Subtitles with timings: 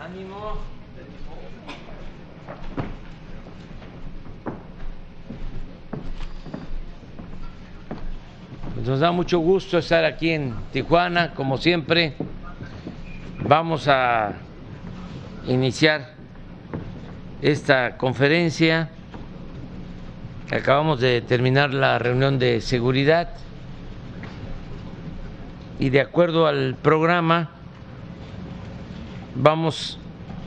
[0.00, 0.58] Ánimo.
[8.74, 12.14] Pues nos da mucho gusto estar aquí en Tijuana, como siempre.
[13.40, 14.32] Vamos a
[15.46, 16.14] iniciar
[17.40, 18.90] esta conferencia.
[20.50, 23.30] Acabamos de terminar la reunión de seguridad
[25.78, 27.50] y de acuerdo al programa
[29.34, 29.98] vamos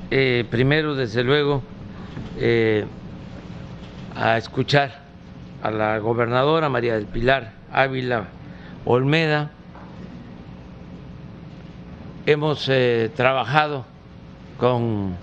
[0.10, 1.62] eh, primero, desde luego,
[2.38, 2.86] eh,
[4.16, 5.02] a escuchar
[5.62, 8.28] a la gobernadora María del Pilar Ávila
[8.86, 9.52] Olmeda.
[12.26, 13.86] Hemos eh, trabajado
[14.58, 15.16] con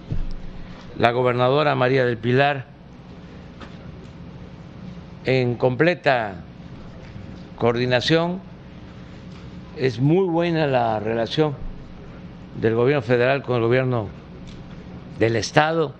[0.98, 2.66] la gobernadora María del Pilar
[5.24, 6.34] en completa
[7.56, 8.40] coordinación.
[9.76, 11.56] Es muy buena la relación
[12.60, 14.06] del gobierno federal con el gobierno
[15.18, 15.92] del Estado.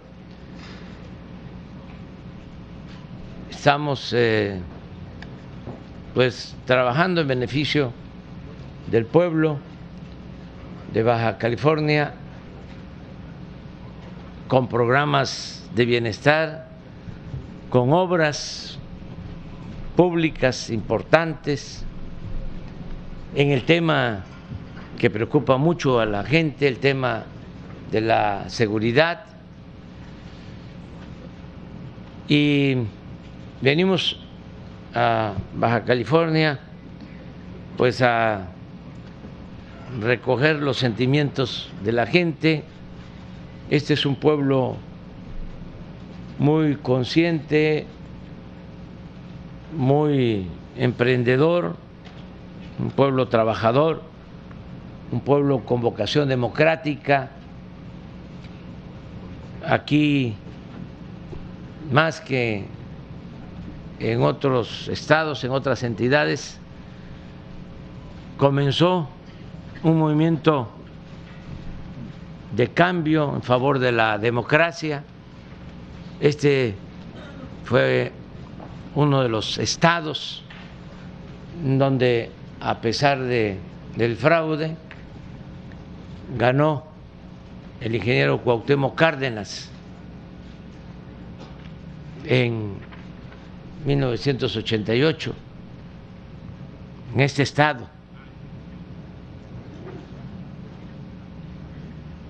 [3.51, 4.61] Estamos eh,
[6.15, 7.93] pues trabajando en beneficio
[8.87, 9.59] del pueblo
[10.93, 12.15] de Baja California
[14.47, 16.69] con programas de bienestar,
[17.71, 18.79] con obras
[19.97, 21.85] públicas importantes
[23.35, 24.25] en el tema
[24.99, 27.25] que preocupa mucho a la gente, el tema
[27.91, 29.25] de la seguridad.
[32.29, 32.77] Y
[33.61, 34.21] venimos
[34.95, 36.61] a Baja California
[37.77, 38.47] pues a
[40.01, 42.63] recoger los sentimientos de la gente.
[43.69, 44.77] Este es un pueblo
[46.39, 47.87] muy consciente,
[49.77, 51.77] muy emprendedor,
[52.79, 54.03] un pueblo trabajador,
[55.13, 57.31] un pueblo con vocación democrática.
[59.67, 60.35] Aquí,
[61.91, 62.67] más que
[64.01, 66.59] en otros estados, en otras entidades,
[68.37, 69.09] comenzó
[69.83, 70.69] un movimiento
[72.55, 75.05] de cambio en favor de la democracia.
[76.21, 76.75] Este
[77.65, 78.13] fue
[78.95, 80.43] uno de los estados
[81.63, 82.31] donde,
[82.65, 83.59] a pesar de,
[83.95, 84.75] del fraude,
[86.39, 86.85] ganó
[87.83, 89.71] el ingeniero Cuauhtémoc Cárdenas
[92.25, 92.77] en
[93.85, 95.35] 1988
[97.13, 97.87] en este estado.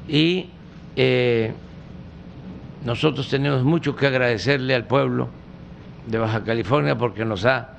[0.08, 0.50] Y
[0.96, 1.54] eh,
[2.84, 5.28] nosotros tenemos mucho que agradecerle al pueblo
[6.08, 7.76] de Baja California porque nos ha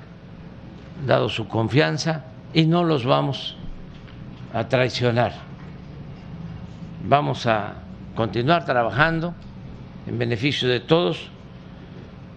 [1.06, 3.56] dado su confianza y no los vamos
[4.52, 5.34] a traicionar.
[7.08, 7.74] Vamos a
[8.14, 9.34] continuar trabajando
[10.06, 11.30] en beneficio de todos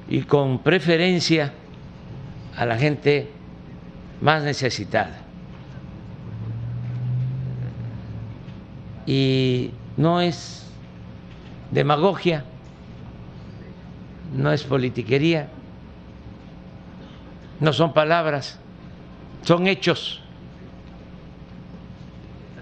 [0.09, 1.53] y con preferencia
[2.57, 3.31] a la gente
[4.21, 5.21] más necesitada.
[9.05, 10.67] Y no es
[11.71, 12.43] demagogia,
[14.35, 15.49] no es politiquería,
[17.59, 18.59] no son palabras,
[19.43, 20.21] son hechos.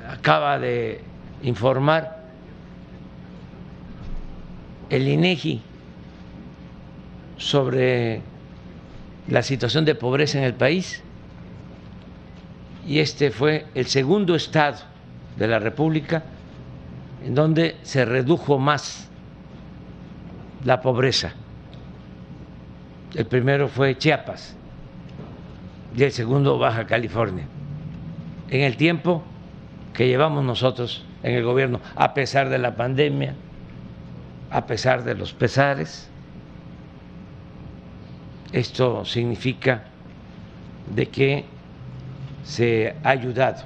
[0.09, 1.01] Acaba de
[1.43, 2.23] informar
[4.89, 5.61] el INEGI
[7.37, 8.21] sobre
[9.27, 11.03] la situación de pobreza en el país
[12.87, 14.77] y este fue el segundo estado
[15.35, 16.23] de la República
[17.25, 19.09] en donde se redujo más
[20.63, 21.33] la pobreza.
[23.13, 24.55] El primero fue Chiapas
[25.97, 27.45] y el segundo Baja California.
[28.49, 29.23] En el tiempo
[29.93, 33.33] que llevamos nosotros en el gobierno, a pesar de la pandemia,
[34.51, 36.07] a pesar de los pesares,
[38.53, 39.85] esto significa
[40.95, 41.45] de que
[42.43, 43.63] se ha ayudado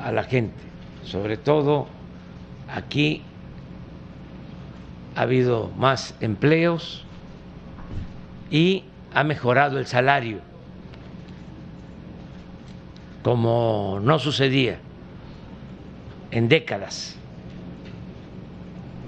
[0.00, 0.62] a la gente,
[1.02, 1.88] sobre todo
[2.72, 3.22] aquí
[5.16, 7.04] ha habido más empleos
[8.50, 8.84] y
[9.14, 10.40] ha mejorado el salario,
[13.24, 14.78] como no sucedía
[16.30, 17.16] en décadas.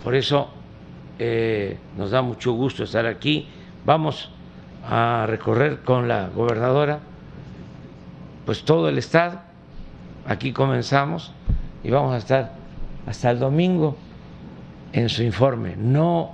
[0.03, 0.49] Por eso
[1.21, 3.47] eh, nos da mucho gusto estar aquí
[3.87, 4.31] Vamos
[4.85, 6.99] a recorrer con la gobernadora
[8.45, 9.39] pues todo el estado.
[10.27, 11.33] Aquí comenzamos
[11.85, 12.53] y vamos a estar
[13.07, 13.97] hasta el domingo
[14.93, 15.77] en su informe.
[15.77, 16.33] No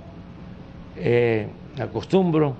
[0.95, 1.47] eh,
[1.79, 2.55] acostumbro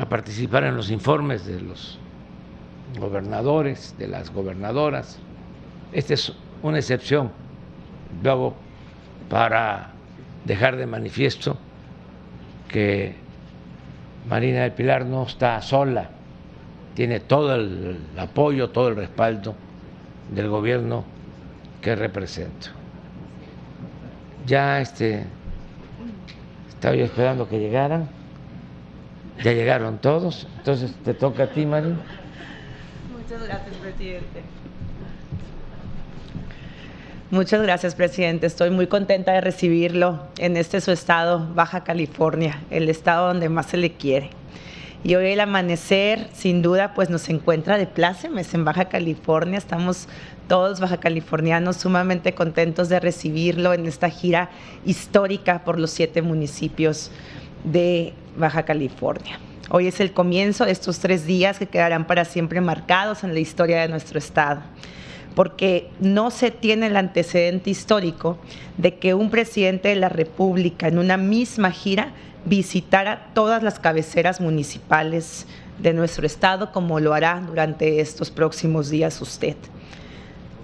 [0.00, 1.98] a participar en los informes de los
[2.98, 5.18] gobernadores, de las gobernadoras,
[5.92, 6.32] esta es
[6.62, 7.30] una excepción,
[8.22, 8.54] luego
[9.28, 9.90] para
[10.44, 11.56] dejar de manifiesto
[12.68, 13.14] que
[14.28, 16.10] Marina del Pilar no está sola,
[16.94, 19.54] tiene todo el apoyo, todo el respaldo
[20.34, 21.04] del gobierno
[21.80, 22.68] que represento.
[24.46, 25.24] Ya este
[26.78, 28.08] estaba yo esperando que llegaran.
[29.42, 30.46] Ya llegaron todos.
[30.58, 31.96] Entonces te toca a ti, Marina.
[33.28, 34.42] Muchas gracias, presidente.
[37.30, 38.46] Muchas gracias, presidente.
[38.46, 43.66] Estoy muy contenta de recibirlo en este su estado, Baja California, el estado donde más
[43.66, 44.30] se le quiere.
[45.04, 49.58] Y hoy el amanecer, sin duda, pues nos encuentra de plácemes en Baja California.
[49.58, 50.08] Estamos
[50.48, 54.48] todos baja californianos sumamente contentos de recibirlo en esta gira
[54.86, 57.10] histórica por los siete municipios
[57.62, 59.38] de Baja California.
[59.70, 63.40] Hoy es el comienzo de estos tres días que quedarán para siempre marcados en la
[63.40, 64.62] historia de nuestro estado
[65.38, 68.38] porque no se tiene el antecedente histórico
[68.76, 72.12] de que un presidente de la República en una misma gira
[72.44, 75.46] visitara todas las cabeceras municipales
[75.78, 79.54] de nuestro estado, como lo hará durante estos próximos días usted.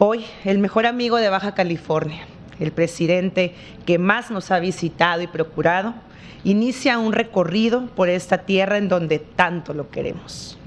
[0.01, 2.27] Hoy, el mejor amigo de Baja California,
[2.59, 3.55] el presidente
[3.87, 5.95] que más nos ha visitado y procurado,
[6.45, 10.59] inicia un recorrido por esta tierra en donde tanto lo queremos.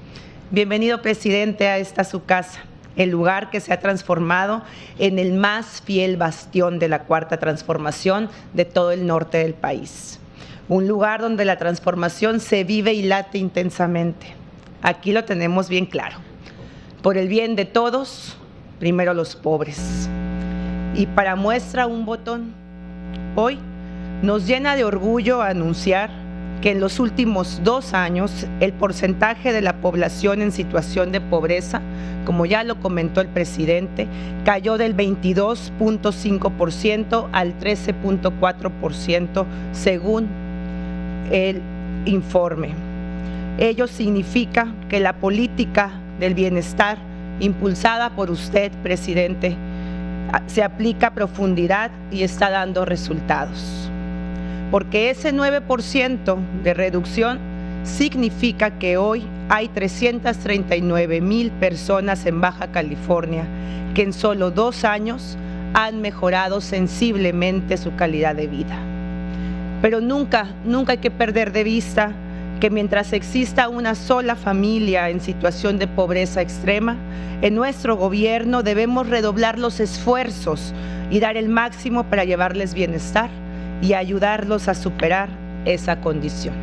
[0.50, 2.60] Bienvenido, presidente, a esta su casa
[2.98, 4.62] el lugar que se ha transformado
[4.98, 10.18] en el más fiel bastión de la cuarta transformación de todo el norte del país.
[10.68, 14.34] Un lugar donde la transformación se vive y late intensamente.
[14.82, 16.18] Aquí lo tenemos bien claro.
[17.00, 18.36] Por el bien de todos,
[18.80, 20.10] primero los pobres.
[20.94, 22.52] Y para muestra un botón,
[23.36, 23.58] hoy
[24.22, 26.10] nos llena de orgullo anunciar
[26.60, 31.80] que en los últimos dos años el porcentaje de la población en situación de pobreza,
[32.24, 34.08] como ya lo comentó el presidente,
[34.44, 40.26] cayó del 22.5% al 13.4% según
[41.30, 41.62] el
[42.06, 42.74] informe.
[43.58, 46.98] Ello significa que la política del bienestar
[47.38, 49.56] impulsada por usted, presidente,
[50.46, 53.87] se aplica a profundidad y está dando resultados
[54.70, 57.38] porque ese 9% de reducción
[57.84, 63.44] significa que hoy hay 339 mil personas en Baja California
[63.94, 65.38] que en solo dos años
[65.74, 68.78] han mejorado sensiblemente su calidad de vida.
[69.80, 72.12] Pero nunca, nunca hay que perder de vista
[72.60, 76.96] que mientras exista una sola familia en situación de pobreza extrema,
[77.40, 80.74] en nuestro gobierno debemos redoblar los esfuerzos
[81.10, 83.30] y dar el máximo para llevarles bienestar
[83.82, 85.28] y ayudarlos a superar
[85.64, 86.54] esa condición.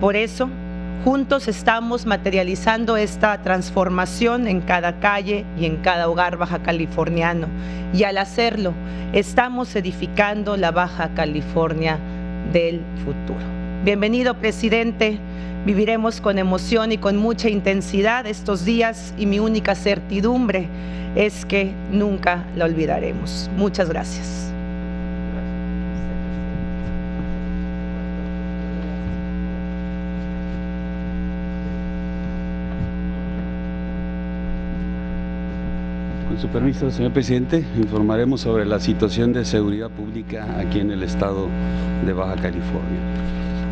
[0.00, 0.48] Por eso,
[1.04, 7.48] juntos estamos materializando esta transformación en cada calle y en cada hogar baja californiano.
[7.92, 8.72] Y al hacerlo,
[9.12, 11.98] estamos edificando la Baja California
[12.52, 13.44] del futuro.
[13.84, 15.18] Bienvenido, presidente.
[15.66, 20.68] Viviremos con emoción y con mucha intensidad estos días y mi única certidumbre
[21.14, 23.50] es que nunca la olvidaremos.
[23.56, 24.51] Muchas gracias.
[36.42, 41.46] Su permiso, señor presidente, informaremos sobre la situación de seguridad pública aquí en el estado
[42.04, 42.98] de Baja California.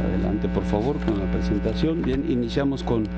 [0.06, 2.00] Adelante, por favor, con la presentación.
[2.00, 3.08] Bien, iniciamos con,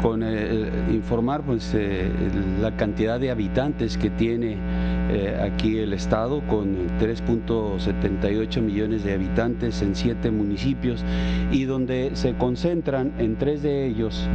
[0.00, 2.08] con eh, informar pues, eh,
[2.60, 4.58] la cantidad de habitantes que tiene
[5.10, 11.04] eh, aquí el estado con 3.78 millones de habitantes en siete municipios
[11.50, 14.28] y donde se concentran en tres de ellos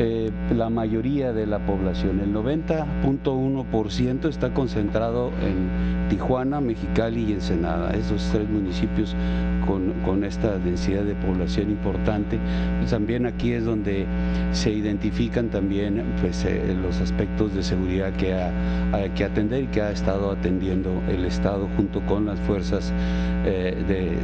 [0.00, 2.20] eh, la mayoría de la población.
[2.20, 9.16] El 90.1% está concentrado en Tijuana, Mexicali y Ensenada, esos tres municipios
[9.66, 12.38] con, con esta densidad de población importante.
[12.78, 14.06] Pues también aquí es donde
[14.52, 19.82] se identifican también pues, eh, los aspectos de seguridad que hay que atender y que
[19.82, 22.92] ha estado atendiendo el Estado junto con las fuerzas
[23.44, 23.76] eh,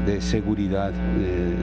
[0.06, 0.92] de, seguridad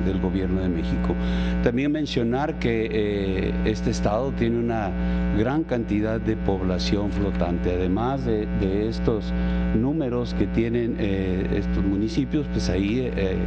[0.06, 1.16] del gobierno de México.
[1.64, 4.90] También mencionar que este estado tiene una
[5.38, 7.72] gran cantidad de población flotante.
[7.72, 8.48] Además de,
[8.90, 9.32] estos
[9.76, 13.38] números que tienen eh, estos municipios, pues ahí eh,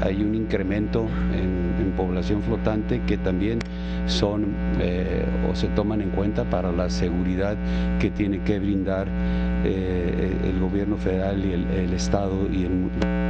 [0.00, 1.64] hay un incremento en,
[1.96, 3.60] población flotante que también
[4.06, 7.56] son eh, o se toman en cuenta para la seguridad
[8.00, 9.06] que tiene que brindar
[9.64, 13.23] el gobierno federal y el, el Estado y el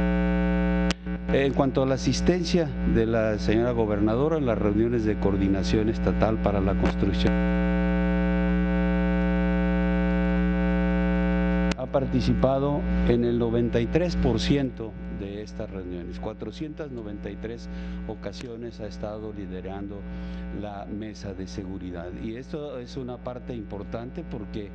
[1.33, 6.37] en cuanto a la asistencia de la señora gobernadora en las reuniones de coordinación estatal
[6.37, 7.33] para la construcción
[11.95, 16.19] participado en el 93% de estas reuniones.
[16.19, 17.69] 493
[18.09, 20.01] ocasiones ha estado liderando
[20.59, 22.09] la mesa de seguridad.
[22.21, 24.71] Y esto es una parte importante porque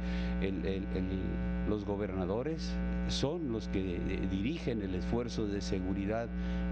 [1.70, 2.72] los gobernadores
[3.08, 4.00] son los que
[4.30, 6.28] dirigen el esfuerzo de seguridad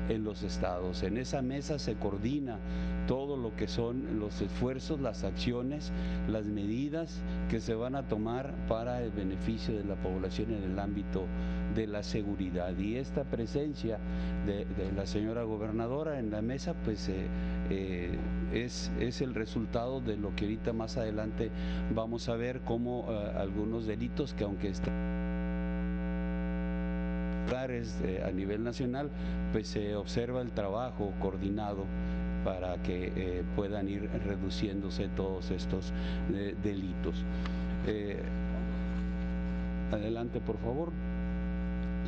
[0.08, 1.02] en los estados.
[1.02, 2.58] En esa mesa se coordina
[3.06, 5.92] todo lo que son los esfuerzos, las acciones,
[6.28, 10.78] las medidas que se van a tomar para el beneficio de la población en el
[10.78, 11.24] ámbito
[11.78, 12.76] de la seguridad.
[12.76, 13.98] Y esta presencia
[14.46, 14.66] de,
[14.96, 17.28] la señora gobernadora en la mesa, pues eh,
[17.70, 18.18] eh,
[18.52, 21.50] es, es, el resultado de lo que ahorita más adelante
[21.94, 25.18] vamos a ver cómo eh, algunos delitos que aunque están
[28.24, 29.10] a nivel nacional,
[29.52, 31.84] pues se observa el trabajo coordinado
[32.44, 35.92] para que puedan ir reduciéndose todos estos
[36.62, 37.24] delitos.
[39.92, 40.92] adelante, por favor.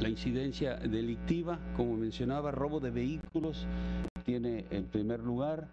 [0.01, 3.67] La incidencia delictiva, como mencionaba, robo de vehículos
[4.25, 5.69] tiene en primer lugar.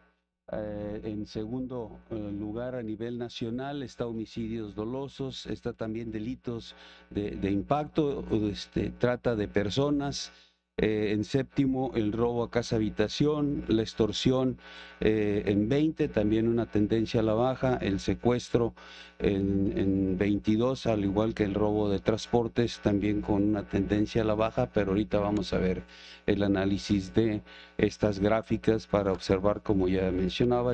[0.52, 6.76] Eh, en segundo eh, lugar, a nivel nacional, está homicidios dolosos, está también delitos
[7.10, 10.32] de, de impacto, este, trata de personas,
[10.80, 14.60] eh, en séptimo, el robo a casa habitación, la extorsión
[15.00, 18.76] eh, en 20, también una tendencia a la baja, el secuestro
[19.18, 24.26] en, en, 22, al igual que el robo de transportes, también con una tendencia a
[24.26, 25.82] la baja, pero ahorita vamos a ver
[26.28, 27.42] el análisis de
[27.80, 30.74] estas gráficas para observar, como ya mencionaba,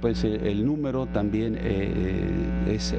[0.00, 2.92] pues eh, el número también eh, eh, es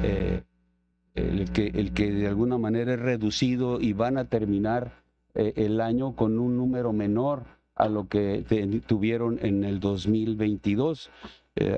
[1.14, 5.02] el, que, de alguna manera es reducido y van a terminar
[5.34, 7.44] el año con un número menor
[7.74, 8.44] a lo que
[8.86, 11.10] tuvieron en el 2022.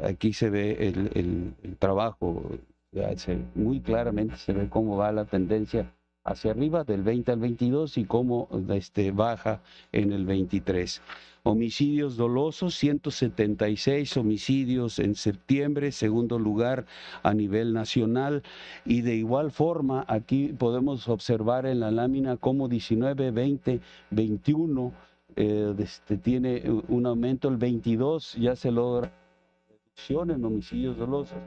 [0.02, 2.42] aquí se ve el, trabajo,
[3.54, 5.92] muy claramente se ve cómo va la tendencia
[6.24, 9.60] hacia arriba del 20 al 22 y cómo este, baja
[9.92, 11.00] en el 23.
[11.46, 16.86] Homicidios dolosos, 176 homicidios en septiembre, segundo lugar
[17.22, 18.42] a nivel nacional.
[18.86, 24.94] Y de igual forma, aquí podemos observar en la lámina cómo 19, 20, 21
[25.36, 29.12] este, tiene un aumento, el 22 ya se logra
[29.68, 31.38] reducción en homicidios dolosos.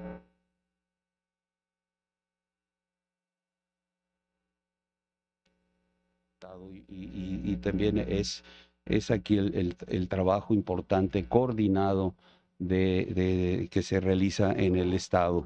[6.90, 8.44] y también es
[8.90, 12.16] es aquí el, trabajo importante, coordinado
[12.60, 15.46] de, que se realiza en el Estado.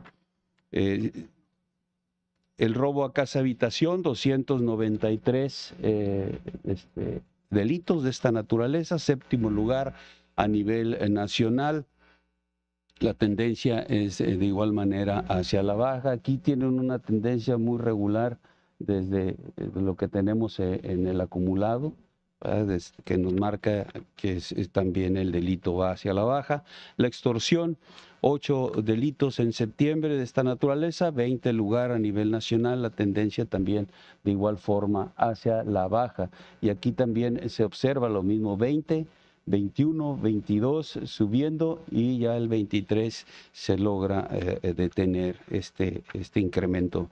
[0.72, 1.12] Eh,
[2.58, 9.96] el robo a casa habitación, 293 eh, este, delitos de esta naturaleza, séptimo lugar
[10.36, 11.86] a nivel nacional.
[13.00, 16.12] La tendencia es eh, de igual manera hacia la baja.
[16.12, 18.38] Aquí tienen una tendencia muy regular
[18.78, 19.38] desde
[19.76, 21.94] lo que tenemos en el acumulado
[23.04, 26.64] que nos marca que es, también el delito va hacia la baja.
[26.98, 27.78] La extorsión,
[28.22, 33.88] ocho delitos en septiembre de esta naturaleza, 20 lugar a nivel nacional, la tendencia también
[34.24, 36.30] de igual forma hacia la baja.
[36.62, 39.06] Y aquí también se observa lo mismo, 20.
[39.48, 47.10] 21, 22 subiendo y ya el 23 se logra eh, detener este, este incremento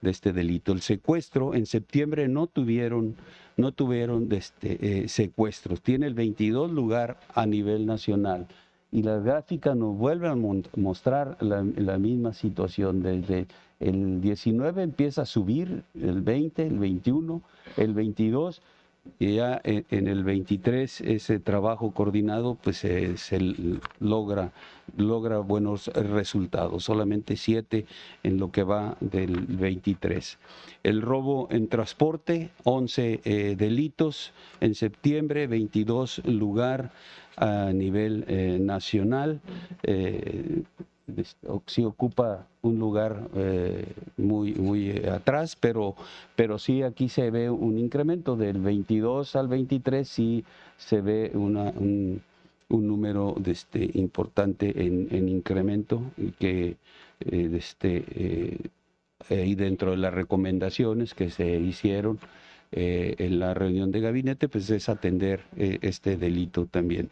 [0.00, 0.72] de este delito.
[0.72, 3.16] El secuestro en septiembre no tuvieron
[3.60, 5.82] no tuvieron este, eh, secuestros.
[5.82, 8.48] Tiene el 22 lugar a nivel nacional.
[8.90, 13.46] Y las gráficas nos vuelven a mostrar la, misma situación desde
[13.78, 17.42] El 19 empieza a subir, el 20, el 21,
[17.76, 18.62] el 22
[19.18, 23.38] y ya en el 23 ese trabajo coordinado pues se,
[23.98, 24.52] logra,
[24.96, 27.86] logra buenos resultados, solamente siete
[28.22, 30.38] en lo que va del 23.
[30.82, 36.90] El robo en transporte, 11 eh, delitos en septiembre, 22 lugar
[37.36, 39.40] a nivel eh, nacional.
[39.82, 40.62] Eh,
[41.66, 43.86] sí ocupa un lugar eh,
[44.16, 45.94] muy, muy eh, atrás, pero,
[46.36, 50.44] pero sí aquí se ve un incremento del 22 al 23, sí
[50.76, 52.22] se ve una, un,
[52.68, 56.76] número este, importante en, incremento y que
[57.20, 58.70] eh, este,
[59.28, 62.18] ahí dentro de las recomendaciones que se hicieron
[62.72, 67.10] en la reunión de gabinete, pues es atender este delito también.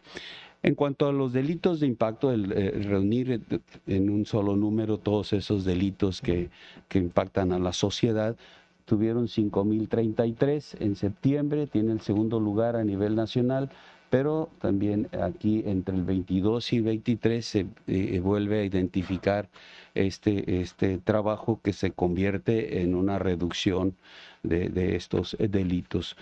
[0.63, 3.41] En cuanto a los delitos de impacto, el, eh, reunir
[3.87, 6.51] en un solo número todos esos delitos que,
[6.89, 8.37] que impactan a la sociedad,
[8.85, 13.71] tuvieron 5.033 en septiembre, tiene el segundo lugar a nivel nacional,
[14.11, 19.49] pero también aquí entre el 22 y 23 se eh, vuelve a identificar
[19.95, 23.95] este, este trabajo que se convierte en una reducción
[24.43, 26.17] de, de estos delitos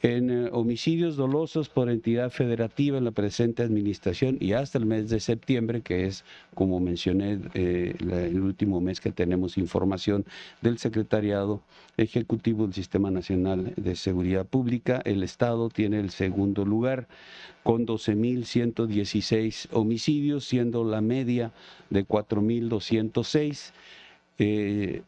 [0.00, 5.08] en eh, homicidios dolosos por entidad federativa en la presente administración y hasta el mes
[5.08, 6.24] de septiembre, que es,
[6.54, 10.24] como mencioné, eh, el último mes que tenemos información
[10.60, 11.62] del Secretariado
[11.96, 17.08] Ejecutivo del Sistema Nacional de Seguridad Pública, el Estado tiene el segundo lugar
[17.64, 21.52] con 12.116 homicidios, siendo la media
[21.90, 23.72] de 4.206.
[24.38, 25.02] Eh,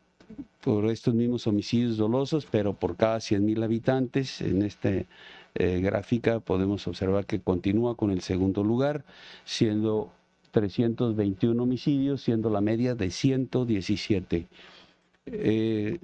[0.63, 4.41] por estos mismos homicidios dolosos, pero por cada 100.000 habitantes.
[4.41, 9.05] En esta eh, gráfica podemos observar que continúa con el segundo lugar,
[9.45, 10.11] siendo
[10.53, 14.47] 321 homicidios, siendo la media de 117.
[15.27, 15.99] Eh,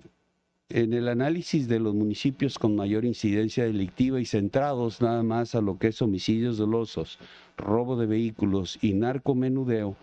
[0.68, 5.60] en el análisis de los municipios con mayor incidencia delictiva y centrados nada más a
[5.60, 7.19] lo que es homicidios dolosos,
[7.56, 9.97] robo de vehículos y narcomenudeo,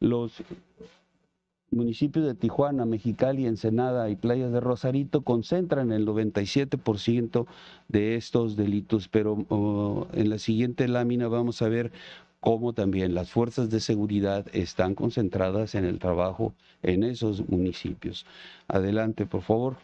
[0.00, 0.42] los
[1.72, 7.46] municipios de Tijuana, Mexicali, Ensenada y Playas de Rosarito concentran el 97%
[7.88, 11.92] de estos delitos, pero oh, en la siguiente lámina vamos a ver
[12.40, 18.26] cómo también las fuerzas de seguridad están concentradas en el trabajo en esos municipios.
[18.68, 19.76] Adelante, por favor.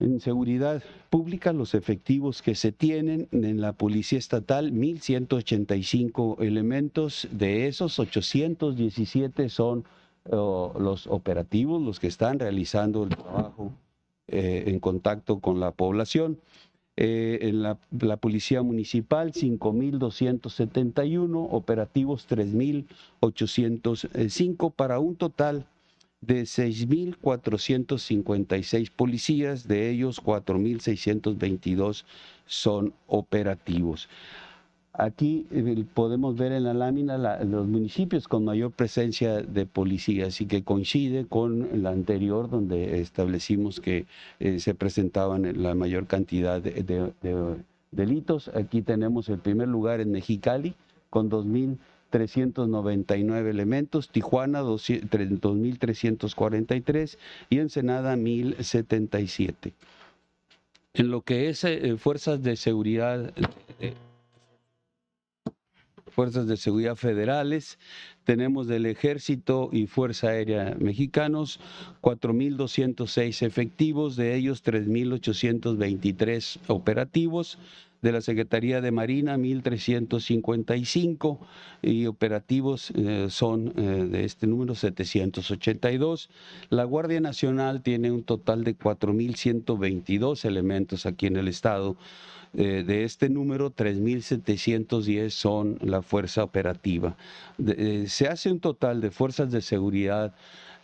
[0.00, 7.66] En seguridad pública, los efectivos que se tienen en la Policía Estatal, 1.185 elementos, de
[7.66, 9.84] esos 817 son
[10.30, 13.72] los operativos, los que están realizando el trabajo
[14.26, 16.38] eh, en contacto con la población.
[17.00, 17.78] Eh, en la,
[18.16, 25.68] Policía Municipal, 5.271, operativos 3.805, para un total
[26.20, 32.04] de 6.456 policías, de ellos 4.622
[32.46, 34.08] son operativos.
[35.00, 40.46] Aquí eh, podemos ver en la lámina los municipios con mayor presencia de policía, así
[40.46, 44.06] que coincide con la anterior donde establecimos que
[44.40, 47.12] eh, se presentaban la mayor cantidad de,
[47.92, 48.48] delitos.
[48.48, 50.74] Aquí tenemos el primer lugar en Mexicali
[51.10, 57.18] con 2.399 elementos, Tijuana 2.343
[57.50, 59.70] y Ensenada 1.077.
[60.94, 63.32] En lo que es eh, fuerzas de seguridad
[66.18, 67.78] fuerzas de seguridad federales,
[68.24, 71.60] tenemos del Ejército y Fuerza Aérea Mexicanos
[72.00, 77.60] 4.206 efectivos, de ellos 3.823 operativos,
[78.02, 81.38] de la Secretaría de Marina 1.355
[81.82, 86.30] y operativos eh, son eh, de este número 782.
[86.70, 91.96] La Guardia Nacional tiene un total de 4.122 elementos aquí en el estado
[92.54, 97.16] eh, de este número, 3.710 son la fuerza operativa.
[97.64, 100.34] Eh, se hace un total de fuerzas de seguridad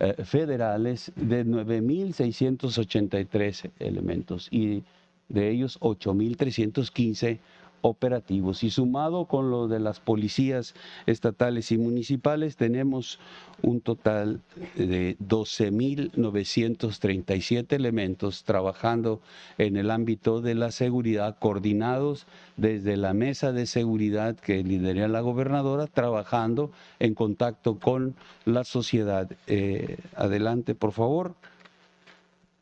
[0.00, 4.82] eh, federales de 9.683 elementos y
[5.28, 7.38] de ellos 8.315
[7.84, 8.64] operativos.
[8.64, 10.74] Y sumado con lo de las policías
[11.06, 13.20] estatales y municipales, tenemos
[13.60, 14.40] un total
[14.74, 19.20] de 12.937 elementos trabajando
[19.58, 25.20] en el ámbito de la seguridad, coordinados desde la mesa de seguridad que lidera la
[25.20, 26.70] gobernadora, trabajando
[27.00, 28.14] en contacto con
[28.46, 29.30] la sociedad.
[29.46, 31.34] Eh, adelante, por favor.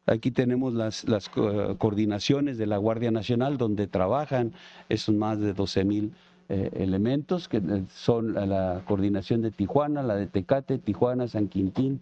[0.06, 4.52] Aquí tenemos las, las coordinaciones de la Guardia Nacional donde trabajan
[4.88, 6.12] esos más de 12 mil
[6.48, 12.00] eh, elementos que eh, son la coordinación de Tijuana, la de Tecate, Tijuana, San Quintín,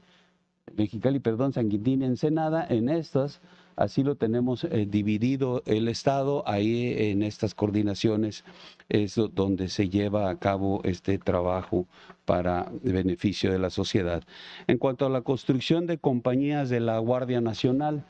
[0.77, 3.41] Mexicali, perdón, San Quintín, Ensenada, en estas
[3.81, 6.47] Así lo tenemos eh, dividido el Estado.
[6.47, 8.45] Ahí en estas coordinaciones
[8.91, 11.87] es donde se lleva a cabo este trabajo
[12.27, 14.23] para beneficio de la sociedad.
[14.67, 18.05] En cuanto a la construcción de compañías de la Guardia Nacional,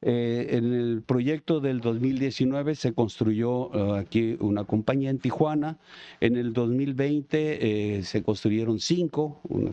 [0.00, 5.78] eh, en el proyecto del 2019 se construyó eh, aquí una compañía en Tijuana.
[6.18, 9.70] En el 2020 se construyeron cinco, una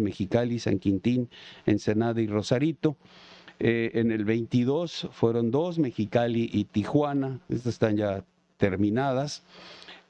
[0.00, 1.28] Mexicali, San Quintín,
[1.64, 2.96] Ensenada y Rosarito.
[3.60, 8.24] Eh, en el 22 fueron dos, Mexicali y Tijuana, estas están ya
[8.56, 9.42] terminadas.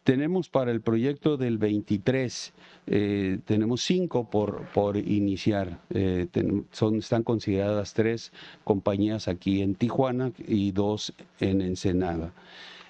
[0.03, 2.53] Tenemos para el proyecto del 23,
[2.87, 5.81] eh, tenemos cinco por, por iniciar.
[5.91, 6.27] Eh,
[6.73, 8.31] son, están consideradas tres
[8.65, 12.33] compañías aquí en Tijuana y dos en Ensenada.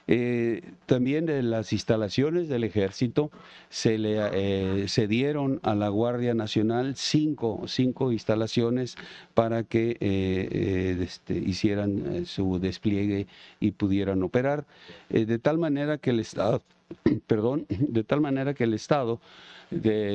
[0.06, 3.30] Eh, también de las instalaciones del ejército
[3.70, 8.96] se le eh, dieron a la Guardia Nacional cinco, cinco instalaciones
[9.32, 13.26] para que eh, este, hicieran su despliegue
[13.60, 14.66] y pudieran operar,
[15.08, 16.62] de tal manera que el Estado,
[17.26, 19.20] perdón, de tal manera que el Estado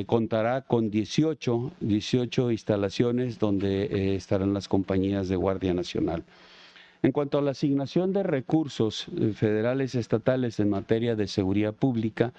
[0.06, 6.24] contará con 18, 18 instalaciones donde estarán las compañías de Guardia Nacional.
[7.02, 11.74] En cuanto a la asignación de recursos eh, federales y estatales en materia de seguridad
[11.74, 12.34] pública,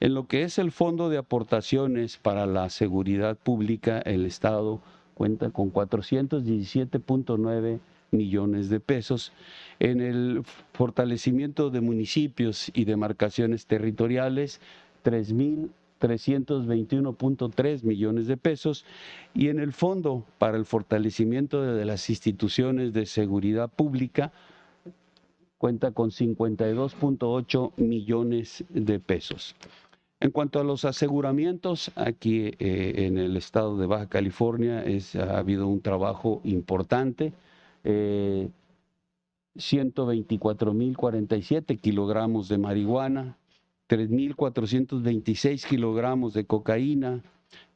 [0.00, 4.80] en lo que es el Fondo de Aportaciones para la Seguridad Pública, el Estado
[5.14, 7.78] cuenta con 417.9
[8.10, 9.32] millones de pesos.
[9.80, 14.62] En el fortalecimiento de municipios y demarcaciones territoriales,
[15.02, 18.84] 3 mil 321.3 millones de pesos
[19.34, 24.32] y en el Fondo para el Fortalecimiento de las Instituciones de Seguridad Pública
[25.58, 29.56] cuenta con 52.8 millones de pesos.
[30.20, 34.82] En cuanto a los aseguramientos, aquí eh, en el estado de Baja California
[35.20, 37.34] ha habido un trabajo importante.
[37.84, 38.48] Eh,
[39.56, 43.36] 124.047 kilogramos de marihuana,
[43.88, 47.22] 3.426 kilogramos de cocaína,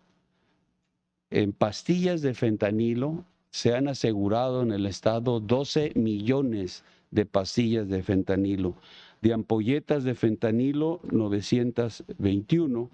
[1.30, 8.02] En pastillas de fentanilo se han asegurado en el estado 12 millones de pastillas de
[8.02, 8.74] fentanilo,
[9.22, 12.89] de ampolletas de fentanilo 921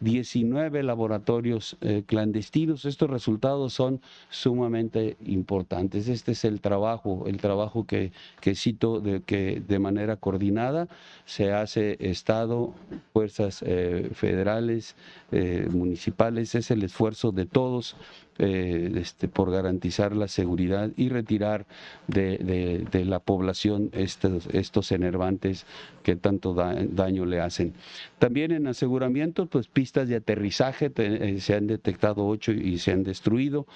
[0.00, 2.84] 19 laboratorios eh, clandestinos.
[2.84, 6.08] Estos resultados son sumamente importantes.
[6.08, 8.12] Este es el trabajo, el trabajo que,
[8.54, 10.88] cito de que de manera coordinada
[11.24, 12.74] se hace Estado,
[13.12, 14.96] fuerzas eh, federales,
[15.32, 17.96] eh, municipales, es el esfuerzo de todos
[18.38, 21.66] este, por garantizar la seguridad y retirar
[22.08, 25.66] de, la población estos, estos enervantes
[26.02, 27.74] que tanto daño le hacen.
[28.18, 33.04] También en aseguramiento, pues pistas de aterrizaje, eh, se han detectado ocho y se han
[33.04, 33.66] destruido,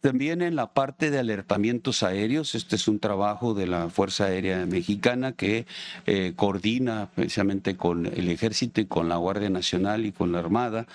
[0.01, 4.65] También en la parte de alertamientos aéreos, este es un trabajo de la Fuerza Aérea
[4.65, 5.65] Mexicana que
[6.05, 10.87] eh, coordina precisamente con el Ejército y con la Guardia Nacional y con la Armada.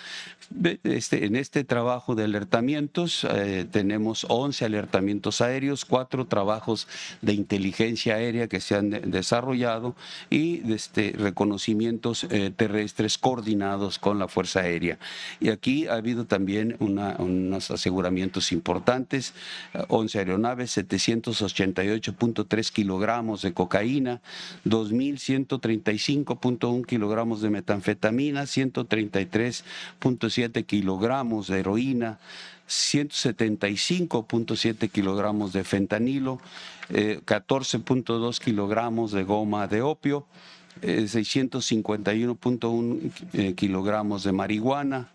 [0.84, 6.88] Este, en este trabajo de alertamientos eh, tenemos 11 alertamientos aéreos, cuatro trabajos
[7.20, 9.94] de inteligencia aérea que se han desarrollado
[10.30, 14.98] y este, reconocimientos eh, terrestres coordinados con la Fuerza Aérea.
[15.40, 19.34] Y aquí ha habido también unos aseguramientos importantes importantes,
[19.88, 24.22] 11 aeronaves, 788.3 kilogramos de cocaína,
[24.64, 32.18] 2.135.1 kilogramos de metanfetamina, 133.7 kilogramos de heroína,
[32.68, 36.40] 175.7 kilogramos de fentanilo,
[36.88, 40.26] 14.2 eh, kilogramos de goma de opio,
[40.82, 45.08] 651.1 eh, eh, kilogramos de marihuana,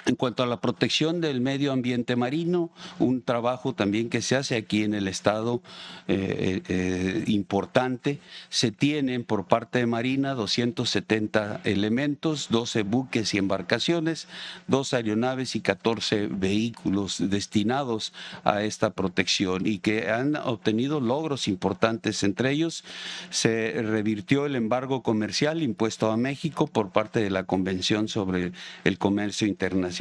[0.05, 4.57] En cuanto a la protección del medio ambiente marino, un trabajo también que se hace
[4.57, 5.63] aquí en el Estado
[6.09, 8.19] eh, eh, importante.
[8.49, 14.27] Se tienen por parte de Marina 270 elementos, 12 buques y embarcaciones,
[14.67, 18.13] dos aeronaves y 14 vehículos destinados
[18.43, 22.25] a esta protección y que han obtenido logros importantes.
[22.25, 22.83] Entre ellos,
[23.31, 28.51] se revirtió el embargo comercial impuesto a México por parte de la Convención sobre
[28.83, 29.92] el Comercio Internacional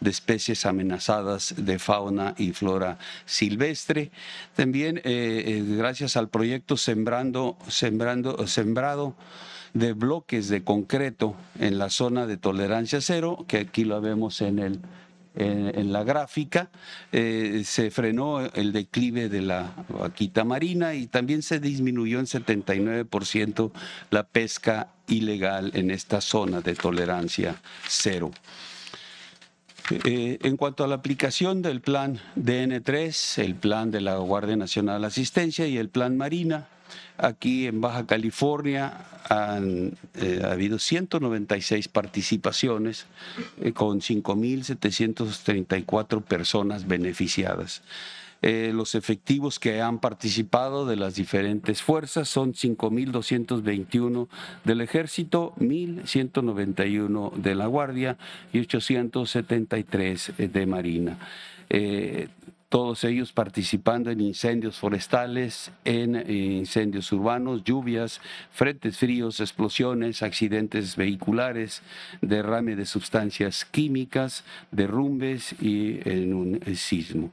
[0.00, 4.10] de especies amenazadas de fauna y flora silvestre.
[4.56, 9.14] También eh, eh, gracias al proyecto Sembrando, Sembrando, Sembrado
[9.74, 14.58] de bloques de concreto en la zona de tolerancia cero, que aquí lo vemos en
[14.58, 14.80] el
[15.36, 16.70] en, la gráfica,
[17.12, 23.70] eh, se frenó el declive de la vaquita marina y también se disminuyó en 79%
[24.10, 27.56] la pesca ilegal en esta zona de tolerancia
[27.88, 28.30] cero.
[29.90, 35.04] Eh, en cuanto a la aplicación del plan DN3, el plan de la Guardia Nacional
[35.04, 36.68] Asistencia y el plan Marina,
[37.18, 43.06] aquí en Baja California han eh, ha habido 196 participaciones
[43.60, 47.82] eh, con 5.734 personas beneficiadas.
[48.42, 54.28] Eh, los efectivos que han participado de las diferentes fuerzas son 5.221
[54.64, 58.16] del Ejército, 1.191 de la Guardia
[58.52, 61.18] y 873 de Marina.
[61.68, 62.28] Eh,
[62.70, 68.20] todos ellos participando en incendios forestales, en eh, incendios urbanos, lluvias,
[68.52, 71.82] frentes fríos, explosiones, accidentes vehiculares,
[72.22, 77.32] derrame de sustancias químicas, derrumbes y en un sismo.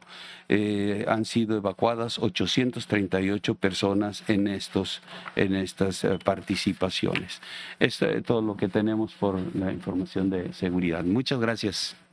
[0.50, 5.02] Eh, han sido evacuadas 838 personas en, estos,
[5.36, 7.42] en estas eh, participaciones.
[7.80, 11.04] Esto es todo lo que tenemos por la información de seguridad.
[11.04, 12.07] Muchas gracias.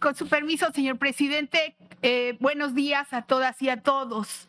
[0.00, 4.48] Con su permiso, señor presidente, eh, buenos días a todas y a todos.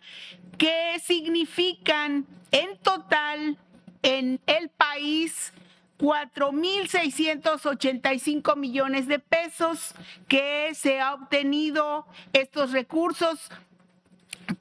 [0.58, 3.58] que significan en total
[4.02, 5.52] en el país
[6.00, 9.94] 4.685 millones de pesos
[10.28, 13.50] que se ha obtenido estos recursos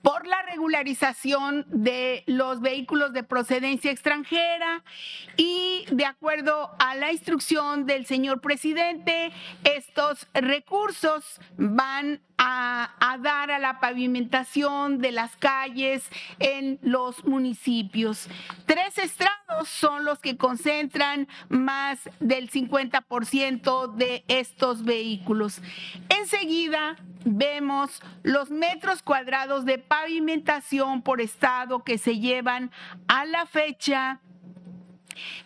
[0.00, 4.84] por la regularización de los vehículos de procedencia extranjera
[5.36, 9.32] y de acuerdo a la instrucción del señor presidente,
[9.64, 16.08] estos recursos van a, dar a la pavimentación de las calles
[16.40, 18.28] en los municipios.
[18.66, 25.60] Tres estrados son los que concentran más del 50% de estos vehículos.
[26.08, 32.72] Enseguida vemos los metros cuadrados de pavimentación por estado que se llevan
[33.06, 34.20] a la fecha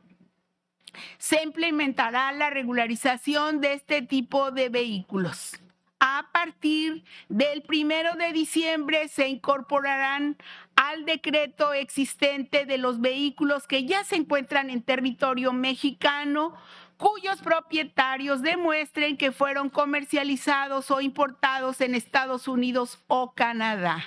[1.18, 5.60] se implementará la regularización de este tipo de vehículos.
[6.00, 10.38] A partir del primero de diciembre se incorporarán
[10.76, 16.54] al decreto existente de los vehículos que ya se encuentran en territorio mexicano
[16.98, 24.04] cuyos propietarios demuestren que fueron comercializados o importados en Estados Unidos o Canadá.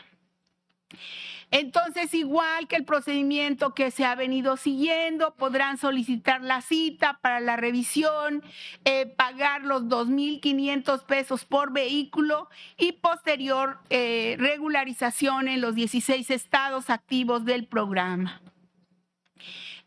[1.51, 7.41] Entonces, igual que el procedimiento que se ha venido siguiendo, podrán solicitar la cita para
[7.41, 8.43] la revisión,
[8.85, 16.89] eh, pagar los 2.500 pesos por vehículo y posterior eh, regularización en los 16 estados
[16.89, 18.41] activos del programa.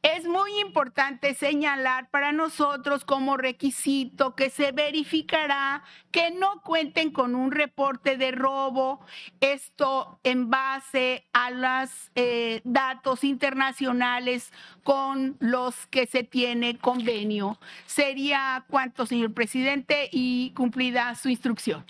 [0.03, 7.35] Es muy importante señalar para nosotros como requisito que se verificará que no cuenten con
[7.35, 8.99] un reporte de robo,
[9.39, 14.51] esto en base a los eh, datos internacionales
[14.83, 17.57] con los que se tiene convenio.
[17.85, 21.85] Sería cuánto, señor presidente, y cumplida su instrucción.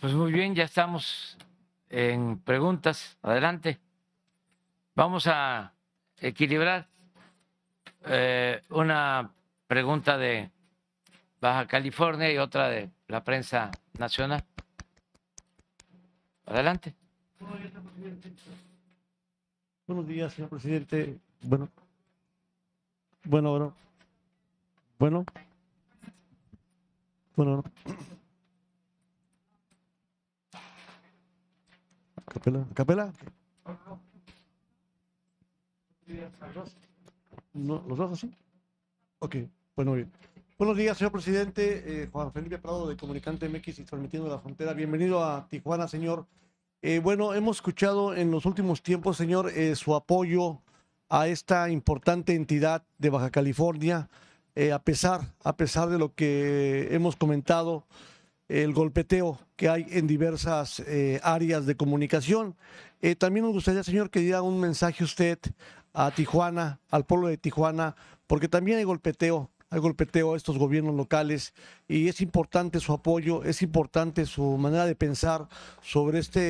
[0.00, 1.35] Pues muy bien, ya estamos
[1.96, 3.16] en preguntas.
[3.22, 3.80] Adelante.
[4.94, 5.72] Vamos a
[6.20, 6.86] equilibrar
[8.04, 9.30] eh, una
[9.66, 10.50] pregunta de
[11.40, 14.44] Baja California y otra de la prensa nacional.
[16.44, 16.94] Adelante.
[19.86, 21.16] Buenos días, señor presidente.
[21.40, 21.70] Bueno,
[23.24, 23.74] bueno, bueno,
[24.98, 25.24] bueno,
[27.36, 27.64] bueno.
[32.36, 33.12] Capela, Capela.
[37.54, 38.30] No, ¿Los dos así?
[39.20, 39.36] Ok,
[39.74, 40.12] bueno, bien.
[40.58, 42.02] Buenos días, señor presidente.
[42.02, 44.74] Eh, Juan Felipe Prado de Comunicante MX y transmitiendo la frontera.
[44.74, 46.26] Bienvenido a Tijuana, señor.
[46.82, 50.60] Eh, bueno, hemos escuchado en los últimos tiempos, señor, eh, su apoyo
[51.08, 54.10] a esta importante entidad de Baja California,
[54.72, 57.86] a pesar, a pesar de lo que hemos comentado
[58.48, 62.56] el golpeteo que hay en diversas eh, áreas de comunicación.
[63.00, 65.38] Eh, también nos gustaría, señor, que diera un mensaje usted
[65.92, 70.94] a Tijuana, al pueblo de Tijuana, porque también hay golpeteo, hay golpeteo a estos gobiernos
[70.94, 71.54] locales
[71.88, 75.48] y es importante su apoyo, es importante su manera de pensar
[75.82, 76.40] sobre esta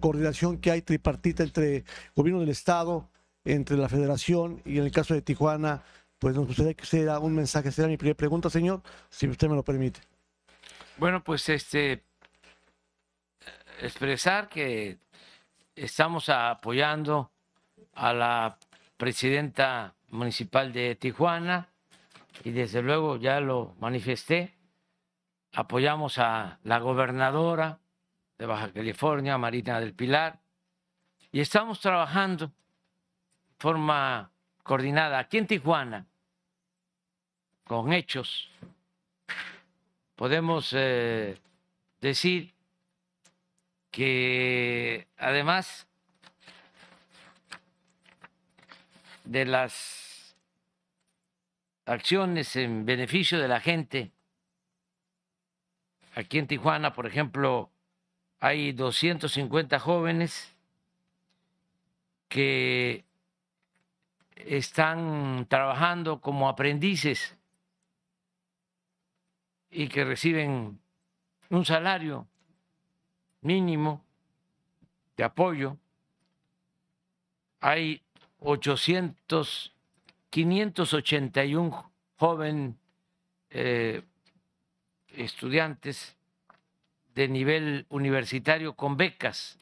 [0.00, 1.84] coordinación que hay tripartita entre
[2.14, 3.08] gobierno del Estado,
[3.44, 5.82] entre la Federación y en el caso de Tijuana,
[6.18, 7.72] pues nos gustaría que usted diera un mensaje.
[7.72, 10.00] Será mi primera pregunta, señor, si usted me lo permite.
[10.98, 12.02] Bueno, pues este
[13.80, 14.98] expresar que
[15.76, 17.30] estamos apoyando
[17.94, 18.58] a la
[18.96, 21.68] presidenta municipal de Tijuana
[22.42, 24.56] y desde luego ya lo manifesté.
[25.52, 27.78] Apoyamos a la gobernadora
[28.36, 30.40] de Baja California, Marina del Pilar,
[31.30, 32.52] y estamos trabajando de
[33.60, 34.32] forma
[34.64, 36.06] coordinada aquí en Tijuana
[37.62, 38.50] con hechos
[40.18, 41.38] podemos eh,
[42.00, 42.52] decir
[43.92, 45.86] que además
[49.22, 50.34] de las
[51.86, 54.10] acciones en beneficio de la gente,
[56.16, 57.70] aquí en Tijuana, por ejemplo,
[58.40, 60.52] hay 250 jóvenes
[62.28, 63.04] que
[64.34, 67.37] están trabajando como aprendices
[69.70, 70.78] y que reciben
[71.50, 72.26] un salario
[73.40, 74.04] mínimo
[75.16, 75.76] de apoyo.
[77.60, 78.02] Hay
[78.40, 79.74] 800,
[80.30, 82.74] 581 jóvenes
[83.50, 84.02] eh,
[85.08, 86.16] estudiantes
[87.14, 89.58] de nivel universitario con becas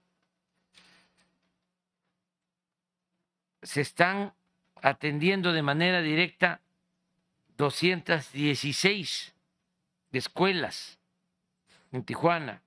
[3.62, 4.32] Se están
[4.83, 6.61] atendiendo de manera directa
[7.57, 9.35] 216
[10.12, 10.99] escuelas
[11.93, 12.62] en Tijuana.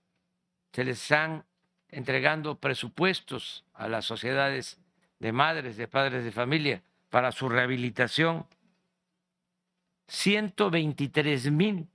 [0.74, 1.45] Se les están
[1.89, 4.80] entregando presupuestos a las sociedades
[5.20, 8.45] de madres, de padres de familia para su rehabilitación.
[10.07, 11.88] 123 mil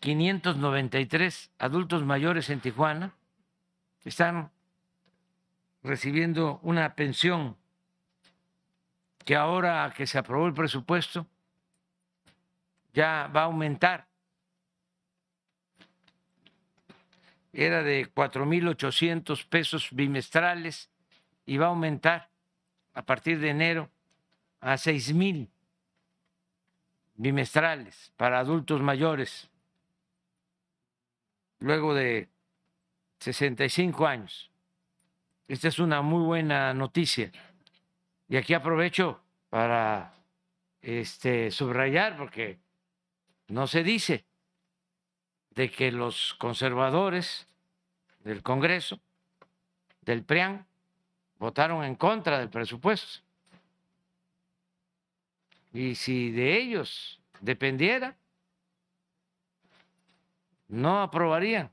[0.00, 3.14] 593 adultos mayores en Tijuana
[4.04, 4.50] están
[5.82, 7.56] recibiendo una pensión
[9.26, 11.26] que ahora que se aprobó el presupuesto
[12.94, 14.06] ya va a aumentar.
[17.52, 20.88] Era de 4.800 pesos bimestrales
[21.44, 22.30] y va a aumentar
[22.94, 23.90] a partir de enero
[24.60, 25.48] a 6.000
[27.16, 29.50] bimestrales para adultos mayores
[31.58, 32.28] luego de
[33.18, 34.52] 65 años.
[35.48, 37.32] Esta es una muy buena noticia.
[38.28, 39.20] Y aquí aprovecho
[39.50, 40.12] para
[40.82, 42.58] este, subrayar, porque
[43.48, 44.24] no se dice
[45.50, 47.48] de que los conservadores
[48.24, 49.00] del Congreso,
[50.02, 50.66] del PRIAN,
[51.38, 53.22] votaron en contra del presupuesto.
[55.72, 58.16] Y si de ellos dependiera,
[60.68, 61.70] no aprobarían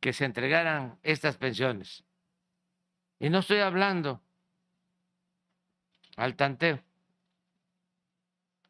[0.00, 2.04] que se entregaran estas pensiones.
[3.18, 4.20] Y no estoy hablando
[6.16, 6.80] al tanteo.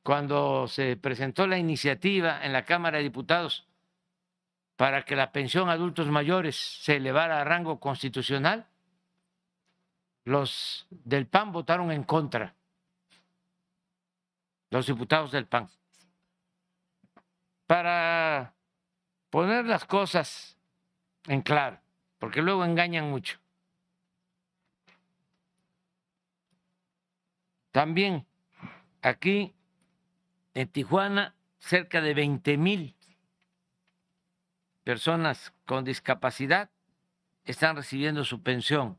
[0.02, 3.66] Cuando se presentó la iniciativa en la Cámara de Diputados
[4.76, 8.66] para que la pensión a adultos mayores se elevara a rango constitucional,
[10.24, 12.54] los del PAN votaron en contra,
[14.70, 15.68] los diputados del PAN,
[17.66, 18.54] para
[19.30, 20.56] poner las cosas
[21.26, 21.80] en claro,
[22.18, 23.38] porque luego engañan mucho.
[27.76, 28.24] También
[29.02, 29.52] aquí
[30.54, 32.96] en Tijuana, cerca de 20 mil
[34.82, 36.70] personas con discapacidad
[37.44, 38.98] están recibiendo su pensión.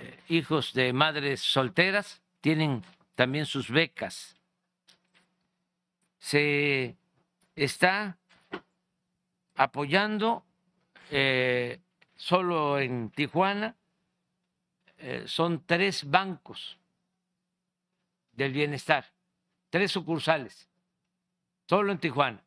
[0.00, 2.84] eh, hijos de madres solteras, tienen
[3.14, 4.36] también sus becas
[6.20, 6.96] se
[7.56, 8.18] está
[9.56, 10.44] apoyando
[11.10, 11.80] eh,
[12.14, 13.76] solo en Tijuana,
[14.98, 16.78] eh, son tres bancos
[18.32, 19.06] del bienestar,
[19.70, 20.68] tres sucursales,
[21.66, 22.44] solo en Tijuana,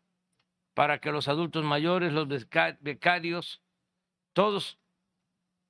[0.74, 2.28] para que los adultos mayores, los
[2.80, 3.62] becarios,
[4.34, 4.80] todos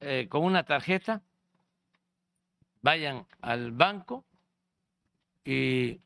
[0.01, 1.21] eh, con una tarjeta
[2.81, 4.25] vayan al banco
[5.45, 6.01] y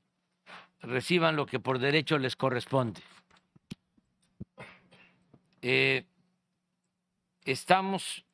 [0.81, 3.01] reciban lo que por derecho les corresponde.
[5.61, 6.05] Eh,
[7.43, 8.25] estamos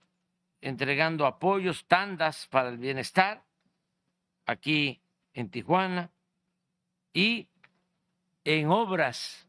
[0.62, 3.44] entregando apoyos, tandas para el bienestar
[4.46, 5.02] aquí
[5.34, 6.12] en Tijuana
[7.14, 7.48] y
[8.44, 9.48] en obras,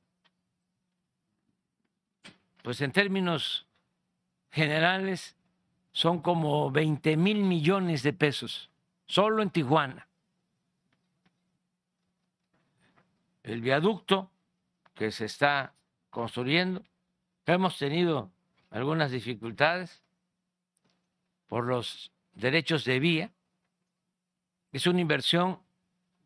[2.62, 3.66] pues en términos
[4.50, 5.36] generales
[5.92, 8.70] son como 20 mil millones de pesos,
[9.06, 10.08] solo en Tijuana.
[13.44, 14.30] El viaducto
[14.94, 15.74] que se está
[16.10, 16.82] construyendo,
[17.46, 18.32] hemos tenido
[18.70, 20.02] algunas dificultades
[21.46, 23.32] por los derechos de vía.
[24.72, 25.60] Es una inversión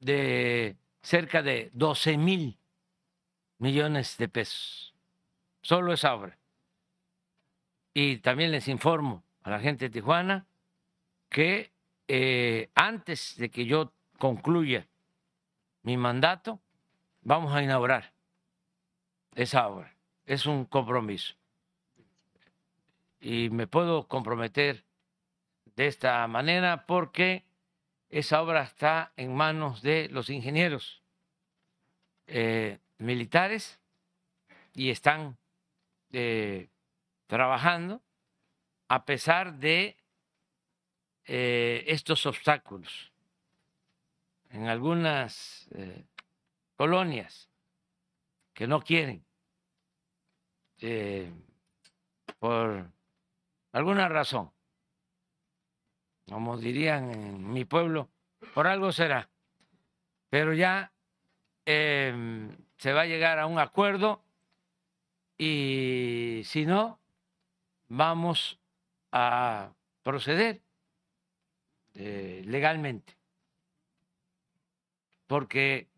[0.00, 2.56] de cerca de 12 mil
[3.58, 4.94] millones de pesos.
[5.60, 6.38] Solo esa obra.
[7.92, 10.46] Y también les informo a la gente de Tijuana
[11.28, 11.72] que
[12.06, 14.86] eh, antes de que yo concluya
[15.82, 16.60] mi mandato,
[17.28, 18.10] vamos a inaugurar
[19.34, 19.94] esa obra.
[20.24, 21.34] Es un compromiso.
[23.20, 24.82] Y me puedo comprometer
[25.76, 27.44] de esta manera porque
[28.08, 31.02] esa obra está en manos de los ingenieros
[32.26, 33.78] eh, militares
[34.72, 35.36] y están
[36.12, 36.70] eh,
[37.26, 38.00] trabajando
[38.88, 39.98] a pesar de
[41.26, 43.12] eh, estos obstáculos.
[44.48, 45.68] En algunas
[46.78, 47.50] colonias
[48.54, 49.26] que no quieren,
[52.38, 52.90] por
[53.72, 54.50] alguna razón
[56.28, 58.10] como dirían en mi pueblo,
[58.54, 59.30] por algo será.
[60.28, 60.92] Pero ya
[61.64, 64.22] em, se va a llegar a un acuerdo
[65.38, 67.00] y si no,
[67.88, 68.60] vamos
[69.10, 69.72] a
[70.02, 70.60] proceder
[71.94, 73.16] eh, legalmente.
[75.26, 75.88] Porque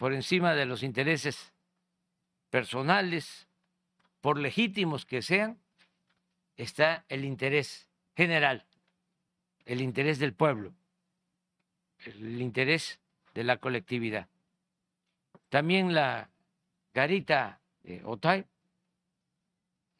[0.00, 1.52] por encima de los intereses
[2.48, 3.46] personales,
[4.20, 5.60] por legítimos que sean,
[6.56, 7.86] está el interés
[8.16, 8.66] general
[9.70, 10.72] el interés del pueblo,
[12.04, 12.98] el interés
[13.34, 14.28] de la colectividad.
[15.48, 16.28] También la
[16.92, 18.44] garita de Otay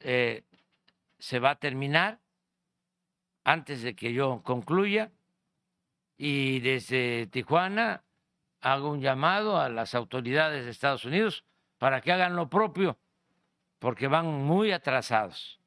[0.01, 0.42] eh,
[1.20, 2.18] se va a terminar
[3.44, 5.12] antes de que yo concluya
[6.16, 8.03] y desde Tijuana
[8.61, 11.44] hago un llamado a las autoridades de Estados Unidos
[11.78, 12.98] para que hagan lo propio,
[13.78, 15.58] porque van muy atrasados.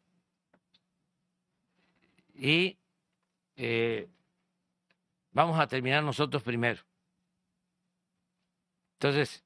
[2.36, 2.78] Y
[3.56, 4.08] eh,
[5.32, 6.82] vamos a terminar nosotros primero.
[8.94, 9.44] Entonces,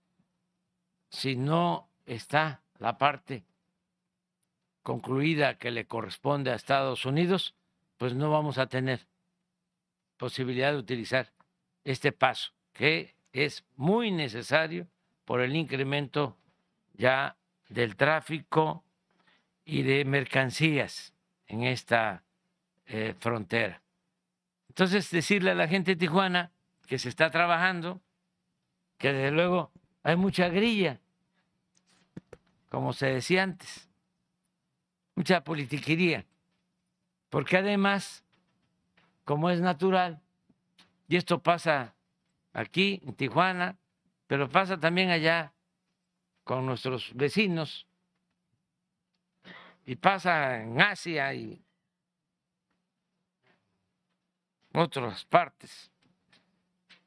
[1.09, 3.45] si no está la parte
[4.83, 7.55] concluida que le corresponde a Estados Unidos,
[7.97, 9.07] pues no vamos a tener
[10.17, 11.33] posibilidad de utilizar
[11.83, 14.87] este paso, que es muy necesario
[15.25, 16.37] por el incremento
[16.93, 17.37] ya
[17.69, 18.83] del tráfico
[19.65, 21.13] y de mercancías
[21.47, 22.23] en esta
[22.85, 23.81] eh, frontera.
[24.69, 26.51] Entonces, decirle a la gente de Tijuana
[26.87, 27.99] que se está trabajando,
[28.97, 29.71] que desde luego
[30.03, 30.99] hay mucha grilla,
[32.69, 33.89] como se decía antes,
[35.15, 36.25] mucha politiquería,
[37.29, 38.23] porque además,
[39.25, 40.21] como es natural,
[41.09, 41.93] y esto pasa
[42.57, 43.77] aquí en Tijuana,
[44.25, 45.53] pero pasa también allá
[46.43, 47.87] con nuestros vecinos,
[49.85, 51.63] y pasa en Asia y
[54.73, 55.91] otras partes.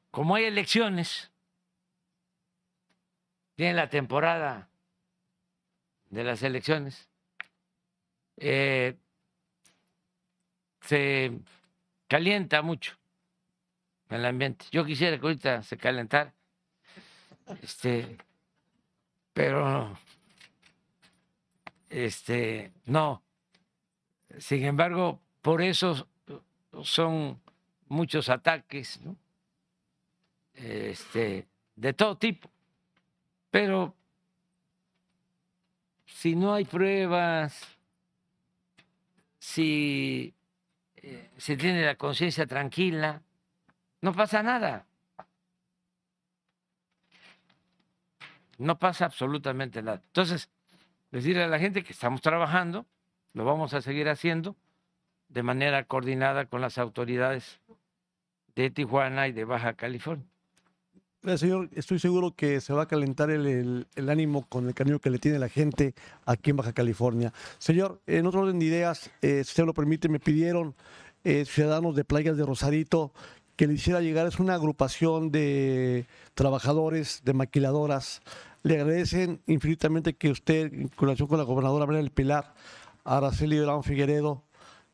[0.09, 1.31] Como hay elecciones,
[3.55, 4.69] tiene la temporada
[6.09, 7.09] de las elecciones,
[8.37, 8.97] eh,
[10.79, 11.37] se
[12.07, 13.00] calienta mucho
[14.11, 14.65] el ambiente.
[14.71, 16.33] Yo quisiera que ahorita se calentara,
[17.61, 18.17] este,
[19.33, 19.97] pero
[21.89, 23.23] este, no.
[24.37, 26.07] Sin embargo, por eso
[26.83, 27.41] son
[27.87, 28.99] muchos ataques,
[30.53, 32.49] este, de todo tipo.
[33.49, 33.95] Pero
[36.05, 37.77] si no hay pruebas,
[39.39, 40.33] si
[40.95, 43.21] eh, se tiene la conciencia tranquila,
[44.01, 44.85] no pasa nada.
[48.57, 50.01] No pasa absolutamente nada.
[50.05, 50.49] Entonces,
[51.11, 52.85] decirle a la gente que estamos trabajando,
[53.33, 54.55] lo vamos a seguir haciendo
[55.29, 57.59] de manera coordinada con las autoridades
[58.55, 60.27] de Tijuana y de Baja California.
[61.37, 65.19] señor, estoy seguro que se va a calentar el, ánimo con el cariño que le
[65.19, 65.95] tiene la gente
[66.25, 67.33] aquí en Baja California.
[67.57, 70.75] Señor, en otro orden de ideas, eh, si usted lo permite, me pidieron
[71.23, 73.13] eh, ciudadanos de playas de Rosarito
[73.61, 78.23] que le hiciera llegar, es una agrupación de trabajadores, de maquiladoras.
[78.63, 82.55] Le agradecen infinitamente que usted, en colaboración con la gobernadora María del Pilar,
[83.03, 84.41] Araceli Durán Figueredo,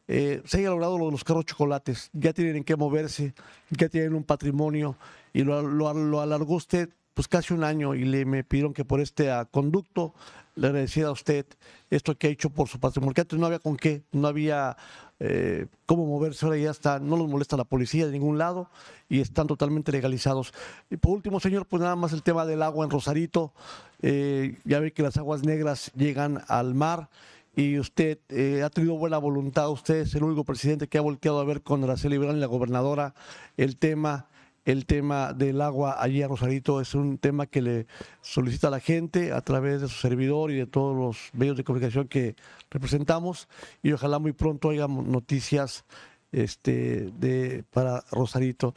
[0.10, 2.10] eh, se haya logrado lo de los carros chocolates.
[2.12, 3.34] Ya tienen en qué moverse,
[3.70, 4.98] ya tienen un patrimonio
[5.32, 9.00] y lo, lo, alargó usted pues casi un año y le me pidieron que por
[9.00, 10.14] este conducto
[10.56, 11.46] le agradeciera a usted
[11.90, 13.14] esto que ha hecho por su patrimonio.
[13.14, 14.76] Que antes no había con qué, no había
[15.20, 18.70] eh, cómo moverse, ahora ya está, no los molesta la policía de ningún lado
[19.10, 20.54] y están totalmente legalizados.
[20.90, 23.54] Y por último, señor, pues nada más el tema del agua en Rosarito.
[24.02, 27.10] Eh, ya ve que las aguas negras llegan al mar
[27.56, 31.40] y usted eh, ha tenido buena voluntad, usted es el único presidente que ha volteado
[31.40, 33.16] a ver con Araceli Brán y la gobernadora
[33.58, 34.28] el tema
[34.68, 37.88] el tema del agua allí a Rosarito es un tema que le
[38.22, 41.64] solicita a la gente a través de su servidor y de todos los medios de
[41.64, 42.36] comunicación que
[42.70, 43.48] representamos
[43.82, 45.86] y ojalá muy pronto haya noticias
[46.34, 48.76] este, de, para Rosarito.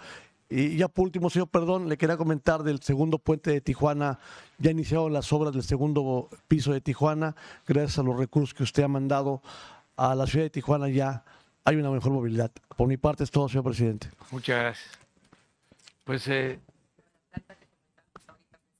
[0.48, 4.20] Y ya por último, señor, perdón, le quería comentar del segundo puente de Tijuana.
[4.58, 7.34] Ya iniciaron las obras del segundo piso de Tijuana.
[7.66, 9.42] Gracias a los recursos que usted ha mandado
[9.96, 11.24] a la ciudad de Tijuana ya
[11.64, 12.52] hay una mejor movilidad.
[12.76, 14.08] Por mi parte es todo, señor presidente.
[14.30, 15.00] Muchas gracias.
[16.04, 16.58] Pues, eh,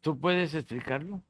[0.00, 1.22] ¿tú puedes explicarlo?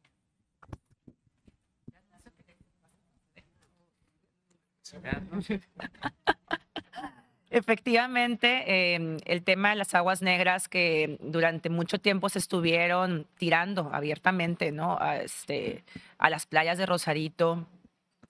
[7.51, 13.91] Efectivamente, em, el tema de las aguas negras que durante mucho tiempo se estuvieron tirando
[13.93, 14.97] abiertamente ¿no?
[15.01, 15.82] a, este,
[16.18, 17.66] a las playas de Rosarito,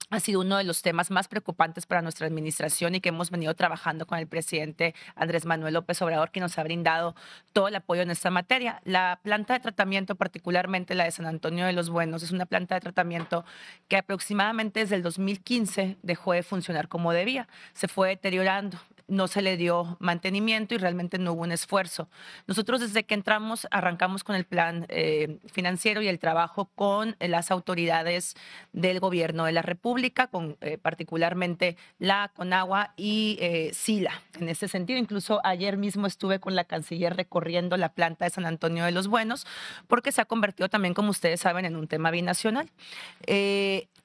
[0.09, 3.53] ha sido uno de los temas más preocupantes para nuestra administración y que hemos venido
[3.53, 7.15] trabajando con el presidente Andrés Manuel López Obrador, que nos ha brindado
[7.53, 8.81] todo el apoyo en esta materia.
[8.83, 12.75] La planta de tratamiento, particularmente la de San Antonio de los Buenos, es una planta
[12.75, 13.45] de tratamiento
[13.87, 17.47] que aproximadamente desde el 2015 dejó de funcionar como debía.
[17.73, 18.79] Se fue deteriorando
[19.11, 22.07] no se le dio mantenimiento y realmente no hubo un esfuerzo.
[22.47, 27.51] Nosotros desde que entramos arrancamos con el plan eh, financiero y el trabajo con las
[27.51, 28.35] autoridades
[28.71, 34.13] del gobierno de la República, con eh, particularmente la Conagua y eh, SILA.
[34.39, 38.45] En ese sentido, incluso ayer mismo estuve con la canciller recorriendo la planta de San
[38.45, 39.45] Antonio de los Buenos,
[39.87, 42.71] porque se ha convertido también, como ustedes saben, en un tema binacional.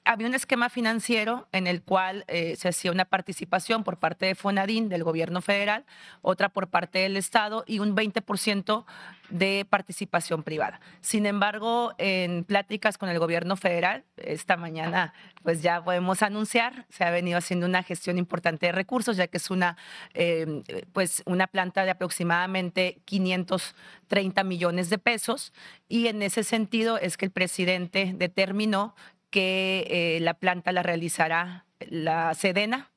[0.05, 4.89] Había un esquema financiero en el cual se hacía una participación por parte de Fonadín,
[4.89, 5.85] del gobierno federal,
[6.21, 8.85] otra por parte del Estado y un 20%
[9.29, 10.79] de participación privada.
[11.01, 17.03] Sin embargo, en pláticas con el gobierno federal, esta mañana pues ya podemos anunciar, se
[17.03, 19.77] ha venido haciendo una gestión importante de recursos, ya que es una,
[20.13, 25.53] em, pues una planta de aproximadamente 530 millones de pesos
[25.87, 28.95] y en ese sentido es que el presidente determinó
[29.29, 32.91] que eh, la planta la realizará la Sedena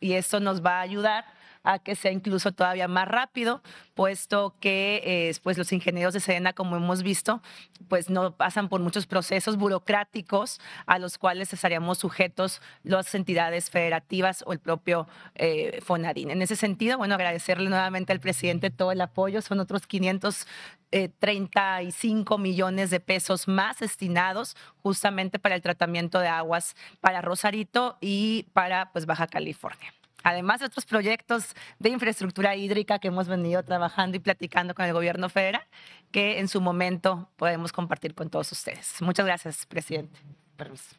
[0.00, 1.24] y esto nos va a ayudar
[1.62, 3.62] a que sea incluso todavía más rápido,
[3.94, 7.42] puesto que eh, pues los ingenieros de Sedena, como hemos visto,
[7.88, 14.42] pues no pasan por muchos procesos burocráticos a los cuales estaríamos sujetos las entidades federativas
[14.46, 15.80] o el propio eh.
[15.90, 22.38] En ese sentido, bueno, agradecerle nuevamente al presidente todo el apoyo, son otros 535 eh,
[22.38, 28.92] millones de pesos más destinados justamente para el tratamiento de aguas para Rosarito y para
[28.92, 29.92] pues Baja California
[30.22, 34.92] además de otros proyectos de infraestructura hídrica que hemos venido trabajando y platicando con el
[34.92, 35.62] gobierno federal,
[36.10, 39.00] que en su momento podemos compartir con todos ustedes.
[39.00, 40.18] Muchas gracias, presidente.
[40.56, 40.96] Permiso.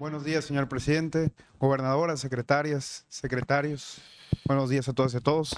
[0.00, 4.00] Buenos días, señor presidente, gobernadoras, secretarias, secretarios.
[4.50, 5.56] Buenos días a todas y a todos.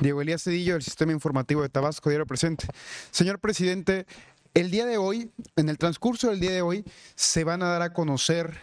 [0.00, 2.66] Diego Elías Cedillo, del Sistema Informativo de Tabasco, diario presente.
[3.10, 4.06] Señor presidente,
[4.54, 6.82] el día de hoy, en el transcurso del día de hoy,
[7.16, 8.58] se van a dar a conocer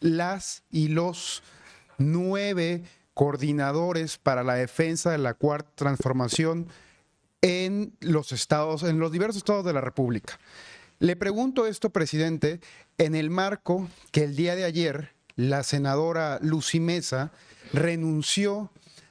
[0.00, 1.42] las y los
[1.98, 6.68] nueve coordinadores para la defensa de la cuarta transformación
[7.42, 10.40] en los estados, en los diversos estados de la República.
[10.98, 12.62] Le pregunto esto, presidente,
[12.96, 17.32] en el marco que el día de ayer la senadora Lucy Mesa
[17.74, 18.70] renunció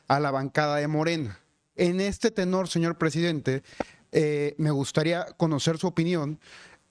[0.09, 1.39] a la bancada de Morena.
[1.75, 3.63] En este tenor, señor presidente,
[4.11, 6.39] eh, me gustaría conocer su opinión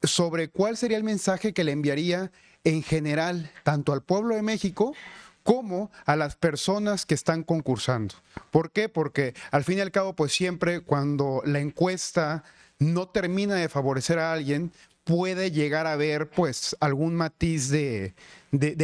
[0.03, 2.31] sobre cuál sería el mensaje que le enviaría
[2.65, 4.95] en general tanto al pueblo de México
[5.43, 8.15] como a las personas que están concursando.
[8.51, 8.89] ¿Por qué?
[8.89, 12.45] Porque al fin y al cabo, pues siempre cuando la encuesta
[12.79, 14.73] no termina de favorecer a alguien,
[15.09, 18.13] puede llegar a haber pues algún matiz de,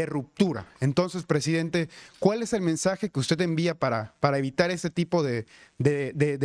[0.06, 0.64] ruptura.
[0.80, 5.44] Entonces, presidente, ¿cuál es el mensaje que usted envía para, para evitar ese tipo de,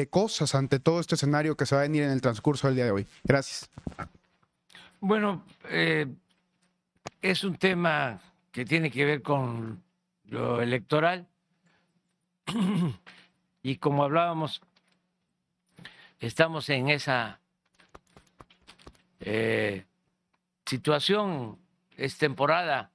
[0.09, 2.85] cosas ante todo este escenario que se va a venir en el transcurso del día
[2.85, 3.07] de hoy?
[3.23, 3.69] Gracias.
[4.99, 6.07] Bueno, eh,
[7.21, 8.19] es un tema
[8.51, 9.81] que tiene que ver con
[10.25, 11.25] lo electoral
[13.63, 14.61] y como hablábamos,
[16.19, 17.39] estamos en esa
[19.19, 19.85] eh,
[20.65, 21.59] situación,
[21.97, 22.91] es temporada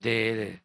[0.00, 0.62] de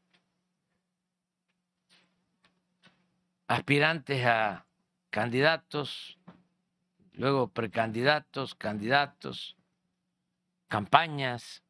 [3.47, 4.65] aspirantes a
[5.09, 6.17] candidatos,
[7.13, 9.55] luego precandidatos, candidatos,
[10.67, 11.63] campañas.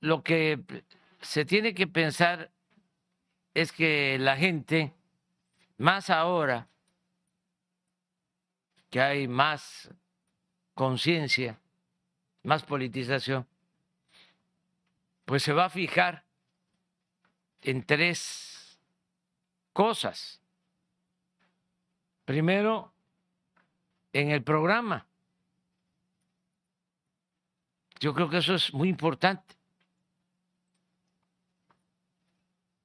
[0.00, 0.62] Lo que
[1.20, 2.50] se tiene que pensar
[3.54, 4.94] es que la gente,
[5.78, 6.68] más ahora
[8.90, 9.90] que hay más
[10.74, 11.58] conciencia,
[12.42, 13.46] más politización,
[15.24, 16.24] pues se va a fijar
[17.62, 18.78] en tres
[19.72, 20.40] cosas.
[22.24, 22.92] Primero,
[24.12, 25.06] en el programa.
[28.00, 29.54] Yo creo que eso es muy importante.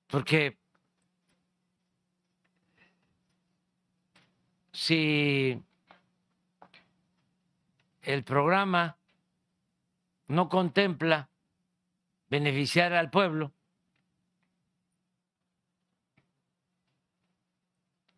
[0.08, 0.58] Porque
[4.72, 5.62] si
[8.08, 8.96] el programa
[10.28, 11.30] no contempla
[12.30, 13.52] beneficiar al pueblo.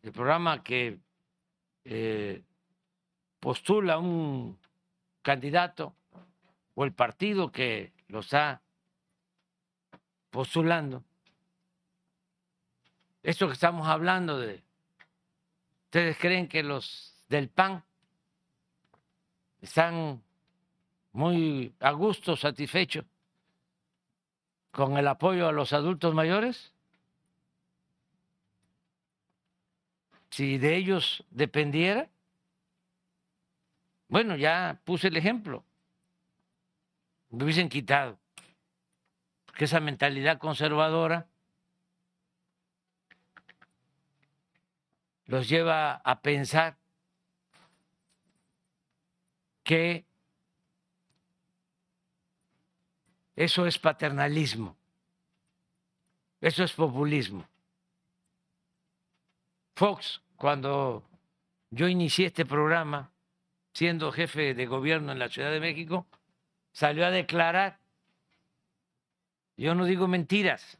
[0.03, 0.99] El programa que
[1.85, 2.43] eh,
[3.39, 4.59] postula un
[5.23, 5.95] candidato
[6.75, 8.61] o el partido que lo está
[10.29, 11.03] postulando.
[13.23, 14.61] Esto que estamos hablando de,
[15.85, 17.83] ¿ustedes creen que los del PAN
[19.61, 20.21] están
[21.11, 23.05] muy a gusto, satisfechos
[24.71, 26.73] con el apoyo a los adultos mayores?
[30.29, 32.09] Si de ellos dependiera,
[34.07, 35.63] bueno, ya puse el ejemplo,
[37.29, 38.17] me hubiesen quitado,
[39.45, 41.27] porque esa mentalidad conservadora
[45.25, 46.78] los lleva a pensar
[49.69, 50.03] que
[53.35, 54.75] eso es paternalismo,
[56.41, 57.47] eso es populismo.
[59.75, 61.07] Fox, cuando
[61.69, 63.11] yo inicié este programa,
[63.71, 66.07] siendo jefe de gobierno en la Ciudad de México,
[66.71, 67.77] salió a declarar,
[69.55, 70.79] yo no digo mentiras,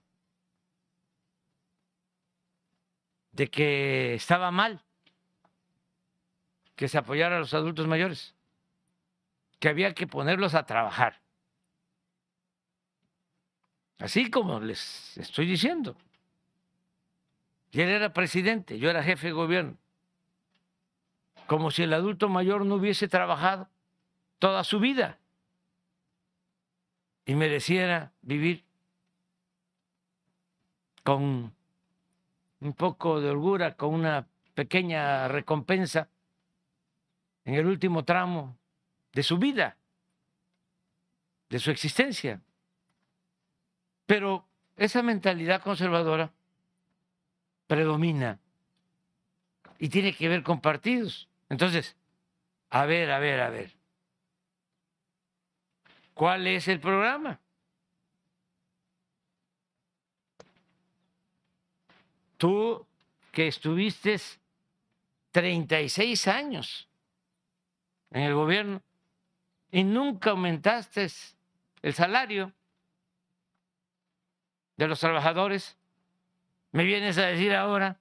[3.34, 4.84] de que estaba mal
[6.76, 8.34] que se apoyara a los adultos mayores
[9.60, 11.22] que había que ponerlos a trabajar.
[13.99, 15.97] Así como les estoy diciendo.
[17.72, 19.78] Y él era presidente, yo era jefe de gobierno.
[21.45, 23.70] Como si el adulto mayor no hubiese trabajado
[24.39, 25.20] toda su vida
[27.26, 28.64] y mereciera vivir
[31.03, 31.53] con
[32.62, 36.10] un poco de holgura, con una pequeña recompensa
[37.45, 38.59] en el último tramo
[39.20, 39.76] de su vida,
[41.49, 42.41] de su existencia.
[44.05, 44.47] Pero
[44.78, 46.32] esa mentalidad conservadora
[47.67, 48.39] predomina
[49.78, 51.28] y tiene que ver con partidos.
[51.49, 51.97] Entonces,
[52.70, 53.76] a ver, a ver, a ver.
[56.13, 57.41] ¿Cuál es el programa?
[62.38, 62.88] Tú
[63.34, 64.17] que estuviste
[65.32, 66.88] 36 años
[68.11, 68.82] en el gobierno,
[69.72, 71.07] y nunca aumentaste
[71.82, 72.53] el salario
[74.78, 75.78] de los trabajadores,
[76.72, 77.99] me vienes a decir ahora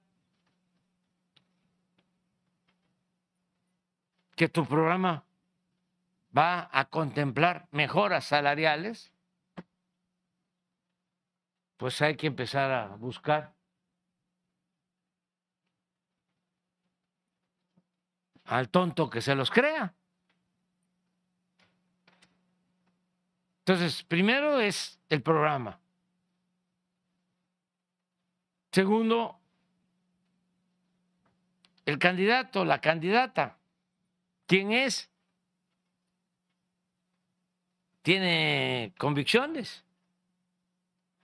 [4.35, 5.25] que tu programa
[6.35, 9.11] va a contemplar mejoras salariales,
[11.75, 13.53] pues hay que empezar a buscar
[18.45, 19.93] al tonto que se los crea.
[23.69, 25.79] Entonces, primero es el programa.
[28.71, 29.39] Segundo,
[31.85, 33.59] el candidato, la candidata.
[34.47, 35.07] ¿Quién es?
[38.01, 39.85] ¿Tiene convicciones?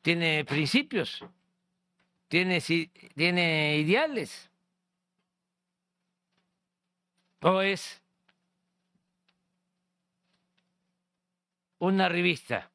[0.03, 1.25] tiene principios,
[2.27, 2.61] tiene,
[3.15, 4.51] tiene ideales.
[7.41, 8.04] ¿O es
[11.86, 12.71] una revista?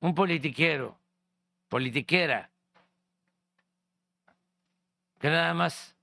[0.00, 0.98] Un politiquero,
[1.68, 2.50] politiquera,
[5.18, 5.94] que nada más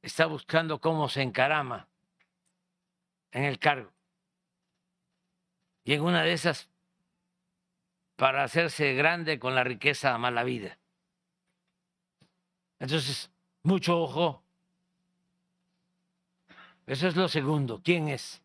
[0.00, 1.86] está buscando cómo se encarama
[3.30, 3.92] en el cargo.
[5.84, 6.70] Y en una de esas,
[8.16, 10.78] para hacerse grande con la riqueza mala vida.
[12.78, 13.30] Entonces,
[13.62, 14.42] mucho ojo.
[16.88, 17.82] Eso es lo segundo.
[17.84, 18.42] ¿Quién es?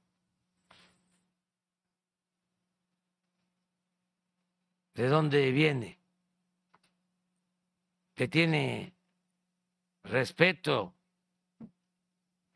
[4.96, 5.98] ¿De dónde viene?
[8.16, 8.94] Que tiene
[10.04, 10.94] respeto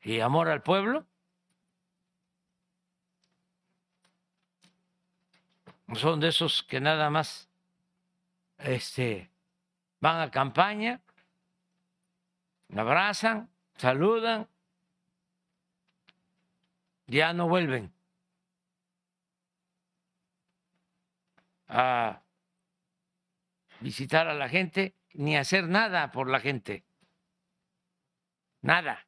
[0.01, 1.05] y amor al pueblo.
[5.95, 7.47] Son de esos que nada más
[8.57, 9.31] este,
[10.01, 11.01] van a campaña,
[12.75, 14.49] abrazan, saludan,
[17.07, 17.91] ya no vuelven
[21.67, 22.21] a
[23.79, 26.85] visitar a la gente ni hacer nada por la gente.
[28.61, 29.05] Nada.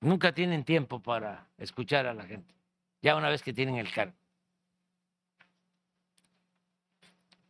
[0.00, 2.54] Nunca tienen tiempo para escuchar a la gente,
[3.00, 4.16] ya una vez que tienen el cargo.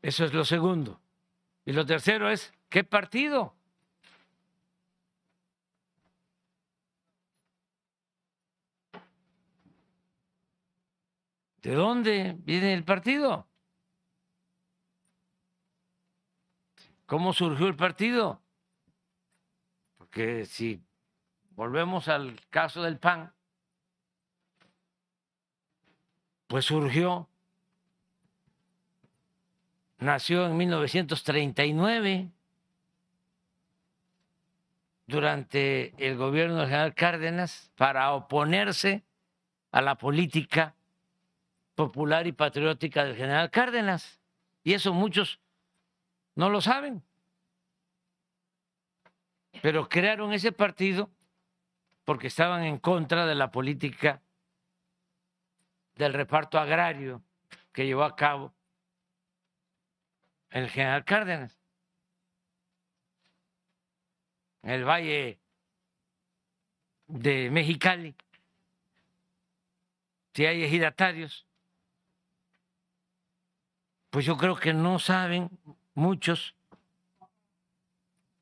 [0.03, 1.01] Eso es lo segundo.
[1.65, 3.55] Y lo tercero es, ¿qué partido?
[11.63, 13.47] ¿De dónde viene el partido?
[17.07, 18.43] ¿Cómo surgió el partido?
[19.97, 20.83] Porque si
[21.51, 23.33] volvemos al caso del PAN,
[26.49, 27.29] pues surgió,
[29.99, 32.33] nació en 1939
[35.07, 39.05] durante el gobierno del general Cárdenas para oponerse
[39.71, 40.75] a la política
[41.75, 44.21] popular y patriótica del general Cárdenas.
[44.65, 45.41] Y eso muchos
[46.35, 47.03] no lo saben.
[49.61, 51.11] Pero crearon ese partido
[52.05, 54.23] porque estaban en contra de la política
[55.95, 57.23] del reparto agrario
[57.73, 58.53] que llevó a cabo
[60.51, 61.59] el general Cárdenas.
[64.63, 65.39] En el valle
[67.07, 68.15] de Mexicali,
[70.35, 71.47] si hay ejidatarios,
[74.13, 75.49] pues yo creo que no saben
[75.95, 76.55] muchos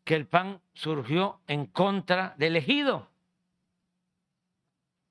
[0.03, 3.09] que el PAN surgió en contra del ejido.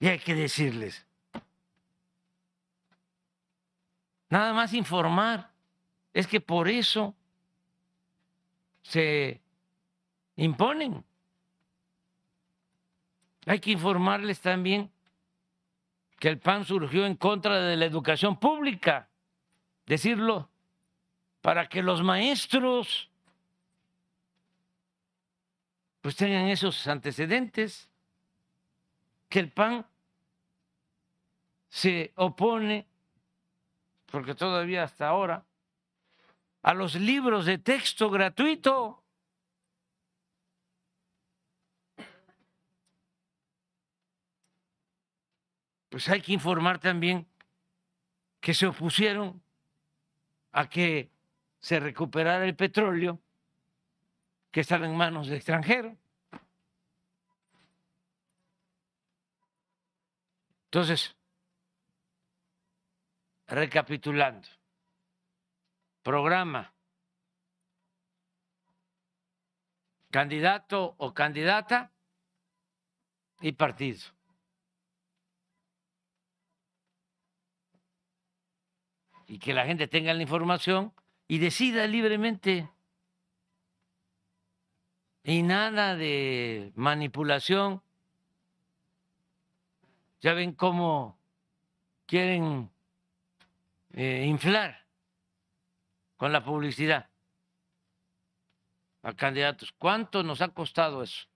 [0.02, 1.08] Y hay que decirles,
[4.28, 5.50] nada más informar,
[6.14, 7.16] es que por eso
[8.82, 9.40] se
[10.36, 11.06] imponen.
[13.46, 14.92] Hay que informarles también
[16.20, 19.10] que el PAN surgió en contra de la educación pública
[19.90, 20.52] decirlo
[21.42, 23.10] para que los maestros
[26.02, 27.90] pues tengan esos antecedentes,
[29.28, 29.86] que el PAN
[31.70, 32.88] se opone,
[34.06, 35.44] porque todavía hasta ahora,
[36.62, 39.04] a los libros de texto gratuito.
[45.90, 47.28] Pues hay que informar también
[48.40, 49.42] que se opusieron
[50.52, 51.12] a que
[51.60, 53.20] se recuperara el petróleo
[54.52, 55.94] que estaba en manos de extranjeros.
[60.66, 61.16] Entonces,
[63.48, 64.48] recapitulando,
[66.04, 66.74] programa,
[70.12, 71.92] candidato o candidata
[73.42, 74.19] y partido.
[79.30, 80.92] Y que la gente tenga la información
[81.28, 82.68] y decida libremente.
[85.24, 87.84] Y nada de manipulación.
[90.22, 91.20] Ya ven cómo
[92.08, 92.72] quieren
[93.94, 94.84] eh, inflar
[96.18, 97.08] con la publicidad
[99.04, 99.72] a candidatos.
[99.74, 101.28] ¿Cuánto nos ha costado eso?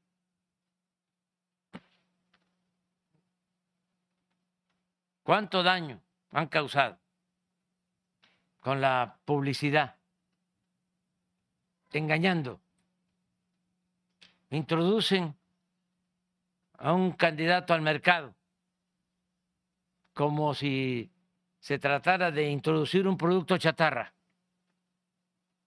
[5.22, 7.03] ¿Cuánto daño han causado?
[8.64, 9.97] Con la publicidad,
[11.91, 12.61] engañando.
[14.51, 15.36] Introducen
[16.78, 18.34] a un candidato al mercado
[20.14, 21.11] como si
[21.59, 24.14] se tratara de introducir un producto chatarra,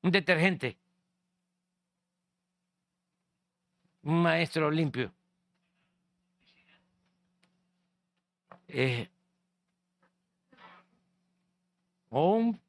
[0.03, 0.78] un detergente,
[4.05, 5.12] un maestro limpio.
[8.68, 9.09] Eh,
[12.11, 12.66] o un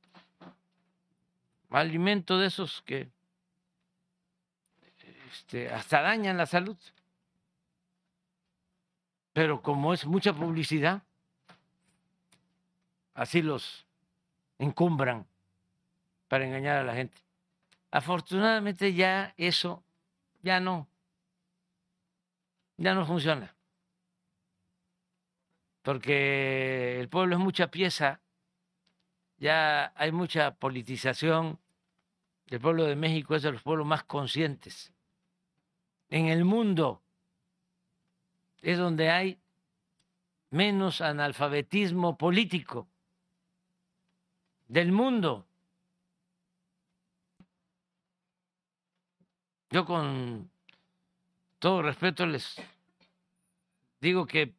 [1.70, 3.10] alimento de esos que
[5.32, 6.78] este, hasta dañan la salud.
[9.34, 11.04] Pero como es mucha publicidad,
[13.14, 13.86] así los
[14.58, 15.28] encumbran
[16.28, 17.18] para engañar a la gente.
[17.92, 19.84] Afortunadamente ya eso
[20.42, 20.88] ya no,
[22.78, 23.54] ya no funciona.
[25.82, 28.20] Porque el pueblo es mucha pieza,
[29.38, 31.60] ya hay mucha politización.
[32.48, 34.94] El pueblo de México es de los pueblos más conscientes
[36.10, 37.02] en el mundo
[38.62, 39.40] es donde hay
[40.50, 42.88] menos analfabetismo político
[44.68, 45.46] del mundo.
[49.70, 50.50] Yo con
[51.60, 52.56] todo respeto les
[54.00, 54.54] digo que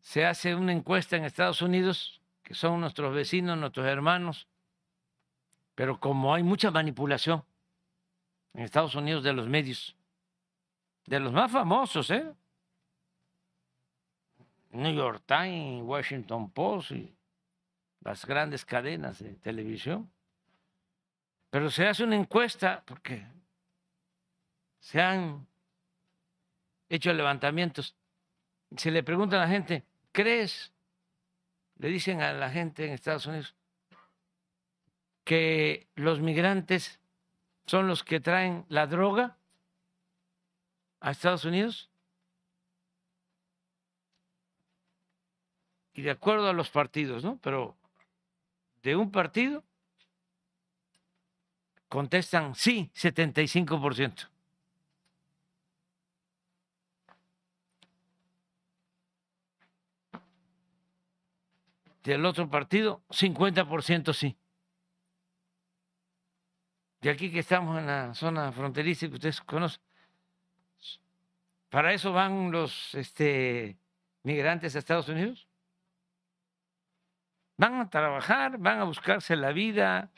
[0.00, 4.46] se hace una encuesta en Estados Unidos, que son nuestros vecinos, nuestros hermanos,
[5.74, 7.44] pero como hay mucha manipulación
[8.54, 9.96] en Estados Unidos de los medios,
[11.06, 12.32] de los más famosos, ¿eh?
[14.70, 17.12] New York Times, Washington Post y
[18.02, 20.08] las grandes cadenas de televisión.
[21.50, 23.26] Pero se hace una encuesta porque
[24.78, 25.48] se han
[26.88, 27.96] hecho levantamientos.
[28.76, 30.72] Se le pregunta a la gente, ¿crees?
[31.78, 33.54] Le dicen a la gente en Estados Unidos
[35.24, 37.00] que los migrantes
[37.66, 39.36] son los que traen la droga
[41.00, 41.90] a Estados Unidos
[45.92, 47.38] y de acuerdo a los partidos, ¿no?
[47.42, 47.76] Pero
[48.82, 49.64] de un partido
[51.88, 54.28] contestan sí, 75%.
[62.06, 64.38] Del otro partido, 50% sí.
[67.00, 69.82] De aquí que estamos en la zona fronteriza que ustedes conocen,
[71.68, 73.76] ¿Para eso van los este,
[74.22, 75.48] migrantes a Estados Unidos?
[77.56, 80.12] Van a trabajar, van a buscarse la vida.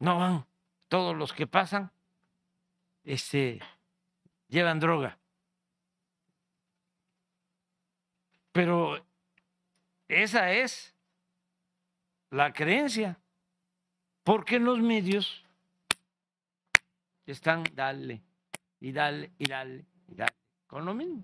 [0.00, 0.44] No van.
[0.88, 1.92] Todos los que pasan
[3.04, 3.60] este,
[4.48, 5.20] llevan droga.
[8.56, 8.98] Pero
[10.08, 10.94] esa es
[12.30, 13.20] la creencia.
[14.24, 15.44] Porque los medios
[17.26, 18.22] están dale
[18.80, 20.34] y dale y dale y dale
[20.66, 21.22] con lo mismo.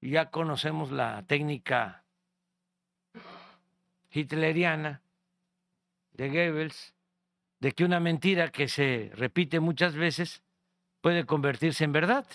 [0.00, 2.02] Y ya conocemos la técnica
[4.10, 5.02] hitleriana
[6.12, 6.94] de Goebbels
[7.58, 10.42] de que una mentira que se repite muchas veces
[11.02, 12.26] puede convertirse en verdad.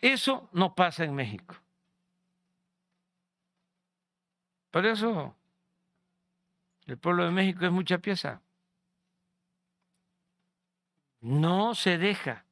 [0.00, 1.56] Eso no pasa en México.
[4.70, 5.34] Por eso
[6.86, 8.42] el pueblo de México es mucha pieza
[11.26, 12.44] no se deja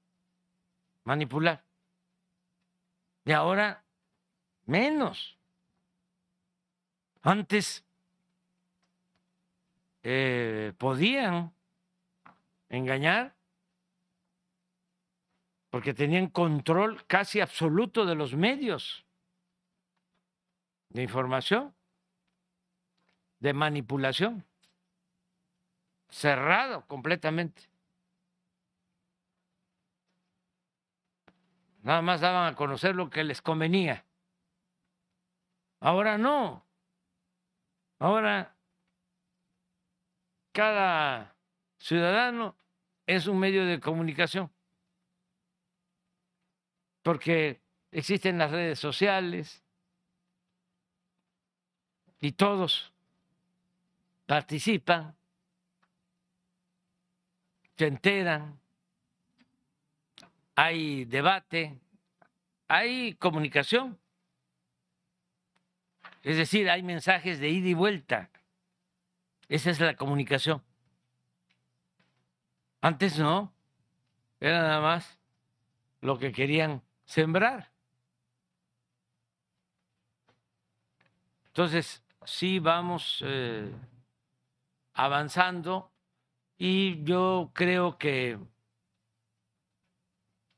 [1.05, 1.64] manipular.
[3.24, 3.84] Y ahora
[4.66, 5.38] menos.
[7.22, 7.84] Antes
[10.03, 11.55] eh, podían
[12.68, 13.36] engañar
[15.75, 19.05] porque tenían control casi absoluto de los medios
[20.91, 21.75] de información,
[23.41, 24.47] de manipulación,
[26.09, 27.68] cerrado completamente.
[31.83, 34.07] Nada más daban a conocer lo que les convenía.
[35.81, 36.64] Ahora no.
[37.99, 38.57] Ahora
[40.53, 41.35] cada
[41.79, 42.57] ciudadano
[43.09, 44.54] es un medio de comunicación.
[47.05, 47.61] Porque
[47.93, 49.63] existen las redes sociales
[52.19, 52.93] y todos
[54.27, 55.15] participan,
[57.77, 58.59] se enteran
[60.55, 61.79] hay debate,
[62.69, 63.99] hay comunicación.
[66.23, 68.31] Es decir, hay mensajes de ida y vuelta.
[69.49, 70.63] Esa es la comunicación.
[72.81, 73.53] Antes no,
[74.41, 75.19] era nada más
[76.01, 77.73] lo que querían sembrar.
[81.47, 83.73] Entonces, sí vamos eh,
[84.93, 85.93] avanzando
[86.57, 88.39] y yo creo que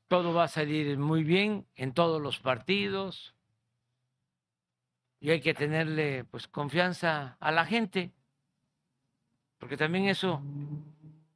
[0.07, 3.35] todo va a salir muy bien en todos los partidos
[5.19, 8.13] y hay que tenerle pues confianza a la gente,
[9.57, 10.41] porque también eso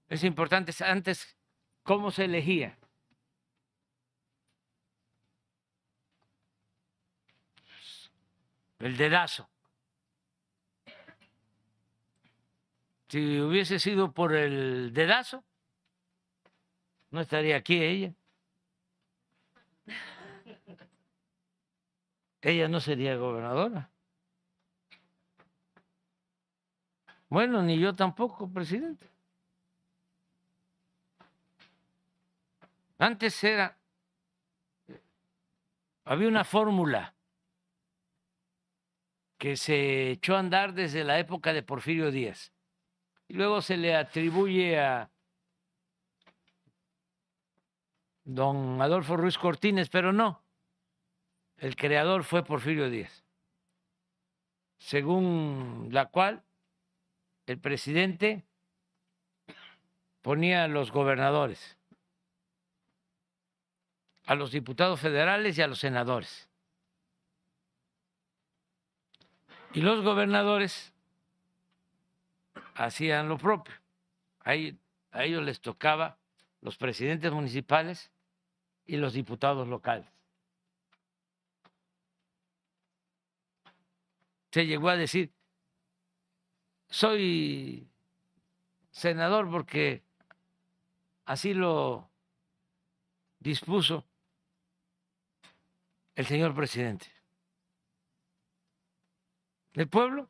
[0.08, 0.72] es importante.
[0.84, 1.38] Antes,
[1.84, 2.78] ¿cómo se elegía?
[8.82, 9.48] El dedazo.
[13.10, 15.44] Si hubiese sido por el dedazo,
[17.12, 18.14] no estaría aquí ella.
[22.42, 23.92] Ella no sería gobernadora.
[27.30, 29.08] Bueno, ni yo tampoco, presidente.
[32.98, 33.78] Antes era,
[36.04, 37.14] había una fórmula
[39.42, 42.54] que se echó a andar desde la época de Porfirio Díaz.
[43.28, 45.10] Y luego se le atribuye a
[48.24, 50.44] don Adolfo Ruiz Cortines, pero no.
[51.58, 53.26] El creador fue Porfirio Díaz,
[54.78, 56.44] según la cual
[57.48, 58.44] el presidente
[60.22, 61.80] ponía a los gobernadores,
[64.28, 66.51] a los diputados federales y a los senadores.
[69.74, 70.94] Y los gobernadores
[72.76, 73.74] hacían lo propio.
[74.44, 76.18] A ellos les tocaba
[76.62, 78.12] los presidentes municipales
[78.86, 80.08] y los diputados locales.
[84.52, 85.32] Se llegó a decir,
[86.90, 87.88] soy
[88.92, 90.04] senador porque
[91.26, 92.10] así lo
[93.40, 94.06] dispuso
[96.16, 97.21] el señor presidente.
[99.74, 100.30] El pueblo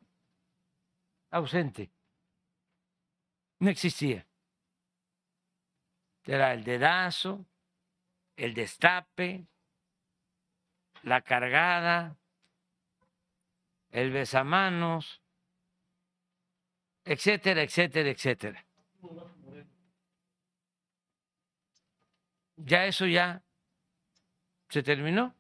[1.32, 1.92] ausente.
[3.60, 4.28] No existía.
[6.24, 7.46] Era el dedazo,
[8.36, 9.48] el destape,
[11.04, 12.18] la cargada,
[13.90, 15.22] el besamanos,
[17.04, 18.66] etcétera, etcétera, etcétera.
[22.58, 23.44] Ya eso ya
[24.70, 25.36] se terminó.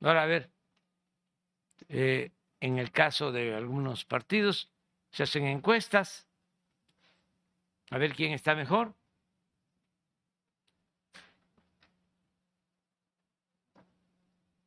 [0.00, 0.50] Ahora a ver,
[1.88, 4.70] eh, en el caso de algunos partidos
[5.10, 6.26] se hacen encuestas,
[7.90, 8.94] a ver quién está mejor.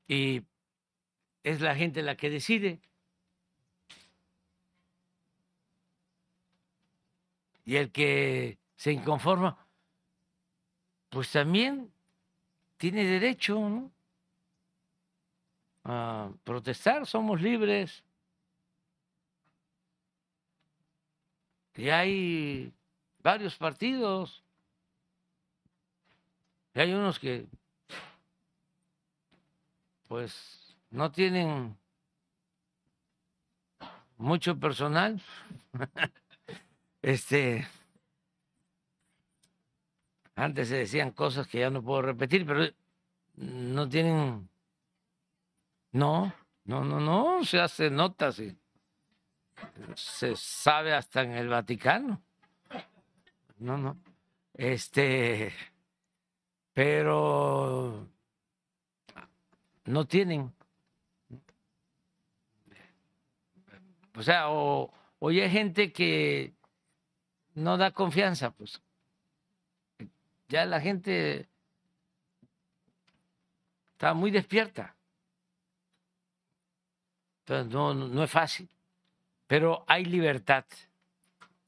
[0.07, 0.41] Y
[1.43, 2.79] es la gente la que decide.
[7.65, 9.67] Y el que se inconforma,
[11.09, 11.91] pues también
[12.77, 13.91] tiene derecho ¿no?
[15.83, 18.03] A protestar, somos libres.
[21.75, 22.73] Y hay
[23.23, 24.43] varios partidos.
[26.73, 27.47] Y hay unos que,
[30.07, 31.77] pues, no tienen
[34.17, 35.21] mucho personal.
[37.01, 37.67] este,
[40.35, 42.65] antes se decían cosas que ya no puedo repetir, pero
[43.35, 44.48] no tienen,
[45.91, 46.33] no,
[46.65, 48.55] no, no, no, se hace notas y
[49.95, 52.21] se sabe hasta en el Vaticano.
[53.57, 53.97] No, no.
[54.53, 55.53] Este,
[56.73, 58.07] pero
[59.85, 60.53] no tienen.
[64.15, 66.53] O sea, o, hay gente que
[67.55, 68.81] no da confianza, pues
[70.49, 71.49] ya la gente
[73.93, 74.95] está muy despierta.
[77.49, 78.69] Entonces no, no es fácil,
[79.47, 80.65] pero hay libertad.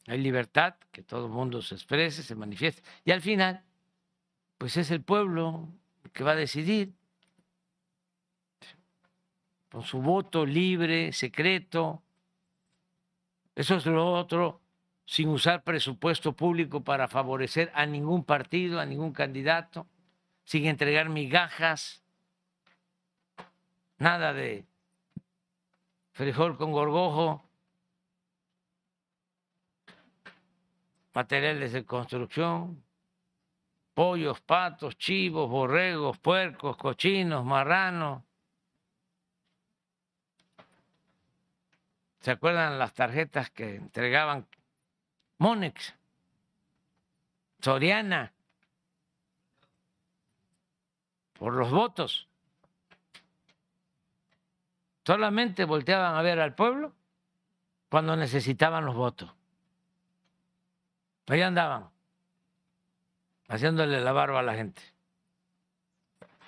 [0.06, 2.84] Hay libertad, que todo el mundo se exprese, se manifieste.
[3.04, 3.64] Y al final,
[4.60, 5.70] pues es el pueblo
[6.14, 6.94] que va a decidir
[9.72, 12.04] con su voto libre, secreto.
[13.56, 14.62] Eso es lo otro,
[15.06, 19.88] sin usar presupuesto público para favorecer a ningún partido, a ningún candidato,
[20.44, 22.04] sin entregar migajas,
[23.98, 24.66] nada de
[26.14, 27.44] frijol con gorgojo,
[31.14, 32.84] materiales de construcción,
[33.94, 38.24] pollos, patos, chivos, borregos, puercos, cochinos, marranos.
[42.20, 44.48] ¿Se acuerdan las tarjetas que entregaban
[45.40, 45.96] Monex,
[47.60, 48.32] Soriana,
[51.34, 52.31] por los votos?
[55.06, 56.94] Solamente volteaban a ver al pueblo
[57.90, 59.34] cuando necesitaban los votos.
[61.28, 61.90] Ahí andaban,
[63.48, 64.82] haciéndole la barba a la gente.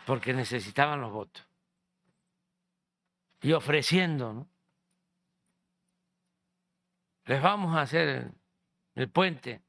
[0.06, 1.46] porque necesitaban los votos.
[3.42, 4.48] Y ofreciendo, ¿no?
[7.26, 8.32] Les vamos a hacer
[8.96, 9.62] el puente.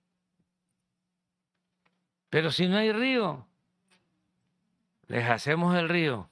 [2.30, 3.46] Pero si no hay río,
[5.06, 6.28] les hacemos el río.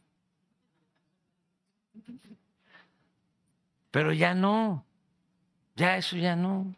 [3.92, 4.84] Pero ya no,
[5.76, 6.74] ya eso ya no,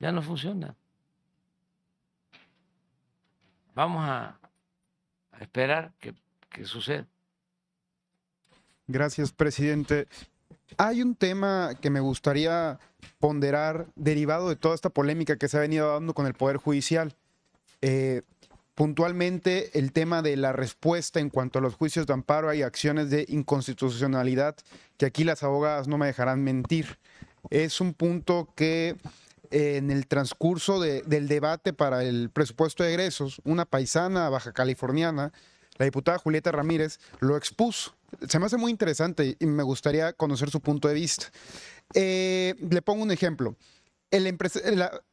[0.00, 0.74] ya no funciona.
[3.74, 4.36] Vamos a,
[5.38, 6.12] esperar que,
[6.50, 7.06] que suceda.
[8.88, 10.08] Gracias, presidente.
[10.78, 12.80] Hay un tema que me gustaría
[13.20, 17.14] ponderar derivado de toda esta polémica que se ha venido dando con el Poder Judicial.
[17.82, 18.22] Eh,
[18.78, 23.10] puntualmente el tema de la respuesta en cuanto a los juicios de amparo y acciones
[23.10, 24.54] de inconstitucionalidad,
[24.96, 27.00] que aquí las abogadas no me dejarán mentir.
[27.50, 28.94] Es un punto que
[29.50, 35.32] eh, en el transcurso del debate para el presupuesto de egresos, una paisana baja californiana,
[35.76, 37.96] la diputada Julieta Ramírez, lo expuso.
[38.28, 41.26] Se me hace muy interesante y me gustaría conocer su punto de vista.
[41.94, 43.56] Eh, le pongo un ejemplo.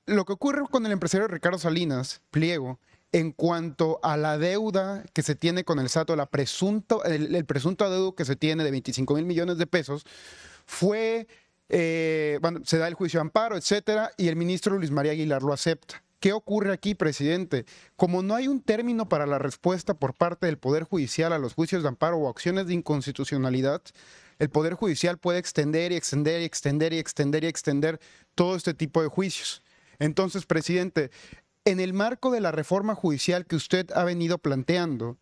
[0.05, 2.79] Lo que ocurre con el empresario Ricardo Salinas, Pliego,
[3.15, 7.85] en cuanto a la deuda que se tiene con el SATO, la presunto, el, presunto
[7.85, 10.05] adeudo que se tiene de 25 mil millones de pesos,
[10.65, 11.25] fue,
[11.69, 15.53] eh, se da el juicio de amparo, etcétera, y el ministro Luis María Aguilar lo
[15.53, 16.03] acepta.
[16.19, 17.65] ¿Qué ocurre aquí, presidente?
[17.95, 21.53] Como no hay un término para la respuesta por parte del Poder Judicial a los
[21.53, 23.81] juicios de amparo o acciones de inconstitucionalidad,
[24.39, 27.97] el Poder Judicial puede extender y extender y extender y extender y extender
[28.33, 29.63] todo este tipo de juicios.
[29.99, 31.11] Entonces, presidente,
[31.65, 35.17] en el marco de la reforma judicial que usted ha venido planteando,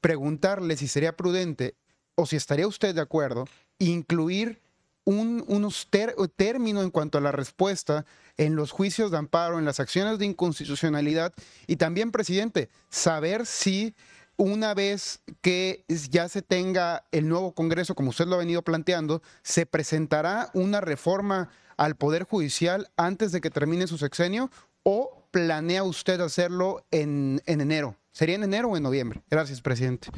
[0.00, 1.74] preguntarle si sería prudente
[2.14, 3.46] o si estaría usted de acuerdo
[3.78, 4.60] incluir
[5.04, 5.88] un, unos
[6.36, 8.06] términos en cuanto a la respuesta
[8.36, 11.34] en los juicios de amparo, en las acciones de inconstitucionalidad
[11.66, 13.94] y también, presidente, saber si
[14.36, 19.22] una vez que ya se tenga el nuevo Congreso, como usted lo ha venido planteando,
[19.42, 24.50] se presentará una reforma al Poder Judicial antes de que termine su sexenio
[24.82, 27.96] o planea usted hacerlo en, en enero?
[28.12, 29.22] ¿Sería en enero o en noviembre?
[29.30, 30.08] Gracias, presidente.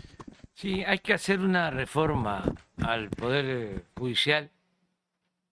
[0.54, 2.44] Sí, hay que hacer una reforma
[2.78, 4.50] al Poder Judicial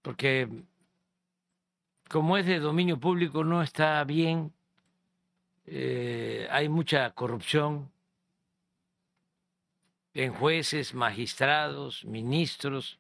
[0.03, 0.49] porque
[2.09, 4.53] como es de dominio público no está bien,
[5.67, 7.91] eh, hay mucha corrupción
[10.13, 12.99] en jueces, magistrados, ministros,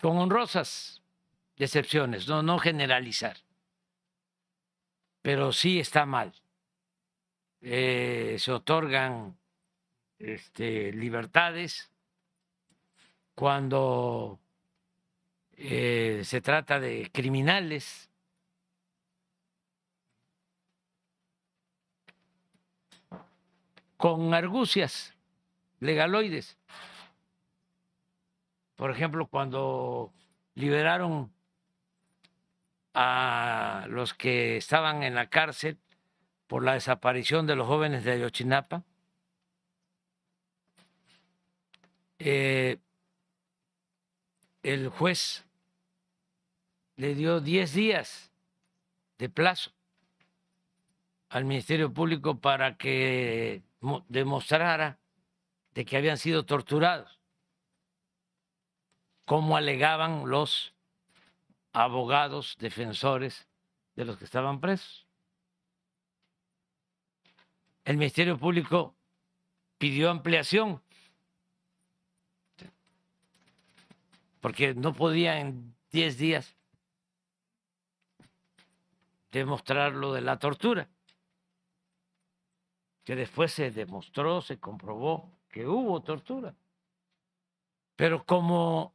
[0.00, 1.02] con honrosas
[1.56, 3.36] excepciones, no, no generalizar,
[5.22, 6.32] pero sí está mal.
[7.60, 9.36] Eh, se otorgan
[10.18, 11.90] este, libertades
[13.34, 14.38] cuando
[15.52, 18.08] eh, se trata de criminales.
[23.98, 25.12] con argucias
[25.80, 26.56] legaloides.
[28.76, 30.12] Por ejemplo, cuando
[30.54, 31.32] liberaron
[33.00, 35.78] a los que estaban en la cárcel
[36.48, 38.82] por la desaparición de los jóvenes de Ayotzinapa,
[42.18, 42.78] eh,
[44.64, 45.46] el juez
[46.96, 48.32] le dio 10 días
[49.18, 49.70] de plazo
[51.28, 53.62] al Ministerio Público para que
[54.08, 54.98] demostrara
[55.72, 57.20] de que habían sido torturados,
[59.24, 60.74] como alegaban los
[61.78, 63.46] abogados defensores
[63.94, 65.06] de los que estaban presos.
[67.84, 68.94] El Ministerio Público
[69.78, 70.82] pidió ampliación
[74.40, 76.56] porque no podía en 10 días
[79.30, 80.88] demostrar lo de la tortura,
[83.04, 86.54] que después se demostró, se comprobó que hubo tortura.
[87.96, 88.94] Pero como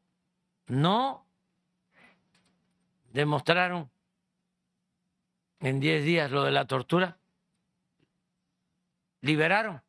[0.67, 1.25] no
[3.13, 3.89] demostraron
[5.59, 7.17] en 10 días lo de la tortura,
[9.21, 9.81] liberaron.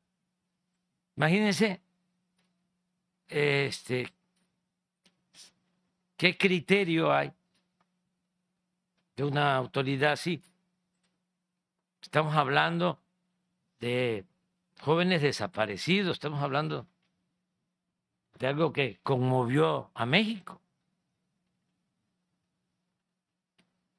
[1.16, 1.80] Imagínense
[3.28, 4.12] este,
[6.16, 7.32] qué criterio hay
[9.16, 10.42] de una autoridad así.
[12.02, 13.00] Estamos hablando
[13.80, 14.24] de
[14.80, 16.86] jóvenes desaparecidos, estamos hablando
[18.38, 20.60] de algo que conmovió a México.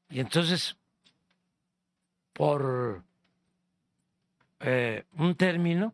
[0.09, 0.75] Y entonces,
[2.33, 3.03] por
[4.59, 5.93] eh, un término,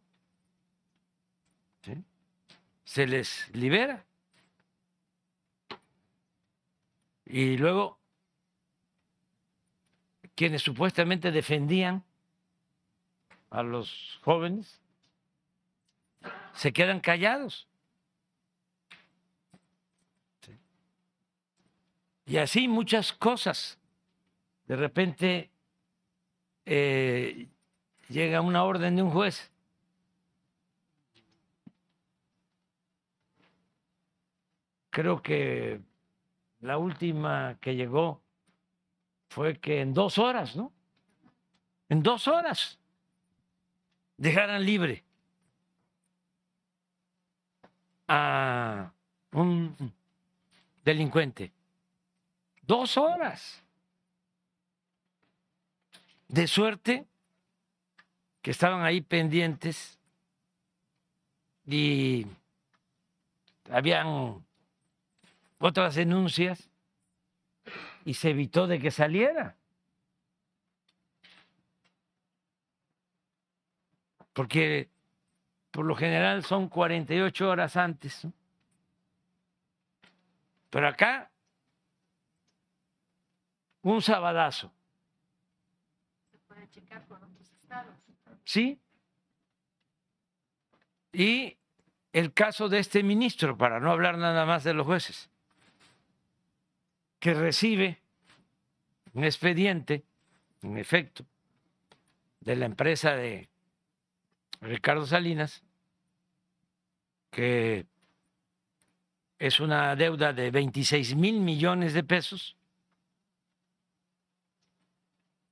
[2.84, 4.06] se les libera.
[7.26, 7.98] Y luego
[10.36, 12.04] quienes supuestamente defendían
[13.50, 14.82] a los jóvenes
[16.54, 17.68] se quedan callados.
[22.26, 23.78] Y así muchas cosas.
[24.72, 25.52] De repente
[26.66, 27.50] eh,
[28.08, 29.52] llega una orden de un juez.
[34.90, 35.82] Creo que
[36.62, 38.22] la última que llegó
[39.28, 40.72] fue que en dos horas, ¿no?
[41.90, 42.80] En dos horas
[44.16, 45.04] dejaran libre
[48.08, 48.94] a
[49.34, 49.94] un
[50.86, 51.52] delincuente.
[52.62, 53.62] Dos horas.
[56.32, 57.06] De suerte
[58.42, 60.00] que estaban ahí pendientes
[61.66, 62.26] y
[63.70, 64.42] habían
[65.60, 66.70] otras denuncias
[68.06, 69.58] y se evitó de que saliera.
[74.32, 74.90] Porque
[75.70, 78.26] por lo general son 48 horas antes.
[80.70, 81.30] Pero acá,
[83.82, 84.72] un sabadazo.
[86.72, 87.96] Checar con otros estados.
[88.46, 88.80] Sí.
[91.14, 91.58] Y
[92.14, 95.30] el caso de este ministro, para no hablar nada más de los jueces,
[97.20, 98.02] que recibe
[99.14, 100.04] un expediente,
[100.62, 101.26] en efecto,
[102.40, 103.50] de la empresa de
[104.62, 105.64] Ricardo Salinas,
[107.30, 107.86] que
[109.40, 112.58] es una deuda de 26 mil millones de pesos,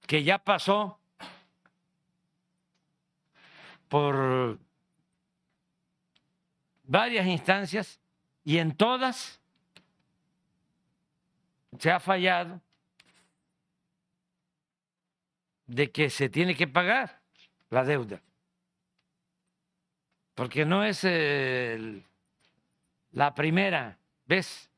[0.06, 0.99] que ya pasó
[3.90, 4.57] por
[6.84, 7.99] varias instancias
[8.45, 9.41] y en todas
[11.78, 12.61] se ha fallado
[15.68, 17.22] de que se tiene que pagar
[17.70, 18.22] la deuda
[20.40, 21.03] porque no es
[23.11, 24.72] la primera vez.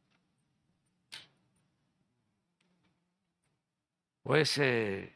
[4.24, 5.16] O es eh,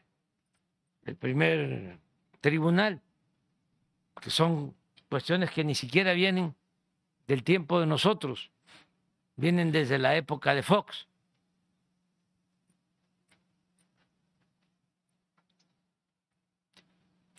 [1.02, 1.98] el primer
[2.40, 3.02] tribunal,
[4.26, 4.74] que son
[5.08, 6.56] cuestiones que ni siquiera vienen
[7.28, 8.50] del tiempo de nosotros,
[9.36, 11.06] vienen desde la época de Fox.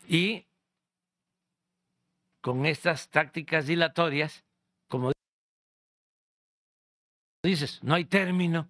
[0.07, 0.45] Y
[2.39, 4.45] con estas tácticas dilatorias,
[4.87, 5.11] como
[7.43, 8.69] dices, no hay término.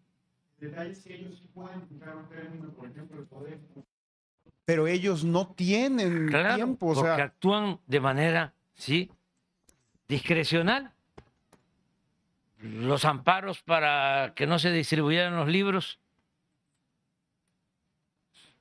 [4.68, 9.10] Pero ellos no tienen tiempo, o porque actúan de manera, sí,
[10.08, 10.92] discrecional.
[12.60, 16.00] Los amparos para que no se distribuyeran los libros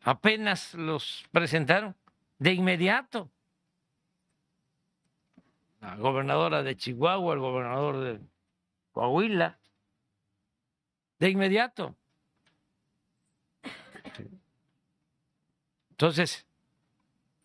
[0.03, 1.97] apenas los presentaron
[2.39, 3.29] de inmediato
[5.81, 8.21] la gobernadora de Chihuahua, el gobernador de
[8.93, 9.59] Coahuila,
[11.19, 11.95] de inmediato.
[15.97, 16.47] Entonces,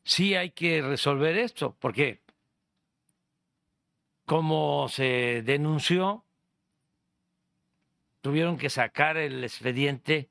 [0.03, 2.19] sí hay que resolver esto, porque
[4.25, 6.25] como se denunció,
[8.19, 10.29] tuvieron que sacar el expediente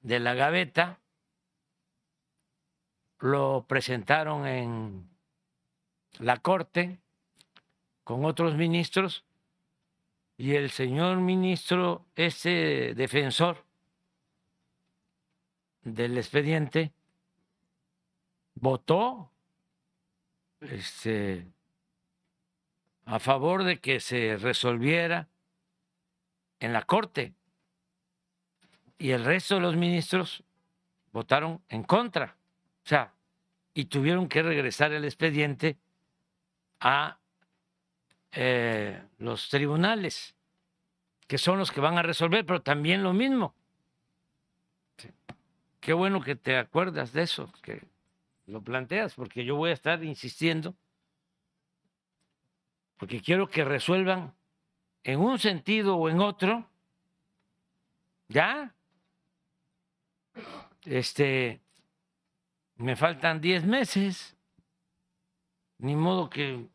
[0.00, 0.98] de la gaveta,
[3.20, 5.08] lo presentaron en
[6.18, 6.98] la Corte,
[8.02, 9.24] con otros ministros
[10.36, 13.64] y el señor ministro, ese defensor
[15.82, 16.92] del expediente,
[18.60, 19.30] votó
[20.60, 21.46] este,
[23.04, 25.28] a favor de que se resolviera
[26.60, 27.34] en la Corte
[28.98, 30.42] y el resto de los ministros
[31.12, 32.36] votaron en contra.
[32.84, 33.14] O sea,
[33.74, 35.78] y tuvieron que regresar el expediente
[36.80, 37.18] a
[38.32, 40.34] eh, los tribunales,
[41.26, 43.54] que son los que van a resolver, pero también lo mismo.
[45.80, 47.86] Qué bueno que te acuerdas de eso, que
[48.48, 50.74] lo planteas, porque yo voy a estar insistiendo,
[52.96, 54.34] porque quiero que resuelvan
[55.04, 56.68] en un sentido o en otro,
[58.28, 58.74] ya.
[60.84, 61.60] Este,
[62.76, 64.36] me faltan 10 meses,
[65.78, 66.66] ni modo que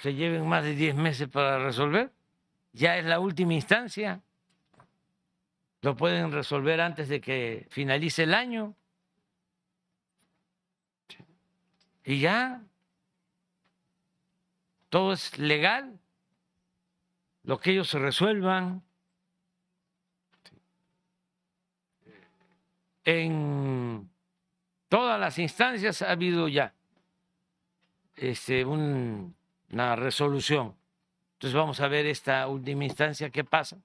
[0.00, 2.10] se lleven más de 10 meses para resolver.
[2.72, 4.22] Ya es la última instancia.
[5.82, 8.74] Lo pueden resolver antes de que finalice el año.
[12.08, 12.62] Y ya
[14.88, 16.00] todo es legal.
[17.42, 18.82] Lo que ellos se resuelvan.
[23.04, 24.08] En
[24.88, 26.72] todas las instancias ha habido ya
[28.16, 29.36] este, un-
[29.70, 30.74] una resolución.
[31.34, 33.76] Entonces vamos a ver esta última instancia qué pasa.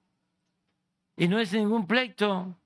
[1.18, 2.56] Y no es ningún pleito.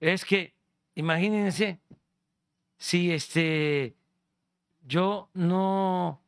[0.00, 0.52] Es que,
[0.96, 1.80] imagínense,
[2.76, 3.94] si este
[4.84, 6.20] yo no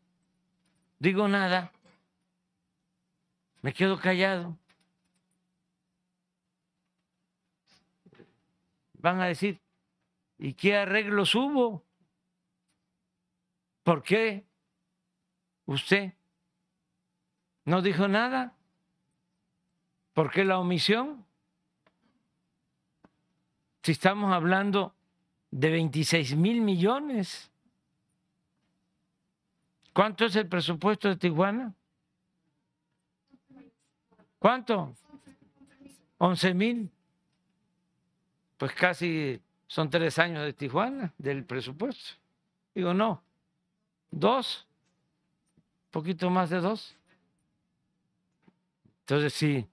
[0.98, 1.72] digo nada,
[3.62, 4.56] me quedo callado.
[8.94, 9.60] Van a decir,
[10.38, 11.84] ¿y qué arreglos hubo?
[13.82, 14.44] ¿Por qué
[15.66, 16.14] usted
[17.64, 18.56] no dijo nada?
[20.12, 21.24] ¿Por qué la omisión?
[23.82, 24.96] Si estamos hablando
[25.50, 27.50] de 26 mil millones.
[29.96, 31.74] ¿Cuánto es el presupuesto de Tijuana?
[34.38, 34.94] ¿Cuánto?
[36.18, 36.90] 11 mil.
[38.58, 42.20] Pues casi son tres años de Tijuana, del presupuesto.
[42.74, 43.22] Digo, no.
[44.10, 44.68] Dos.
[45.90, 46.94] poquito más de dos.
[49.00, 49.66] Entonces, sí,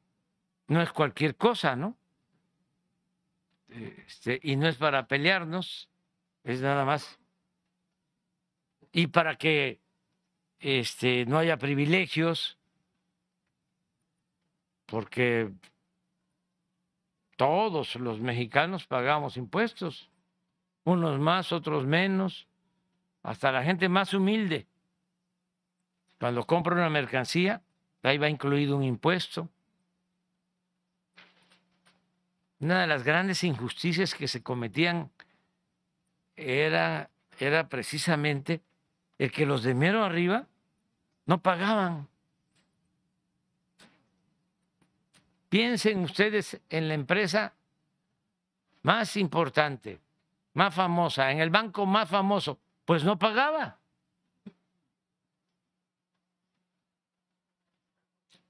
[0.70, 1.98] no es cualquier cosa, ¿no?
[3.68, 5.90] Este, y no es para pelearnos,
[6.46, 7.20] es nada más.
[8.94, 9.83] Y para que
[10.64, 12.58] este, no haya privilegios,
[14.86, 15.52] porque
[17.36, 20.10] todos los mexicanos pagamos impuestos,
[20.86, 22.48] unos más, otros menos,
[23.24, 24.66] hasta la gente más humilde.
[26.18, 27.62] Cuando compra una mercancía,
[28.02, 29.50] ahí va incluido un impuesto.
[32.62, 35.12] Una de las grandes injusticias que se cometían
[36.38, 38.62] era, era precisamente
[39.18, 40.48] el que los de mero arriba
[41.26, 42.08] no pagaban.
[45.50, 47.54] Piensen ustedes en la empresa
[48.82, 50.00] más importante,
[50.54, 53.78] más famosa, en el banco más famoso, pues no pagaba.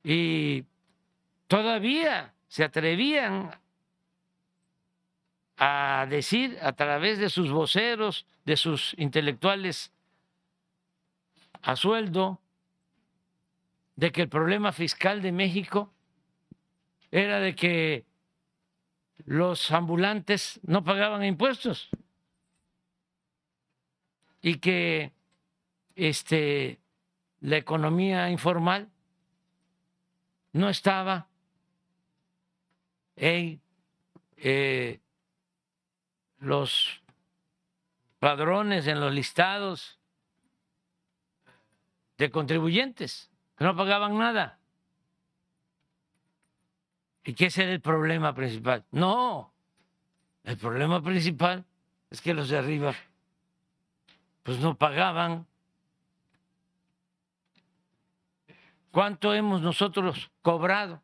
[0.03, 0.65] Y
[1.47, 3.51] todavía se atrevían
[5.57, 9.91] a decir a través de sus voceros, de sus intelectuales
[11.61, 12.39] a sueldo,
[13.95, 15.93] de que el problema fiscal de México
[17.11, 18.05] era de que
[19.25, 21.89] los ambulantes no pagaban impuestos
[24.41, 25.13] y que
[25.95, 26.79] este,
[27.39, 28.89] la economía informal
[30.51, 31.27] no estaba
[33.15, 33.61] en
[34.37, 34.99] eh,
[36.39, 37.01] los
[38.19, 39.99] padrones, en los listados
[42.17, 43.32] de contribuyentes,
[43.63, 44.59] no pagaban nada.
[47.23, 48.83] ¿Y qué es el problema principal?
[48.91, 49.53] No,
[50.43, 51.63] el problema principal
[52.09, 52.93] es que los de arriba
[54.43, 55.47] pues no pagaban.
[58.91, 61.01] ¿Cuánto hemos nosotros cobrado?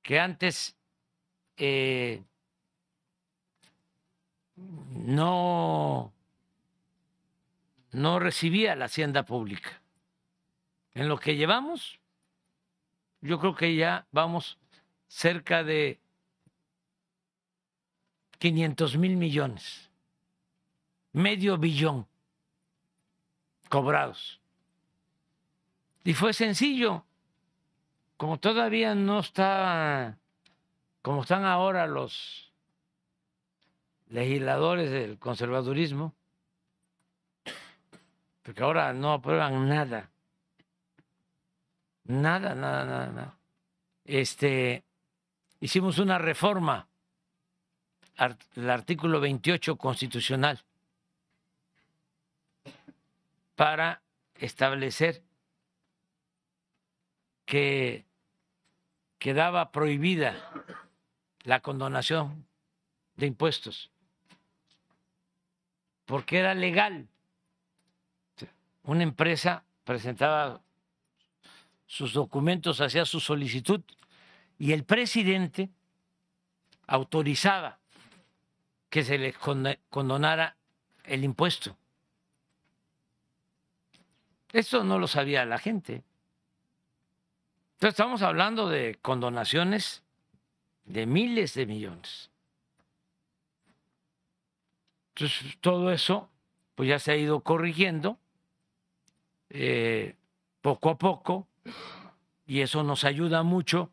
[0.00, 0.74] Que antes
[1.58, 2.24] eh,
[4.56, 6.14] no,
[7.90, 9.81] no recibía la hacienda pública.
[10.94, 11.98] En lo que llevamos,
[13.20, 14.58] yo creo que ya vamos
[15.08, 16.00] cerca de
[18.38, 19.90] 500 mil millones,
[21.12, 22.06] medio billón
[23.68, 24.40] cobrados.
[26.04, 27.04] Y fue sencillo,
[28.16, 30.18] como todavía no está,
[31.00, 32.52] como están ahora los
[34.08, 36.14] legisladores del conservadurismo,
[38.42, 40.10] porque ahora no aprueban nada,
[42.04, 43.38] nada, nada, nada, nada.
[44.04, 44.84] Este,
[45.60, 46.88] hicimos una reforma
[48.16, 48.36] al
[48.68, 50.60] artículo 28 constitucional
[53.54, 54.02] para
[54.36, 55.22] establecer
[57.44, 58.04] que
[59.18, 60.36] quedaba prohibida
[61.44, 62.46] la condonación
[63.16, 63.92] de impuestos
[66.12, 67.08] porque era legal.
[68.82, 70.60] Una empresa presentaba
[71.92, 73.82] sus documentos, hacía su solicitud
[74.58, 75.68] y el presidente
[76.86, 77.80] autorizaba
[78.88, 80.56] que se les condonara
[81.04, 81.76] el impuesto.
[84.54, 86.02] Eso no lo sabía la gente.
[87.74, 90.02] Entonces estamos hablando de condonaciones
[90.86, 92.30] de miles de millones.
[95.10, 96.30] Entonces, todo eso
[96.74, 98.18] pues ya se ha ido corrigiendo
[99.50, 100.16] eh,
[100.62, 101.48] poco a poco
[102.46, 103.90] y eso nos ayuda mucho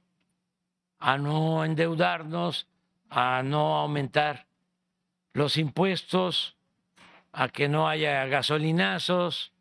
[0.99, 2.67] a no endeudarnos,
[3.09, 4.47] a no aumentar
[5.33, 6.57] los impuestos
[7.31, 9.53] a que no haya gasolinazos,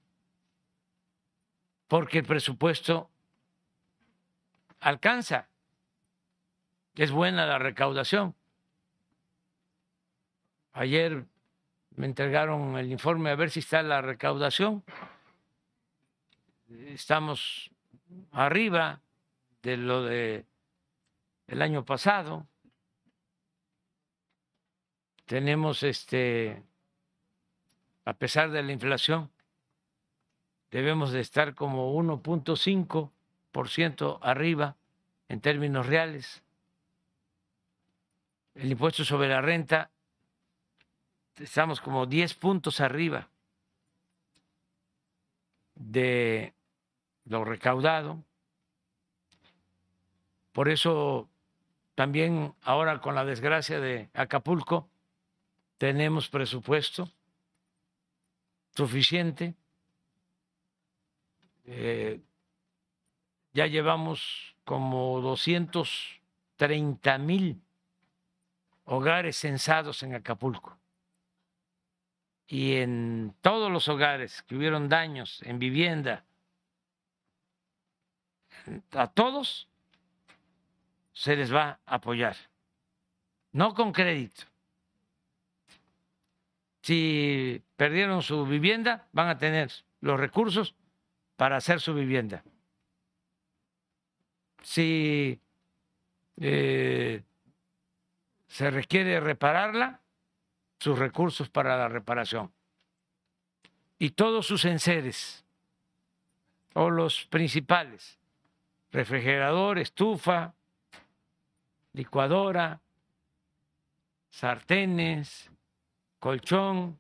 [1.86, 3.10] porque el presupuesto
[4.80, 5.48] alcanza.
[6.94, 8.34] Es buena la recaudación.
[10.72, 11.26] Ayer
[11.94, 14.84] me entregaron el informe a ver si está la recaudación.
[16.68, 17.70] Estamos
[18.32, 19.00] arriba
[19.62, 20.46] de lo de
[21.46, 22.46] el año pasado.
[25.26, 26.62] Tenemos este
[28.04, 29.30] a pesar de la inflación
[30.70, 34.76] debemos de estar como 1.5% arriba
[35.28, 36.42] en términos reales.
[38.54, 39.90] El impuesto sobre la renta
[41.36, 43.28] estamos como 10 puntos arriba
[45.74, 46.54] de
[47.28, 48.24] lo recaudado.
[50.52, 51.28] Por eso
[51.94, 54.88] también ahora con la desgracia de Acapulco
[55.78, 57.10] tenemos presupuesto
[58.74, 59.54] suficiente.
[61.64, 62.20] Eh,
[63.52, 67.60] ya llevamos como 230 mil
[68.84, 70.78] hogares censados en Acapulco
[72.46, 76.24] y en todos los hogares que hubieron daños en vivienda,
[78.92, 79.68] a todos
[81.12, 82.36] se les va a apoyar,
[83.52, 84.44] no con crédito.
[86.82, 89.70] Si perdieron su vivienda, van a tener
[90.00, 90.74] los recursos
[91.36, 92.42] para hacer su vivienda.
[94.62, 95.40] Si
[96.36, 97.22] eh,
[98.46, 100.00] se requiere repararla,
[100.78, 102.52] sus recursos para la reparación.
[103.98, 105.44] Y todos sus enseres,
[106.74, 108.17] o los principales,
[108.90, 110.54] refrigerador, estufa,
[111.92, 112.80] licuadora,
[114.30, 115.50] sartenes,
[116.18, 116.98] colchón,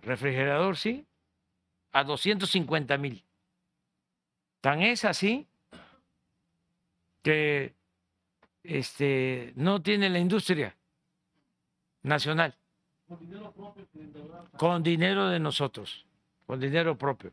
[0.00, 1.06] refrigerador, sí,
[1.92, 3.24] a 250 mil.
[4.60, 5.46] Tan es así
[7.22, 7.74] que
[8.62, 10.76] este, no tiene la industria
[12.02, 12.54] nacional.
[14.56, 16.06] Con dinero de nosotros,
[16.46, 17.32] con dinero propio.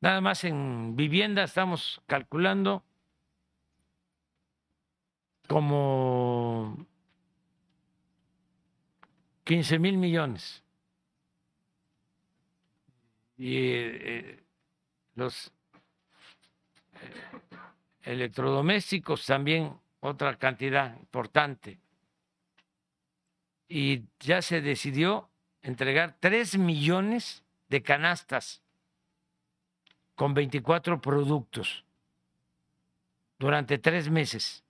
[0.00, 2.84] Nada más en vivienda estamos calculando
[5.48, 6.86] como
[9.44, 10.62] 15 mil millones.
[13.36, 14.44] Y eh,
[15.14, 15.52] los
[16.94, 17.40] eh,
[18.02, 21.78] electrodomésticos también otra cantidad importante
[23.68, 25.28] y ya se decidió
[25.62, 28.62] entregar 3 millones de canastas
[30.18, 31.84] con 24 productos
[33.38, 34.64] durante tres meses.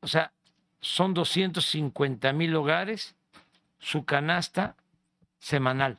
[0.00, 0.32] O sea,
[0.80, 3.14] son 250 mil hogares
[3.78, 4.76] su canasta
[5.38, 5.98] semanal.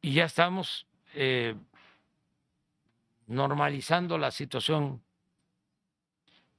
[0.00, 1.56] Y ya estamos eh,
[3.26, 5.02] normalizando la situación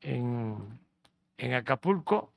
[0.02, 0.82] en,
[1.56, 2.34] Acapulco.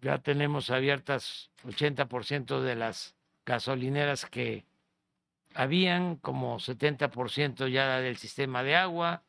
[0.00, 4.64] Ya tenemos abiertas 80% de las gasolineras que
[5.54, 9.22] habían, como 70% ya del sistema de agua,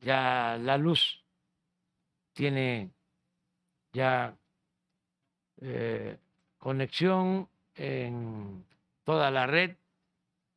[0.00, 1.24] ya la luz
[2.32, 2.90] tiene
[3.92, 4.36] ya
[5.60, 6.18] eh,
[6.58, 8.64] conexión en
[9.04, 9.76] toda la red,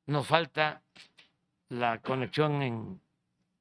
[0.08, 0.82] nos falta
[1.70, 3.02] la conexión en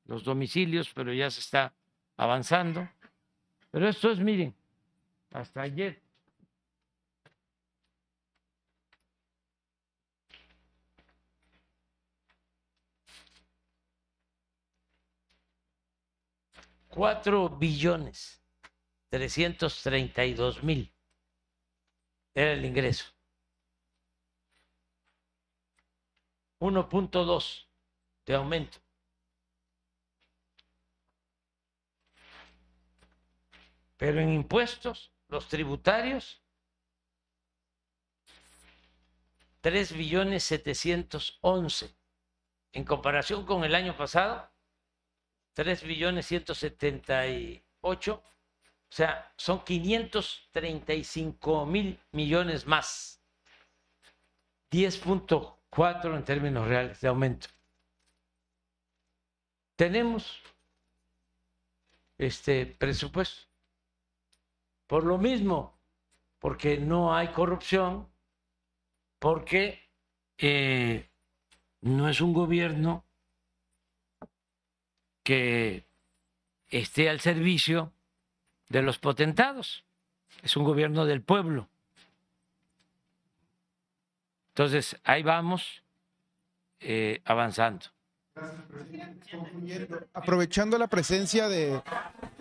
[0.06, 1.72] los domicilios, pero ya se está
[2.16, 2.88] avanzando.
[3.70, 4.54] Pero esto es, miren,
[5.34, 6.00] hasta ayer.
[16.88, 18.40] Cuatro billones
[19.10, 20.92] trescientos treinta y dos mil
[22.34, 23.06] era el ingreso.
[26.60, 27.68] 1.2
[28.26, 28.78] de aumento.
[33.96, 36.40] Pero en impuestos, los tributarios,
[39.62, 41.92] 3 billones 711.
[42.72, 44.48] En comparación con el año pasado,
[45.54, 48.14] 3 billones 178.
[48.14, 48.22] O
[48.88, 53.20] sea, son 535 mil millones más.
[54.70, 57.48] 10.4 en términos reales de aumento.
[59.74, 60.40] Tenemos
[62.18, 63.53] este presupuesto
[64.86, 65.78] por lo mismo,
[66.38, 68.08] porque no hay corrupción,
[69.18, 69.90] porque
[70.38, 71.08] eh,
[71.80, 73.04] no es un gobierno
[75.22, 75.86] que
[76.68, 77.92] esté al servicio
[78.68, 79.84] de los potentados.
[80.42, 81.68] Es un gobierno del pueblo.
[84.48, 85.82] Entonces, ahí vamos
[86.80, 87.86] eh, avanzando.
[90.12, 91.80] Aprovechando la presencia de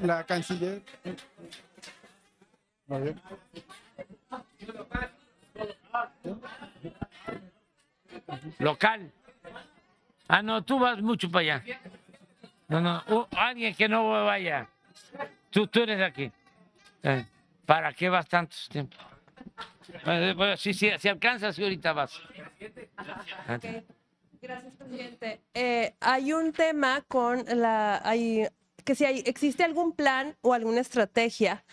[0.02, 0.84] la canciller.
[8.60, 9.12] Local.
[10.28, 11.80] Ah, no, tú vas mucho para allá.
[12.68, 14.68] No, no, uh, alguien que no vaya.
[15.50, 16.32] Tú, tú eres de aquí.
[17.04, 17.26] Eh,
[17.66, 18.98] ¿Para qué vas tanto tiempo?
[20.06, 22.20] Eh, bueno, sí, sí, si alcanzas, ahorita vas.
[24.42, 25.42] Gracias, presidente.
[25.54, 28.48] Eh, hay un tema con la, hay,
[28.84, 31.64] que si hay, existe algún plan o alguna estrategia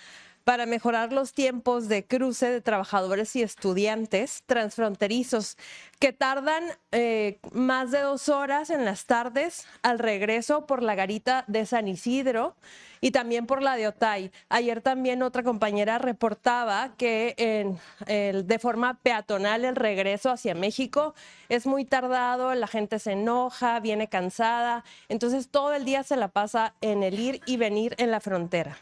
[0.45, 5.57] para mejorar los tiempos de cruce de trabajadores y estudiantes transfronterizos
[5.99, 11.45] que tardan eh, más de dos horas en las tardes al regreso por la garita
[11.47, 12.57] de San Isidro
[13.01, 14.31] y también por la de Otay.
[14.49, 17.77] Ayer también otra compañera reportaba que
[18.07, 21.15] de forma peatonal el regreso hacia México
[21.49, 26.29] es muy tardado, la gente se enoja, viene cansada, entonces todo el día se la
[26.29, 28.79] pasa en el ir y venir en la frontera.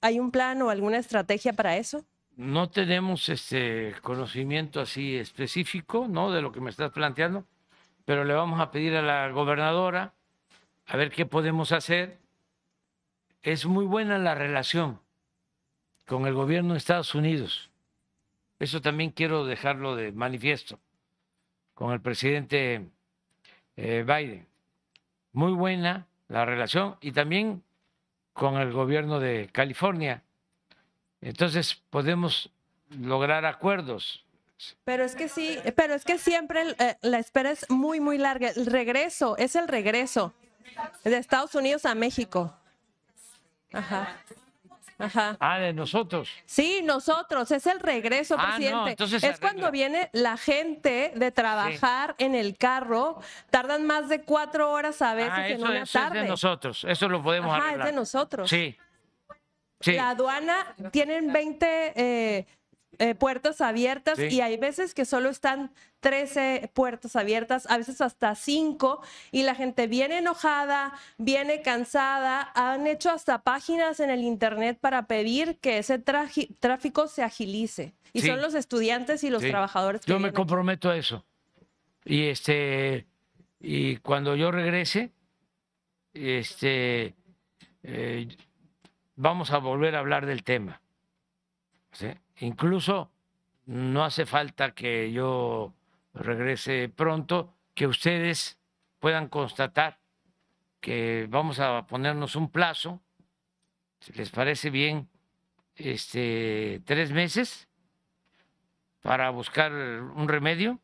[0.00, 2.04] ¿Hay un plan o alguna estrategia para eso?
[2.36, 6.32] No tenemos este conocimiento así específico, ¿no?
[6.32, 7.44] De lo que me estás planteando,
[8.06, 10.14] pero le vamos a pedir a la gobernadora
[10.86, 12.18] a ver qué podemos hacer.
[13.42, 15.00] Es muy buena la relación
[16.06, 17.70] con el gobierno de Estados Unidos.
[18.58, 20.78] Eso también quiero dejarlo de manifiesto
[21.74, 22.88] con el presidente
[23.76, 24.46] eh, Biden.
[25.32, 27.62] Muy buena la relación y también
[28.32, 30.22] con el gobierno de California.
[31.20, 32.50] Entonces podemos
[32.90, 34.24] lograr acuerdos.
[34.84, 38.50] Pero es que sí, pero es que siempre eh, la espera es muy, muy larga.
[38.50, 40.34] El regreso, es el regreso
[41.04, 42.54] de Estados Unidos a México.
[43.72, 44.16] Ajá.
[45.00, 45.36] Ajá.
[45.40, 46.28] Ah, de nosotros.
[46.46, 48.90] Sí, nosotros, es el regreso, Ah, no, presidente.
[48.90, 53.20] entonces es cuando viene la gente de trabajar en el carro,
[53.50, 56.22] tardan más de cuatro horas a veces Ah, en eso, una eso es tarde.
[56.22, 56.84] de nosotros.
[56.88, 57.86] Eso lo podemos Ajá, es arreglar.
[57.86, 58.50] de nosotros.
[58.50, 58.76] Sí.
[59.80, 59.92] Sí.
[59.92, 62.46] La aduana tienen 20 eh,
[62.98, 64.26] eh, puertas abiertas Sí.
[64.28, 69.00] y hay veces que solo están 13 puertas abiertas, a veces hasta 5
[69.30, 75.06] y la gente viene enojada, viene cansada, han hecho hasta páginas en el internet para
[75.06, 77.94] pedir que ese tráfico se agilice.
[78.12, 78.26] Y Sí.
[78.26, 79.50] son los estudiantes y los Sí.
[79.50, 81.24] trabajadores que Yo me vienen comprometo a eso.
[82.04, 83.06] Y este
[83.60, 85.12] y cuando yo regrese,
[86.14, 87.14] este
[87.82, 88.28] eh,
[89.16, 90.80] vamos a volver a hablar del tema.
[91.92, 92.08] ¿sí?
[92.40, 93.10] Incluso
[93.66, 95.72] no hace falta que yo
[96.14, 98.58] regrese pronto, que ustedes
[98.98, 99.98] puedan constatar
[100.80, 103.00] que vamos a ponernos un plazo,
[104.00, 105.08] si les parece bien,
[105.76, 107.68] este tres meses
[109.02, 110.78] para buscar un remedio.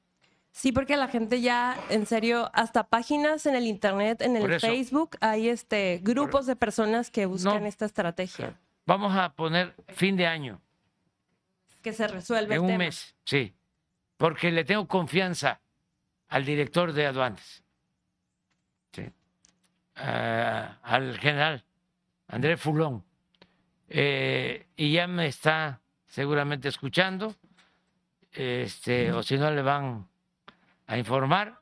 [0.52, 4.66] Sí, porque la gente ya, en serio, hasta páginas en el internet, en el eso.
[4.66, 7.68] Facebook, hay este grupos de personas que buscan No.
[7.68, 10.60] esta estrategia, Vamos a poner fin de año,
[11.86, 12.78] que se resuelve en el un tema.
[12.78, 13.54] mes, sí,
[14.16, 15.60] porque le tengo confianza
[16.26, 17.62] al director de aduanas,
[18.90, 19.08] sí,
[19.94, 21.64] ah, al general
[22.26, 23.04] Andrés Fulón,
[23.88, 27.36] eh, y ya me está seguramente escuchando,
[28.32, 30.08] este, o si no le van
[30.88, 31.60] a informar.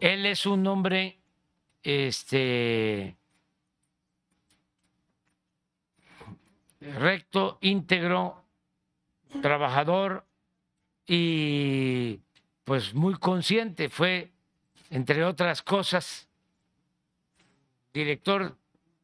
[0.00, 1.18] Él es un hombre,
[1.82, 3.16] este,
[6.80, 8.44] recto, íntegro,
[9.42, 10.26] trabajador
[11.06, 12.20] y
[12.64, 13.88] pues muy consciente.
[13.88, 14.32] Fue,
[14.90, 16.28] entre otras cosas,
[17.92, 18.56] director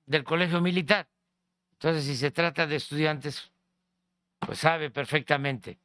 [0.06, 1.08] del colegio militar.
[1.74, 3.50] Entonces, si se trata de estudiantes,
[4.38, 5.78] pues sabe perfectamente.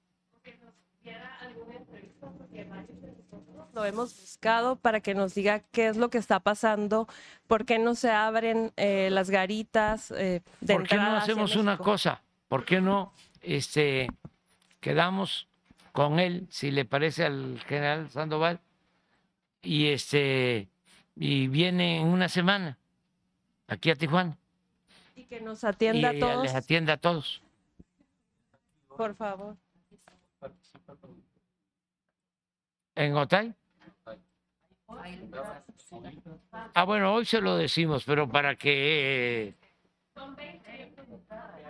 [3.78, 7.08] Lo hemos buscado para que nos diga qué es lo que está pasando,
[7.46, 11.78] por qué no se abren eh, las garitas eh, de ¿Por qué no hacemos una
[11.78, 12.24] cosa?
[12.48, 13.14] ¿Por qué no
[13.44, 14.08] este,
[14.80, 15.48] quedamos
[15.92, 18.62] con él, si le parece al general Sandoval,
[19.62, 20.70] y, este,
[21.16, 22.80] y viene en una semana
[23.68, 24.40] aquí a Tijuana
[25.14, 27.44] Y que nos y atienda a eh, todos, les atienda a todos?
[28.88, 29.56] por favor.
[32.96, 33.54] ¿En Otay?
[36.74, 39.54] Ah, bueno, hoy se lo decimos, pero para que,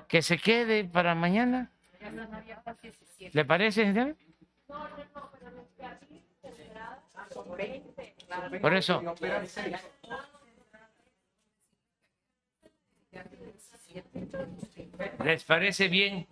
[0.07, 1.71] que se quede para mañana.
[3.33, 4.15] ¿Le parece?
[8.61, 9.01] Por eso.
[15.23, 16.27] ¿Les parece bien?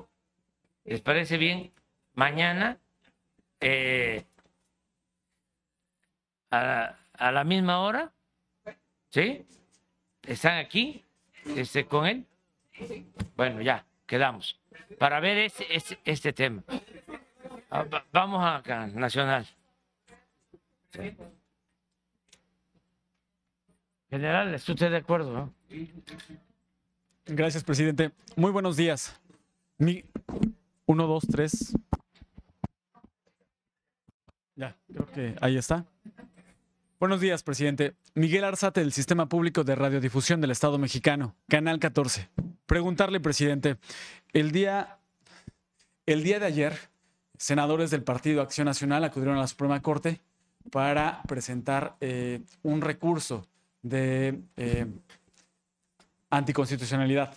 [0.83, 1.71] ¿Les parece bien?
[2.13, 2.77] Mañana,
[3.59, 4.25] eh,
[6.55, 8.11] a, la misma hora,
[9.09, 9.45] ¿sí?
[10.23, 11.03] ¿Están aquí
[11.55, 12.25] este, con él?
[13.35, 14.59] Bueno, ya, quedamos.
[14.99, 16.63] Para ver este, este, este tema.
[17.69, 19.45] Ah, va- Vamos acá, Nacional.
[24.09, 25.51] General, ¿está usted de acuerdo?
[27.25, 28.11] Gracias, presidente.
[28.35, 29.19] Muy buenos días.
[29.77, 30.03] Mi...
[30.85, 31.75] Uno, dos, tres.
[34.55, 35.83] Ya, creo que ahí está.
[36.97, 37.93] Buenos días, presidente.
[38.13, 42.29] Miguel Arzate, del Sistema Público de Radiodifusión del Estado Mexicano, Canal 14.
[42.65, 43.75] Preguntarle, presidente,
[44.31, 44.99] el día,
[46.05, 46.73] el día de ayer,
[47.37, 50.21] senadores del Partido Acción Nacional acudieron a la Suprema Corte
[50.71, 53.45] para presentar eh, un recurso
[53.81, 54.85] de eh,
[56.29, 57.35] anticonstitucionalidad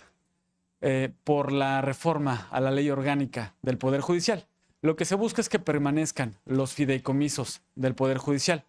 [0.80, 4.46] eh, por la reforma a la ley orgánica del Poder Judicial.
[4.82, 8.64] Lo que se busca es que permanezcan los fideicomisos del Poder Judicial.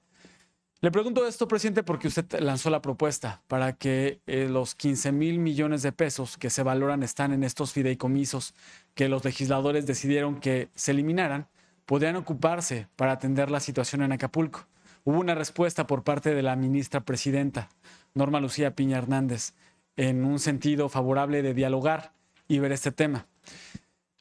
[0.82, 5.38] Le pregunto esto, presidente, porque usted lanzó la propuesta para que eh, los 15 mil
[5.38, 8.54] millones de pesos que se valoran están en estos fideicomisos
[8.96, 11.50] que los legisladores decidieron que se eliminaran,
[11.86, 14.68] podrían ocuparse para atender la situación en Acapulco.
[15.04, 17.68] Hubo una respuesta por parte de la ministra presidenta,
[18.14, 19.54] Norma Lucía Piña Hernández,
[19.98, 22.14] en un sentido favorable de dialogar
[22.48, 23.28] y ver este tema.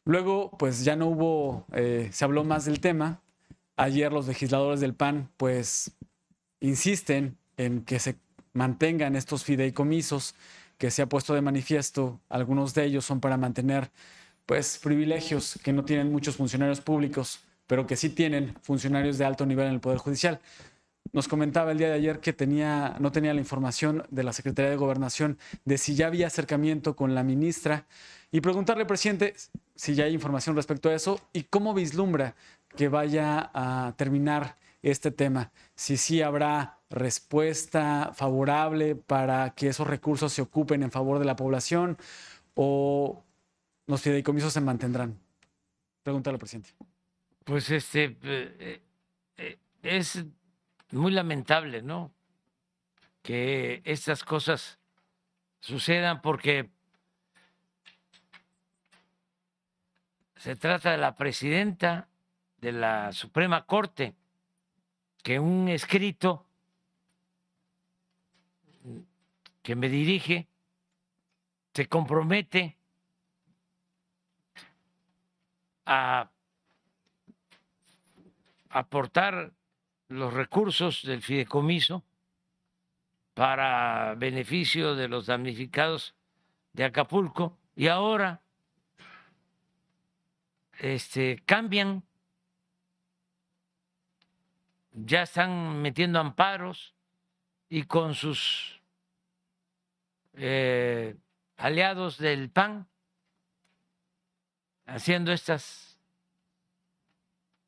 [0.04, 3.20] Luego, pues ya no hubo, eh, se habló más del tema.
[3.76, 5.92] Ayer los legisladores del PAN, pues,
[6.60, 8.16] insisten en que se
[8.52, 10.34] mantengan estos fideicomisos
[10.78, 12.20] que se ha puesto de manifiesto.
[12.28, 13.90] Algunos de ellos son para mantener,
[14.46, 19.44] pues, privilegios que no tienen muchos funcionarios públicos, pero que sí tienen funcionarios de alto
[19.44, 20.40] nivel en el Poder Judicial.
[21.12, 24.70] Nos comentaba el día de ayer que tenía, no tenía la información de la Secretaría
[24.70, 27.86] de Gobernación de si ya había acercamiento con la ministra
[28.30, 29.34] y preguntarle, presidente,
[29.74, 32.34] si ya hay información respecto a eso y cómo vislumbra
[32.76, 35.52] que vaya a terminar este tema.
[35.74, 41.36] Si sí habrá respuesta favorable para que esos recursos se ocupen en favor de la
[41.36, 41.98] población
[42.54, 43.24] o
[43.86, 45.18] los fideicomisos se mantendrán.
[46.02, 46.70] Pregúntale, presidente.
[47.44, 48.82] Pues este eh,
[49.36, 50.24] eh, es
[50.90, 52.12] muy lamentable, ¿no?
[53.22, 54.78] Que estas cosas
[55.60, 56.70] sucedan porque
[60.36, 62.08] se trata de la presidenta
[62.60, 64.14] de la Suprema Corte,
[65.22, 66.46] que un escrito
[69.62, 70.48] que me dirige
[71.74, 72.76] se compromete
[75.86, 76.30] a
[78.70, 79.52] aportar
[80.08, 82.02] los recursos del fideicomiso
[83.34, 86.14] para beneficio de los damnificados
[86.72, 88.40] de Acapulco y ahora
[90.78, 92.02] este, cambian,
[95.04, 96.94] ya están metiendo amparos
[97.68, 98.80] y con sus
[100.34, 101.16] eh,
[101.56, 102.88] aliados del PAN
[104.86, 105.98] haciendo estas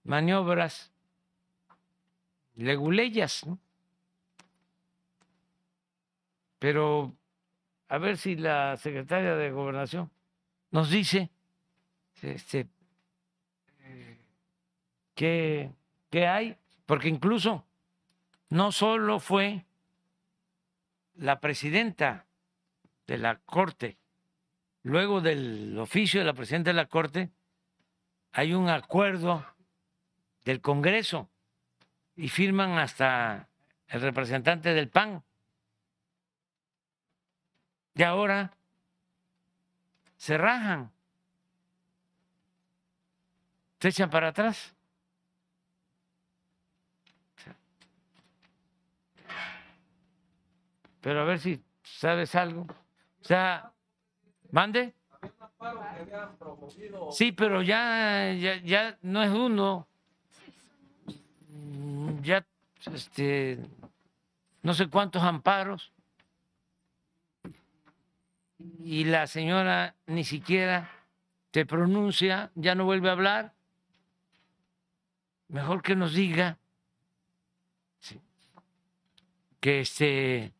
[0.04, 0.92] maniobras
[2.54, 3.46] leguleyas.
[6.58, 7.14] Pero
[7.88, 10.10] a ver si la secretaria de Gobernación
[10.70, 11.30] nos dice
[12.22, 12.68] este,
[13.80, 14.18] eh,
[15.14, 15.72] qué,
[16.10, 16.56] qué hay,
[16.90, 17.64] porque incluso
[18.48, 19.64] no solo fue
[21.14, 22.26] la presidenta
[23.06, 23.96] de la Corte,
[24.82, 27.30] luego del oficio de la presidenta de la Corte,
[28.32, 29.46] hay un acuerdo
[30.44, 31.30] del Congreso
[32.16, 33.48] y firman hasta
[33.86, 35.22] el representante del PAN.
[37.94, 38.56] Y ahora
[40.16, 40.90] se rajan,
[43.78, 44.74] se echan para atrás.
[51.00, 52.62] Pero a ver si sabes algo.
[52.62, 53.72] O sea,
[54.50, 54.94] mande.
[57.12, 59.86] Sí, pero ya, ya, ya no es uno.
[61.48, 62.46] Mm, Ya,
[62.92, 63.58] este,
[64.62, 65.92] no sé cuántos amparos.
[68.82, 70.90] Y la señora ni siquiera
[71.50, 73.54] te pronuncia, ya no vuelve a hablar.
[75.48, 76.58] Mejor que nos diga
[79.60, 80.52] que este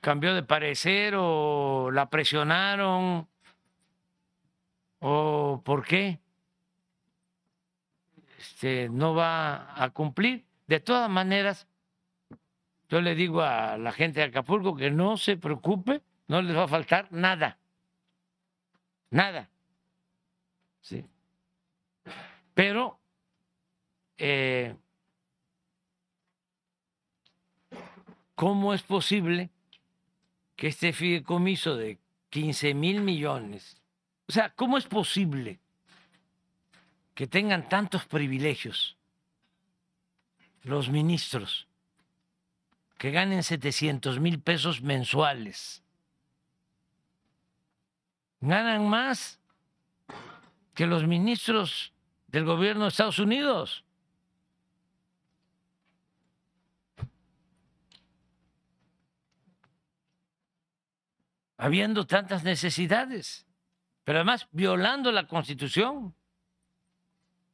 [0.00, 3.28] cambió de parecer o la presionaron
[5.00, 6.20] o por qué
[8.38, 10.44] este, no va a cumplir.
[10.66, 11.66] De todas maneras,
[12.88, 16.64] Yo le digo a la gente de Acapulco que no se preocupe, no les va
[16.64, 17.56] a faltar nada.
[19.10, 19.48] Nada.
[20.80, 21.04] Sí.
[22.52, 22.98] Pero
[24.18, 24.74] eh,
[28.34, 29.50] ¿cómo es posible
[30.60, 33.80] que este fideicomiso de 15 mil millones,
[34.28, 35.58] o sea, ¿cómo es posible
[37.14, 38.98] que tengan tantos privilegios
[40.64, 41.66] los ministros,
[42.98, 45.82] que ganen 700 mil pesos mensuales?
[48.42, 49.40] Ganan más
[50.74, 51.94] que los ministros
[52.26, 53.82] del gobierno de Estados Unidos.
[61.60, 63.46] Habiendo tantas necesidades,
[64.04, 66.14] pero además violando la Constitución,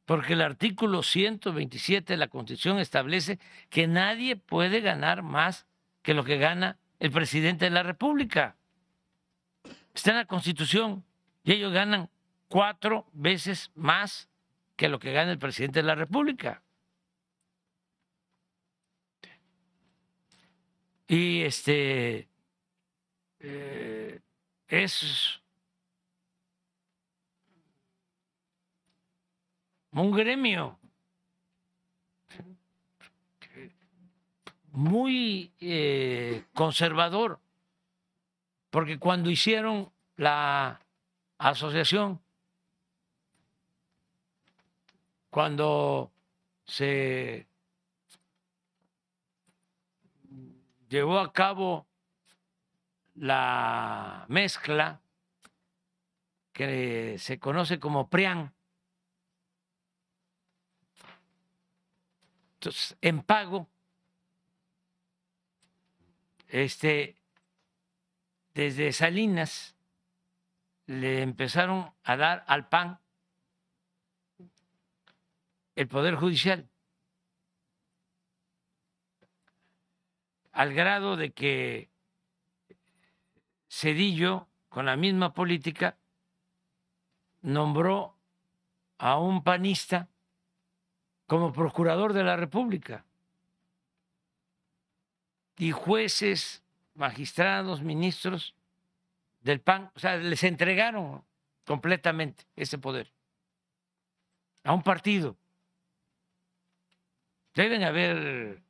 [0.05, 3.37] porque el artículo 127 de la Constitución establece
[3.69, 5.67] que nadie puede ganar más
[6.03, 8.55] que lo que gana el presidente de la República.
[9.93, 11.03] Está en la Constitución
[11.43, 12.09] y ellos ganan
[12.47, 14.29] cuatro veces más
[14.77, 16.63] que lo que gana el presidente de la República.
[21.09, 22.26] Y este
[23.39, 24.19] eh,
[24.67, 25.41] es
[29.91, 30.77] un gremio
[34.71, 37.39] muy eh, conservador,
[38.69, 40.79] porque cuando hicieron la
[41.39, 42.21] asociación,
[45.31, 46.11] cuando
[46.65, 47.47] se
[50.89, 51.87] llevó a cabo
[53.17, 55.01] la mezcla
[56.53, 58.53] que se conoce como PRIAN.
[62.55, 63.67] Entonces, en pago,
[66.47, 67.15] este,
[68.53, 69.75] desde Salinas
[70.85, 72.99] le empezaron a dar al PAN
[75.75, 76.67] el Poder Judicial,
[80.53, 81.91] al grado de que
[83.69, 85.97] Cedillo, con la misma política,
[87.41, 88.15] nombró
[88.97, 90.07] a un panista
[91.25, 93.05] como procurador de la República.
[95.57, 96.63] Y jueces,
[96.93, 98.55] magistrados, ministros
[99.41, 101.23] del PAN, o sea, les entregaron
[101.65, 103.11] completamente ese poder
[104.63, 105.37] a un partido.
[107.53, 108.61] Deben haber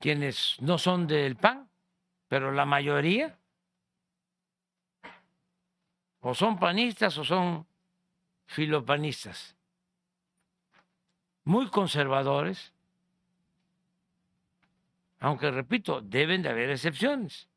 [0.00, 1.68] quienes no son del PAN
[2.28, 3.38] pero la mayoría
[6.20, 7.66] o son panistas o son
[8.46, 9.56] filopanistas,
[11.44, 12.72] muy conservadores,
[15.20, 17.48] aunque repito, deben de haber excepciones.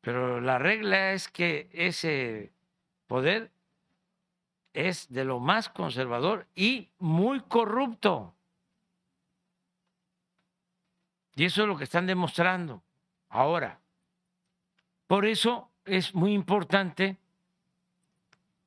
[0.00, 2.52] Pero la regla es que ese
[3.08, 3.50] poder
[4.72, 8.34] es de lo más conservador y muy corrupto.
[11.36, 12.82] Y eso es lo que están demostrando
[13.28, 13.78] ahora.
[15.06, 17.18] Por eso es muy importante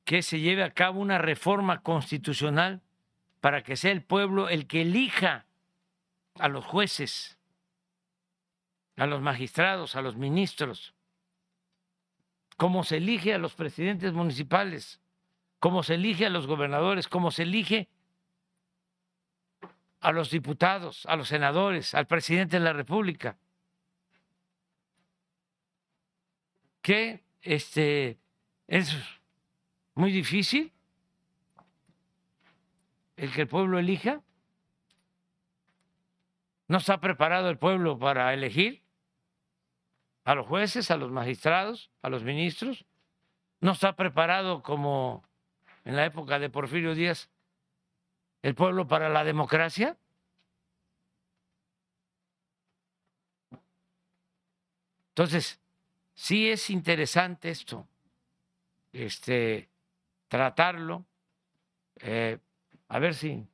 [0.04, 2.80] que se lleve a cabo una reforma constitucional
[3.40, 5.46] para que sea el pueblo el que elija
[6.38, 7.38] a los jueces,
[8.96, 10.94] a los magistrados, a los ministros,
[12.56, 15.00] como se elige a los presidentes municipales,
[15.58, 17.88] como se elige a los gobernadores, como se elige
[20.00, 23.36] a los diputados, a los senadores, al presidente de la República,
[26.82, 28.18] que este,
[28.66, 28.96] es
[29.94, 30.72] muy difícil
[33.16, 34.22] el que el pueblo elija.
[36.68, 38.82] No está preparado el pueblo para elegir
[40.24, 42.86] a los jueces, a los magistrados, a los ministros.
[43.60, 45.24] No está preparado como
[45.84, 47.28] en la época de Porfirio Díaz
[48.42, 49.96] el pueblo para la democracia?
[55.10, 55.60] Entonces,
[56.14, 57.86] sí es interesante esto,
[58.92, 59.68] este,
[60.28, 61.04] tratarlo.
[61.96, 62.38] Eh,
[62.88, 63.46] a ver si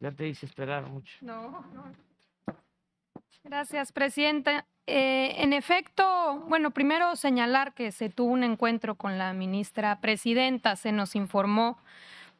[0.00, 1.16] ya te hice esperar mucho.
[1.20, 1.92] No, no.
[3.44, 4.66] Gracias, Presidenta.
[4.86, 10.74] Eh, en efecto, bueno, primero señalar que se tuvo un encuentro con la ministra presidenta,
[10.74, 11.78] se nos informó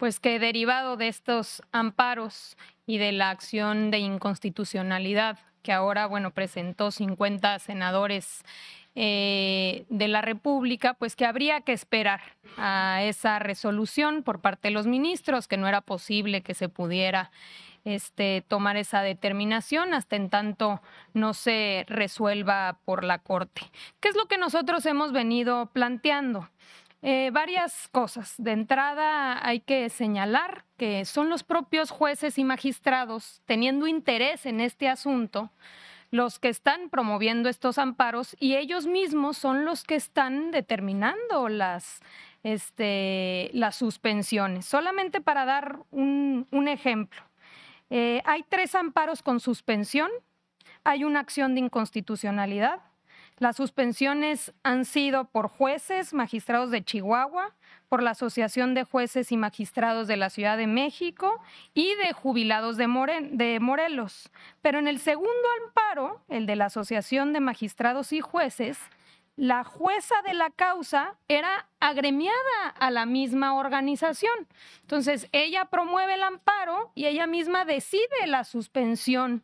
[0.02, 2.56] pues que derivado de estos amparos
[2.86, 8.42] y de la acción de inconstitucionalidad que ahora, bueno, presentó 50 senadores
[8.96, 12.20] eh, de la República, pues que habría que esperar
[12.56, 17.30] a esa resolución por parte de los ministros, que no era posible que se pudiera
[17.84, 20.82] este, tomar esa determinación hasta en tanto
[21.14, 23.62] no se resuelva por la Corte.
[24.00, 26.48] ¿Qué es lo que nosotros hemos venido planteando?
[27.02, 28.34] Eh, varias cosas.
[28.38, 34.60] De entrada hay que señalar que son los propios jueces y magistrados teniendo interés en
[34.60, 35.50] este asunto
[36.12, 42.00] los que están promoviendo estos amparos y ellos mismos son los que están determinando las,
[42.42, 44.66] este, las suspensiones.
[44.66, 47.22] Solamente para dar un, ejemplo,
[47.88, 50.10] eh, hay tres amparos con suspensión,
[50.84, 52.80] hay una acción de inconstitucionalidad,
[53.42, 57.52] las suspensiones han sido por jueces, magistrados de Chihuahua,
[57.88, 61.42] por la Asociación de Jueces y Magistrados de la Ciudad de México
[61.74, 64.30] y de jubilados de, Morelos.
[64.62, 68.78] Pero en el segundo amparo, el de la Asociación de Magistrados y Jueces,
[69.34, 74.46] la jueza de la causa era agremiada a la misma organización.
[74.82, 79.42] Entonces, ella promueve el amparo y ella misma decide la suspensión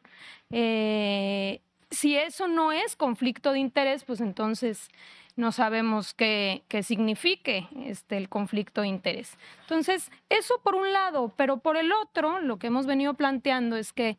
[0.51, 4.91] eh, si eso no es conflicto de interés, pues entonces
[5.37, 9.39] no sabemos qué, signifique este, el conflicto de interés.
[9.63, 13.93] Entonces, eso por un lado, pero por el otro, lo que hemos venido planteando es
[13.93, 14.19] que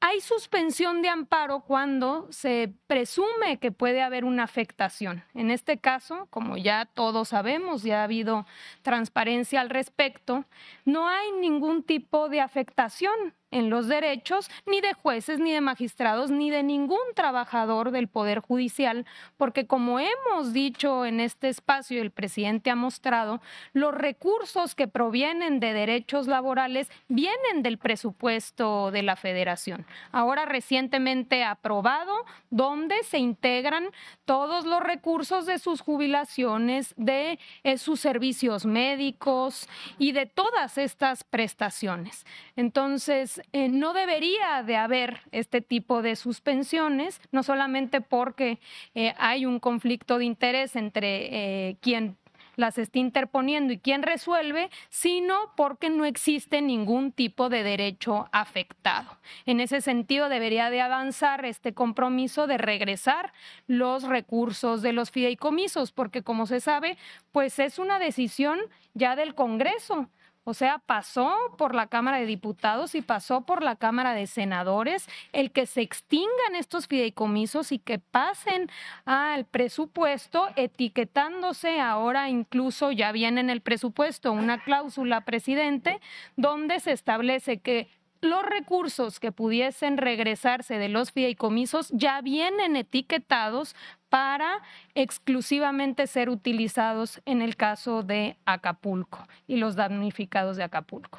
[0.00, 5.22] hay suspensión de amparo cuando se presume que puede haber una afectación.
[5.34, 8.46] En este caso, como ya todos sabemos, ya ha habido
[8.82, 10.46] transparencia al respecto,
[10.86, 16.30] no hay ningún tipo de afectación en los derechos ni de jueces, ni de magistrados,
[16.30, 19.06] ni de ningún trabajador del Poder Judicial,
[19.36, 23.40] porque como hemos dicho en este espacio, el presidente ha mostrado,
[23.72, 29.86] los recursos que provienen de derechos laborales vienen del presupuesto de la federación.
[30.12, 33.90] Ahora recientemente aprobado, donde se integran
[34.24, 39.68] todos los recursos de sus jubilaciones, de eh, sus servicios médicos
[39.98, 42.24] y de todas estas prestaciones.
[42.56, 48.58] Entonces, eh, no debería de haber este tipo de suspensiones, no solamente porque
[48.94, 52.16] eh, hay un conflicto de interés entre eh, quien
[52.56, 59.18] las está interponiendo y quien resuelve, sino porque no existe ningún tipo de derecho afectado.
[59.46, 63.32] En ese sentido, debería de avanzar este compromiso de regresar
[63.66, 66.98] los recursos de los fideicomisos, porque como se sabe,
[67.32, 68.60] pues es una decisión
[68.94, 70.08] ya del Congreso
[70.44, 75.06] o sea, pasó por la Cámara de Diputados y pasó por la Cámara de Senadores
[75.32, 78.70] el que se extingan estos fideicomisos y que pasen
[79.04, 86.00] al presupuesto etiquetándose ahora incluso ya viene en el presupuesto una cláusula presidente
[86.36, 87.88] donde se establece que
[88.20, 93.74] los recursos que pudiesen regresarse de los fideicomisos ya vienen etiquetados
[94.08, 94.62] para
[94.94, 101.18] exclusivamente ser utilizados en el caso de Acapulco y los damnificados de Acapulco.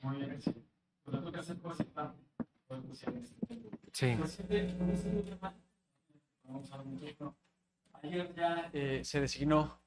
[0.00, 0.54] Muy bien, sí.
[3.92, 4.16] Sí.
[8.02, 9.78] Ayer ya eh, se designó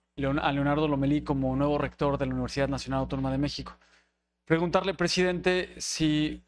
[0.41, 3.77] a Leonardo Lomelí como nuevo rector de la Universidad Nacional Autónoma de México.
[4.47, 6.41] Preguntarle, presidente, si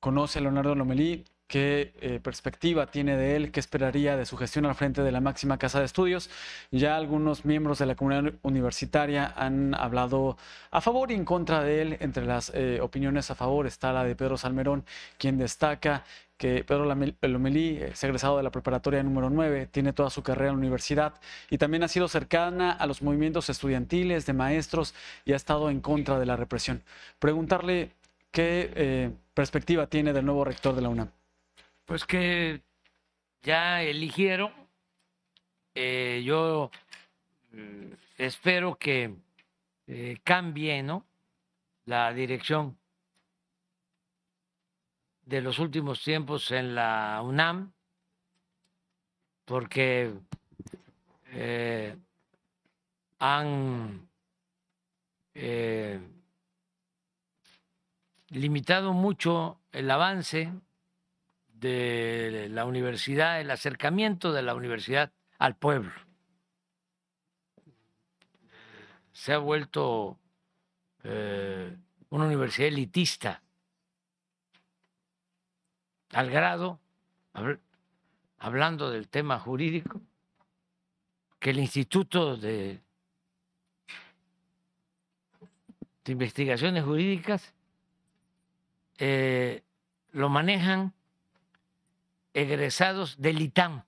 [0.00, 4.64] conoce a Leonardo Lomelí, qué eh, perspectiva tiene de él, qué esperaría de su gestión
[4.64, 6.30] al frente de la máxima casa de estudios.
[6.70, 10.38] Ya algunos miembros de la comunidad universitaria han hablado
[10.70, 11.96] a favor y en contra de él.
[12.00, 14.86] Entre las eh, opiniones a favor está la de Pedro Salmerón,
[15.18, 16.02] quien destaca
[16.36, 20.56] que Pedro Lomelí es egresado de la preparatoria número 9, tiene toda su carrera en
[20.56, 24.94] la universidad y también ha sido cercana a los movimientos estudiantiles, de maestros
[25.24, 26.82] y ha estado en contra de la represión.
[27.18, 27.90] Preguntarle
[28.30, 31.10] qué eh, perspectiva tiene del nuevo rector de la UNAM.
[31.84, 32.62] Pues que
[33.42, 34.50] ya eligieron,
[35.74, 36.70] eh, yo
[37.52, 39.14] mm, espero que
[39.86, 41.04] eh, cambie ¿no?
[41.84, 42.76] la dirección
[45.26, 47.72] de los últimos tiempos en la UNAM,
[49.44, 50.12] porque
[51.32, 51.96] eh,
[53.18, 54.08] han
[55.34, 56.00] eh,
[58.28, 60.52] limitado mucho el avance
[61.48, 65.92] de la universidad, el acercamiento de la universidad al pueblo.
[69.12, 70.18] Se ha vuelto
[71.04, 71.76] eh,
[72.10, 73.43] una universidad elitista
[76.14, 76.80] al grado,
[78.38, 80.00] hablando del tema jurídico,
[81.38, 82.80] que el Instituto de,
[86.06, 87.54] Investigaciones Jurídicas
[88.98, 89.62] eh,
[90.12, 90.92] lo manejan
[92.34, 93.78] egresados del ITAM.
[93.78, 93.84] O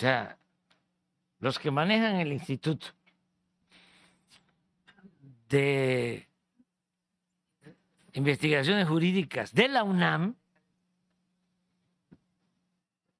[0.00, 0.38] sea,
[1.40, 2.88] los que manejan el instituto
[5.48, 6.27] de
[8.18, 10.34] investigaciones jurídicas de la UNAM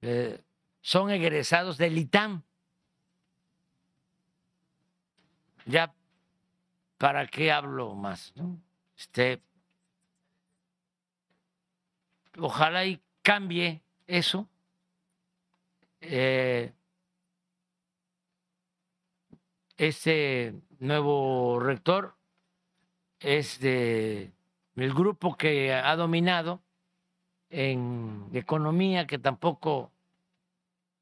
[0.02, 0.42] eh,
[0.80, 2.42] son egresados del ITAM.
[5.66, 5.94] Ya,
[6.96, 8.34] ¿para qué hablo más?
[8.96, 9.40] Este,
[12.36, 14.48] ojalá y cambie eso.
[16.00, 16.72] Eh,
[19.76, 22.16] este nuevo rector
[23.20, 24.32] es de
[24.80, 26.62] el grupo que ha dominado
[27.50, 29.90] en economía, que tampoco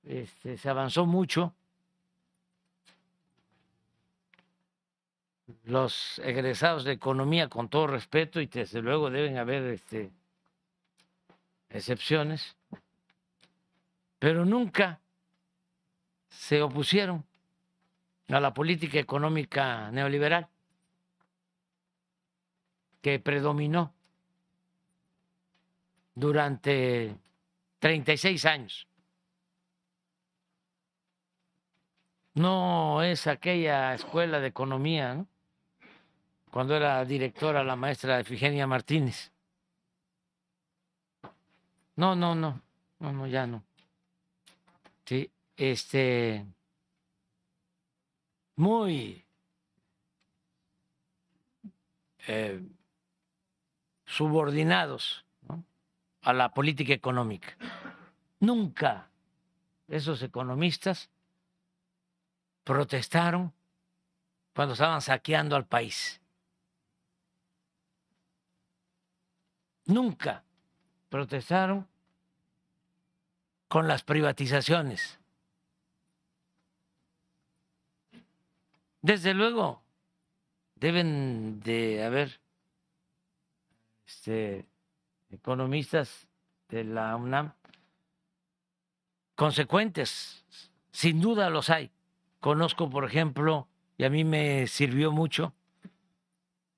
[0.05, 1.55] este, se avanzó mucho.
[5.65, 10.11] Los egresados de economía, con todo respeto, y desde luego deben haber este,
[11.71, 12.57] excepciones,
[14.19, 15.01] pero nunca
[16.29, 17.25] se opusieron
[18.29, 20.49] a la política económica neoliberal
[23.07, 23.95] que predominó
[26.17, 27.17] durante
[27.79, 28.89] 36 años.
[32.35, 35.29] No es aquella escuela de economía, ¿no?
[36.51, 39.31] cuando era directora la maestra Efigenia Martínez.
[41.95, 42.61] No, no, no,
[42.99, 43.63] no, no, ya no.
[45.05, 46.45] Sí, este,
[48.57, 49.25] muy
[52.27, 52.61] eh,
[54.07, 55.25] subordinados
[56.23, 57.57] a la política económica.
[58.41, 59.09] Nunca
[59.89, 61.11] esos economistas
[62.65, 63.53] protestaron
[64.55, 66.21] cuando estaban saqueando al país.
[69.85, 70.43] Nunca
[71.09, 71.87] protestaron
[73.69, 75.19] con las privatizaciones.
[79.03, 79.83] Desde luego,
[80.75, 82.41] deben de haber
[84.07, 84.67] este,
[85.31, 86.29] economistas
[86.69, 87.53] de la UNAM
[89.37, 90.45] consecuentes,
[90.91, 91.93] sin duda los hay.
[92.41, 95.55] Conozco, por ejemplo, y a mí me sirvió mucho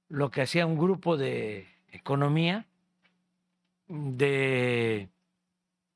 [0.08, 2.66] lo que hacía un grupo de economía,
[3.86, 5.08] de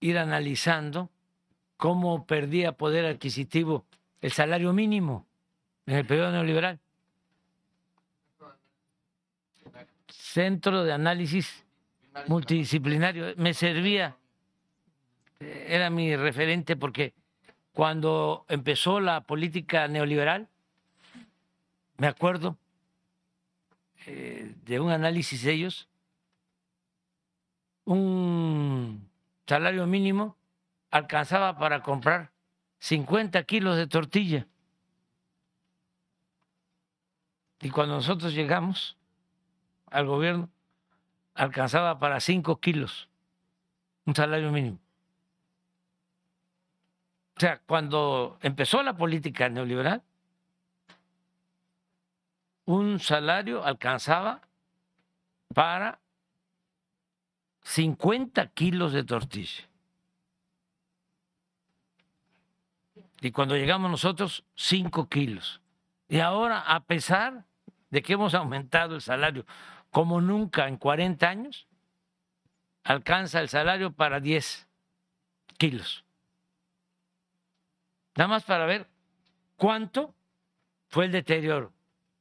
[0.01, 1.11] ir analizando
[1.77, 3.85] cómo perdía poder adquisitivo
[4.21, 5.27] el salario mínimo
[5.87, 6.81] en el periodo neoliberal.
[10.33, 11.63] Centro de Análisis
[12.27, 13.35] Multidisciplinario.
[13.37, 14.17] Me servía,
[15.41, 17.13] era mi referente porque
[17.73, 20.49] cuando empezó la política neoliberal,
[21.99, 22.57] me acuerdo
[24.07, 25.89] eh, de un análisis de ellos,
[27.85, 29.11] un
[29.47, 30.39] salario mínimo
[30.91, 32.31] alcanzaba para comprar
[32.79, 34.47] 50 kilos de tortilla.
[37.61, 38.97] Y cuando nosotros llegamos
[39.93, 40.49] al gobierno,
[41.35, 43.09] alcanzaba para 5 kilos
[44.05, 44.79] un salario mínimo.
[47.37, 50.03] O sea, cuando empezó la política neoliberal,
[52.65, 54.43] un salario alcanzaba
[55.55, 55.99] para
[57.63, 59.69] 50 kilos de tortilla.
[63.21, 65.61] Y cuando llegamos nosotros, 5 kilos.
[66.09, 67.45] Y ahora, a pesar
[67.91, 69.47] de que hemos aumentado el salario
[69.93, 71.69] como nunca en 40 años,
[72.83, 74.67] alcanza el salario para 10
[75.59, 76.05] kilos.
[78.17, 78.89] Nada más para ver
[79.57, 80.15] cuánto
[80.89, 81.73] fue el deterioro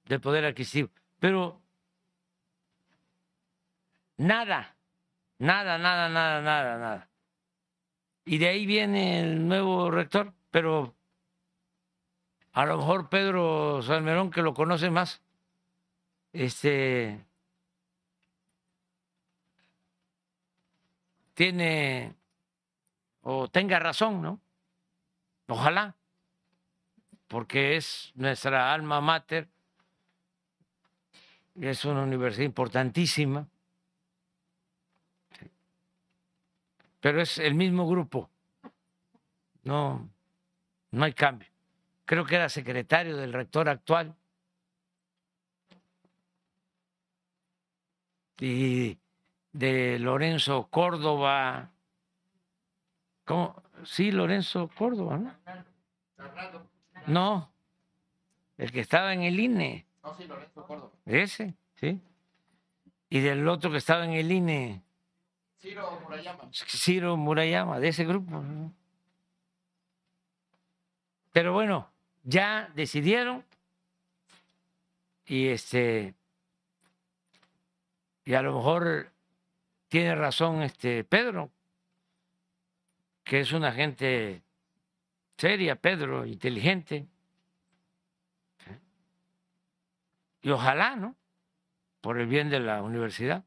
[0.03, 0.89] del poder adquisitivo.
[1.17, 1.61] Pero
[4.17, 4.75] nada,
[5.39, 7.09] nada, nada, nada, nada, nada.
[8.25, 10.93] Y de ahí viene el nuevo rector, pero
[12.51, 15.21] a lo mejor Pedro Salmerón, que lo conoce más,
[16.33, 17.30] este
[21.41, 22.13] tiene
[23.21, 24.39] o tenga razón, ¿no?
[25.47, 25.95] Ojalá,
[27.27, 29.49] porque es nuestra alma mater,
[31.59, 33.47] es una universidad importantísima,
[36.99, 38.29] pero es el mismo grupo,
[39.63, 40.07] no,
[40.91, 41.49] no hay cambio.
[42.05, 44.15] Creo que era secretario del rector actual
[48.39, 49.00] y
[49.53, 51.69] de Lorenzo Córdoba.
[53.25, 53.61] ¿Cómo?
[53.83, 55.35] Sí, Lorenzo Córdoba, ¿no?
[57.07, 57.51] No,
[58.57, 59.85] el que estaba en el INE.
[60.03, 60.91] No, sí, Lorenzo Córdoba.
[61.05, 61.99] Ese, sí.
[63.09, 64.81] Y del otro que estaba en el INE.
[65.59, 66.49] Ciro Murayama.
[66.51, 68.43] Ciro Murayama, de ese grupo.
[71.31, 71.89] Pero bueno,
[72.23, 73.45] ya decidieron
[75.25, 76.13] y este
[78.25, 79.10] Y a lo mejor
[79.91, 81.51] tiene razón este Pedro,
[83.25, 84.41] que es una gente
[85.37, 87.09] seria, Pedro, inteligente.
[90.43, 91.17] Y ojalá, ¿no?
[91.99, 93.43] Por el bien de la universidad.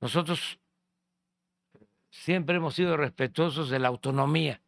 [0.00, 0.60] Nosotros
[2.08, 4.62] siempre hemos sido respetuosos de la autonomía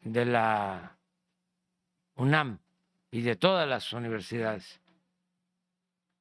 [0.00, 0.96] de la
[2.14, 2.60] UNAM
[3.10, 4.80] y de todas las universidades.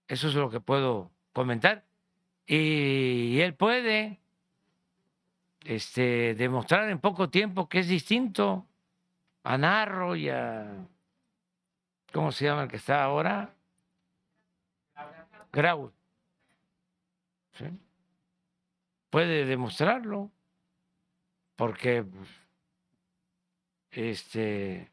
[0.10, 1.86] Eso es lo que puedo comentar.
[2.46, 4.20] Y él puede
[5.64, 8.68] este, demostrar en poco tiempo que es distinto
[9.44, 10.86] a Narro y a,
[12.12, 13.54] ¿cómo se llama el que está ahora?
[15.52, 15.92] Grau.
[19.10, 20.32] Puede demostrarlo,
[21.56, 22.04] porque
[23.92, 24.92] este,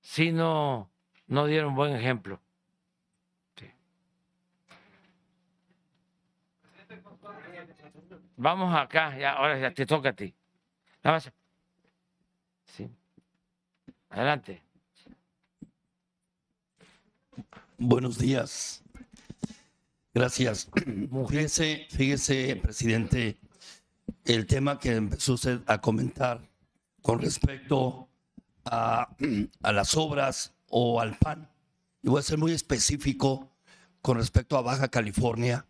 [0.00, 0.90] si no,
[1.26, 2.40] no dieron buen ejemplo.
[8.36, 10.34] Vamos acá, ya, ahora ya te toca a ti.
[11.02, 11.32] Nada más.
[12.64, 12.90] Sí.
[14.10, 14.62] Adelante.
[17.78, 18.82] Buenos días.
[20.12, 20.70] Gracias.
[21.28, 23.38] Fíjese, fíjese, presidente,
[24.24, 26.46] el tema que empezó usted a comentar
[27.00, 28.08] con respecto
[28.66, 29.08] a,
[29.62, 31.48] a las obras o al PAN.
[32.02, 33.50] Y voy a ser muy específico
[34.02, 35.66] con respecto a Baja California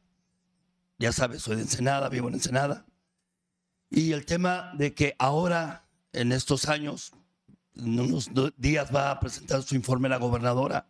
[0.98, 2.86] ya sabes, soy de Ensenada, vivo en Ensenada.
[3.90, 7.12] Y el tema de que ahora, en estos años,
[7.74, 10.88] en unos días va a presentar su informe la gobernadora,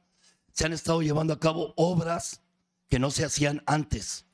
[0.53, 2.41] se han estado llevando a cabo obras
[2.89, 4.27] que no se hacían antes.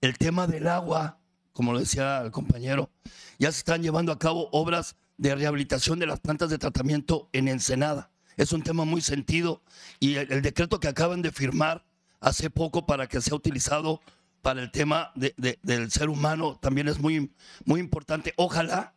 [0.00, 1.20] El tema del agua,
[1.52, 2.90] como lo decía el compañero,
[3.38, 7.46] ya se están llevando a cabo obras de rehabilitación de las plantas de tratamiento en
[7.46, 8.10] Ensenada.
[8.36, 9.62] Es un tema muy sentido
[10.00, 11.84] y el, el decreto que acaban de firmar
[12.18, 14.00] hace poco para que sea utilizado
[14.42, 17.32] para el tema del ser humano también es muy,
[17.64, 18.34] muy importante.
[18.36, 18.94] Ojalá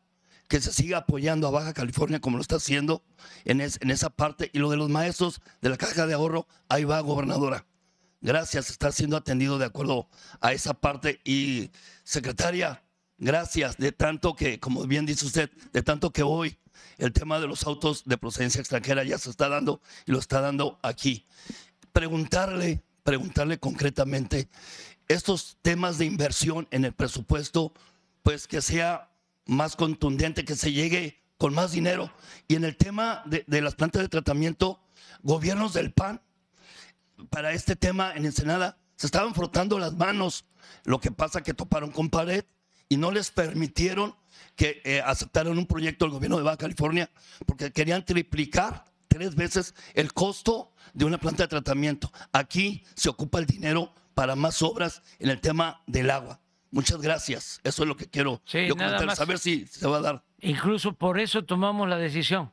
[0.48, 3.04] que se siga apoyando a Baja California como lo está haciendo
[3.46, 4.50] en, en esa parte.
[4.54, 7.66] Y lo de los maestros de la caja de ahorro, ahí va, gobernadora.
[8.22, 10.10] Gracias, está siendo atendido de acuerdo
[10.42, 11.22] a esa parte.
[11.24, 11.72] Y
[12.04, 12.84] secretaria,
[13.18, 16.58] gracias de tanto que, como bien dice usted, de tanto que hoy
[16.98, 20.42] el tema de los autos de procedencia extranjera ya se está dando y lo está
[20.42, 21.26] dando aquí.
[21.92, 24.50] Preguntarle, preguntarle concretamente,
[25.08, 27.74] estos temas de inversión en el presupuesto,
[28.24, 29.12] pues que sea
[29.46, 32.12] más contundente, que se llegue con más dinero.
[32.48, 34.80] Y en el tema de, las plantas de tratamiento,
[35.22, 36.22] gobiernos del PAN,
[37.30, 40.46] para este tema en Ensenada, se estaban frotando las manos.
[40.84, 42.46] Lo que pasa que toparon con pared
[42.90, 44.16] y no les permitieron
[44.56, 47.10] que eh, aceptaran un proyecto del gobierno de Baja California
[47.46, 52.12] porque querían triplicar tres veces el costo de una planta de tratamiento.
[52.32, 56.40] Aquí se ocupa el dinero para más obras en el tema del agua.
[56.72, 57.60] Muchas gracias.
[57.64, 59.16] Eso es lo que quiero sí, comentar.
[59.16, 60.24] Saber si se va a dar.
[60.40, 62.52] Incluso por eso tomamos la decisión.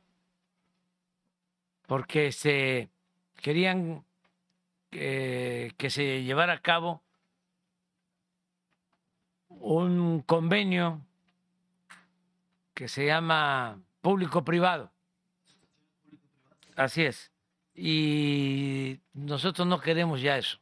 [1.86, 2.90] Porque se
[3.36, 4.05] querían
[4.90, 7.02] que se llevara a cabo
[9.48, 11.01] un convenio
[12.74, 14.93] que se llama público-privado.
[16.76, 17.32] Así es.
[17.74, 20.61] Y nosotros no queremos ya eso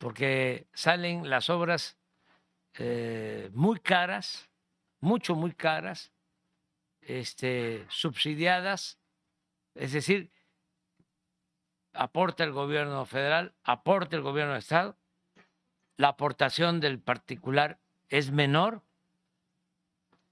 [0.00, 1.98] porque salen las obras
[2.78, 4.48] eh, muy caras,
[4.98, 6.10] mucho, muy caras,
[7.02, 8.98] este, subsidiadas,
[9.74, 10.32] es decir,
[11.92, 14.96] aporta el gobierno federal, aporta el gobierno de Estado,
[15.98, 17.78] la aportación del particular
[18.08, 18.82] es menor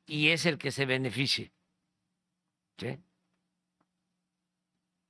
[0.07, 1.53] y es el que se beneficie.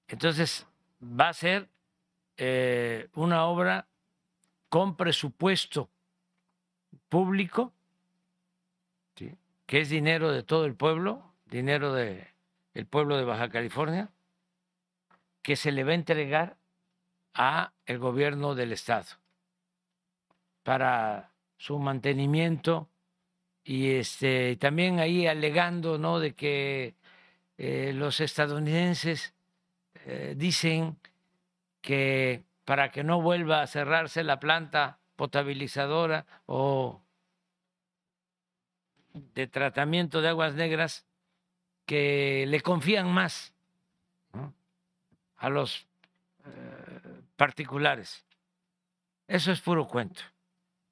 [0.09, 0.67] Entonces,
[1.01, 1.69] va a ser
[2.37, 3.87] eh, una obra
[4.69, 5.89] con presupuesto
[7.09, 7.73] público,
[9.15, 14.11] que es dinero de todo el pueblo, dinero del pueblo de Baja California,
[15.43, 16.57] que se le va a entregar
[17.35, 19.07] a el gobierno del estado
[20.63, 22.89] para su mantenimiento
[23.65, 26.95] y este también ahí alegando no de que
[27.59, 29.35] eh, los estadounidenses
[30.07, 30.97] eh, dicen
[31.81, 37.01] que para que no vuelva a cerrarse la planta potabilizadora o
[39.15, 41.07] de tratamiento de aguas negras
[41.87, 43.55] que le confían más
[45.39, 45.87] a los
[46.45, 48.27] eh, particulares.
[49.27, 50.21] Eso es puro cuento,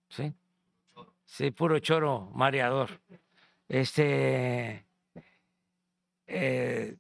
[0.09, 0.33] ¿sí?
[1.27, 3.03] Sí, puro choro mareador.
[3.69, 4.87] Este,
[6.27, 6.97] eh,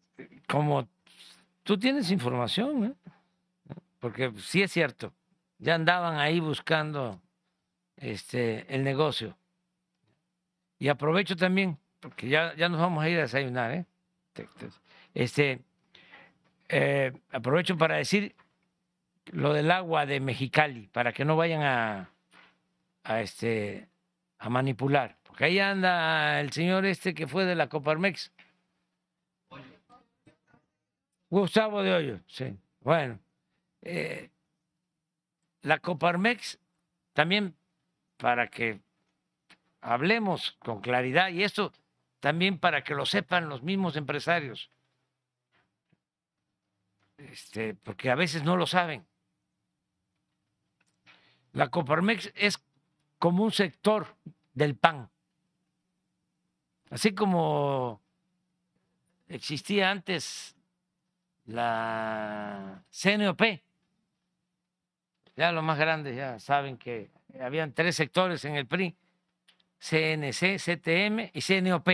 [0.46, 0.86] como
[1.62, 3.15] tú tienes información, ¿eh?
[4.00, 5.12] Porque sí es cierto,
[5.58, 7.20] ya andaban ahí buscando
[7.96, 9.36] este, el negocio.
[10.78, 13.86] Y aprovecho también, porque ya, ya nos vamos a ir a desayunar, ¿eh?
[15.14, 15.60] Este,
[16.68, 18.34] eh, aprovecho para decir
[19.32, 22.10] lo del agua de Mexicali, para que no vayan a,
[23.02, 23.88] a, este,
[24.38, 25.16] a manipular.
[25.22, 28.30] Porque ahí anda el señor este que fue de la Coparmex.
[31.28, 32.56] Gustavo de Hoyo, sí.
[32.80, 33.18] Bueno,
[33.88, 34.30] eh,
[35.62, 36.58] la Coparmex
[37.12, 37.56] también
[38.16, 38.80] para que
[39.80, 41.72] hablemos con claridad y esto
[42.18, 44.72] también para que lo sepan los mismos empresarios,
[47.16, 49.06] este, porque a veces no lo saben.
[51.52, 52.58] La Coparmex es
[53.20, 54.16] como un sector
[54.52, 55.08] del PAN,
[56.90, 58.02] así como
[59.28, 60.56] existía antes
[61.44, 63.65] la CNOP.
[65.36, 67.10] Ya los más grandes ya saben que
[67.40, 68.96] habían tres sectores en el PRI,
[69.78, 71.88] CNC, CTM y CNOP.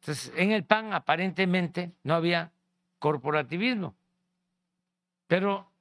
[0.00, 2.52] Entonces, en el PAN aparentemente no había
[2.98, 3.96] corporativismo,
[5.26, 5.72] pero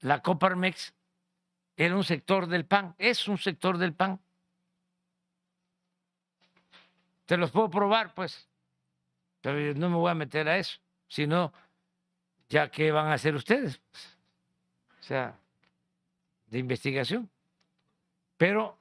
[0.00, 0.94] la Coparmex
[1.76, 4.18] era un sector del PAN, es un sector del PAN.
[7.26, 8.48] Te los puedo probar, pues,
[9.40, 11.52] pero no me voy a meter a eso, sino,
[12.48, 13.80] ya que van a hacer ustedes,
[15.06, 15.38] sea,
[16.48, 17.30] de investigación.
[18.36, 18.76] Pero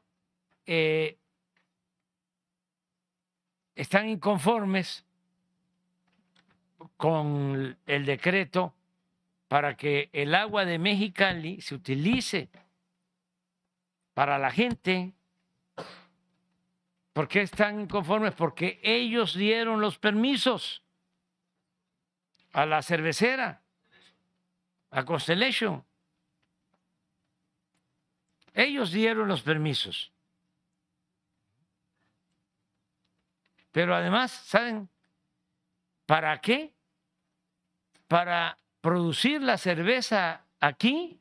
[0.66, 1.18] eh,
[3.76, 5.06] están inconformes
[6.98, 8.74] con el decreto
[9.48, 12.50] para que el agua de Mexicali se utilice
[14.16, 15.14] para la gente.
[17.14, 18.34] ¿Por qué están inconformes?
[18.34, 20.82] Porque ellos dieron los permisos
[22.52, 23.62] a la cervecera,
[24.90, 25.86] a Constellation.
[28.56, 30.12] Ellos dieron los permisos.
[33.74, 34.88] Pero además, ¿saben
[36.06, 36.74] para qué?
[38.08, 41.20] Para producir la cerveza aquí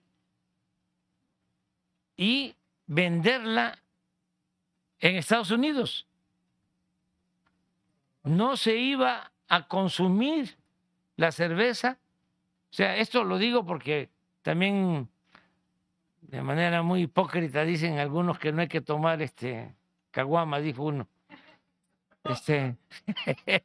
[2.16, 2.54] y
[2.86, 3.82] venderla
[5.00, 6.06] en Estados Unidos.
[8.22, 10.56] No se iba a consumir
[11.16, 11.98] la cerveza.
[12.70, 14.08] O sea, esto lo digo porque
[14.42, 15.08] también
[16.34, 19.72] de manera muy hipócrita dicen algunos que no hay que tomar este
[20.10, 21.06] caguama, dijo uno.
[22.24, 22.74] Este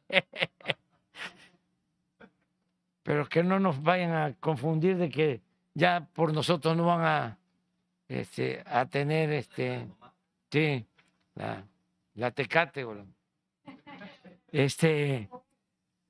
[3.02, 5.40] pero que no nos vayan a confundir de que
[5.74, 7.38] ya por nosotros no van a
[8.06, 9.88] este, a tener este
[10.52, 10.86] sí
[11.34, 12.86] la, tecate
[14.52, 15.28] este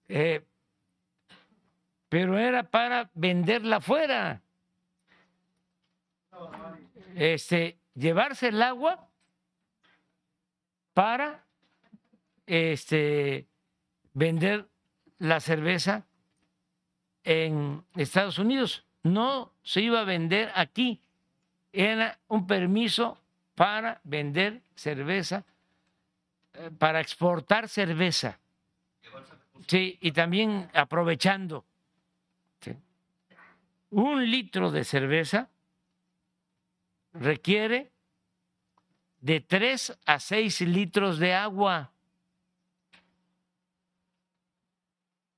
[0.09, 0.45] eh,
[2.11, 4.43] pero era para venderla afuera
[7.15, 9.09] este, llevarse el agua
[10.95, 11.45] para
[12.47, 13.47] este,
[14.15, 14.69] vender
[15.19, 16.07] la cerveza
[17.25, 18.85] en Estados Unidos.
[19.03, 21.01] No se iba a vender aquí.
[21.73, 23.21] Era un permiso
[23.55, 25.45] para vender cerveza,
[26.55, 28.41] eh, para exportar cerveza.
[29.67, 31.65] Sí, y también aprovechando.
[33.91, 35.51] Un litro de cerveza
[37.13, 37.91] requiere
[39.21, 41.93] de 3 a 6 litros de agua.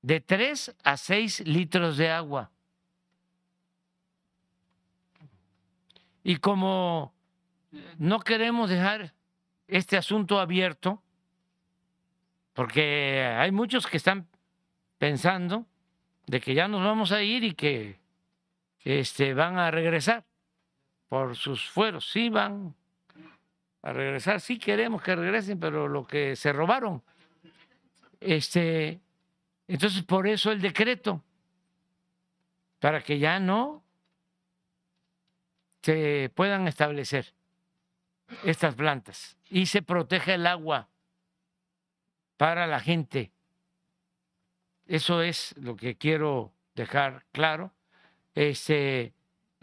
[0.01, 2.51] De 3 a 6 litros de agua.
[6.23, 7.13] Y como
[7.97, 9.13] no queremos dejar
[9.67, 11.01] este asunto abierto,
[12.53, 14.27] porque hay muchos que están
[14.97, 15.65] pensando
[16.27, 17.99] de que ya nos vamos a ir y que
[18.83, 20.23] este, van a regresar
[21.13, 22.09] por sus fueros.
[22.09, 22.73] Sí van
[23.83, 27.03] a regresar, sí queremos que regresen, pero lo que se robaron.
[28.19, 28.99] Este,
[29.67, 31.23] entonces, por eso el decreto,
[32.79, 33.83] para que ya no
[35.83, 37.35] se puedan establecer
[38.43, 40.89] estas plantas y se proteja el agua
[42.37, 43.31] para la gente.
[44.87, 47.71] Eso es lo que quiero dejar claro.
[48.33, 49.13] Este,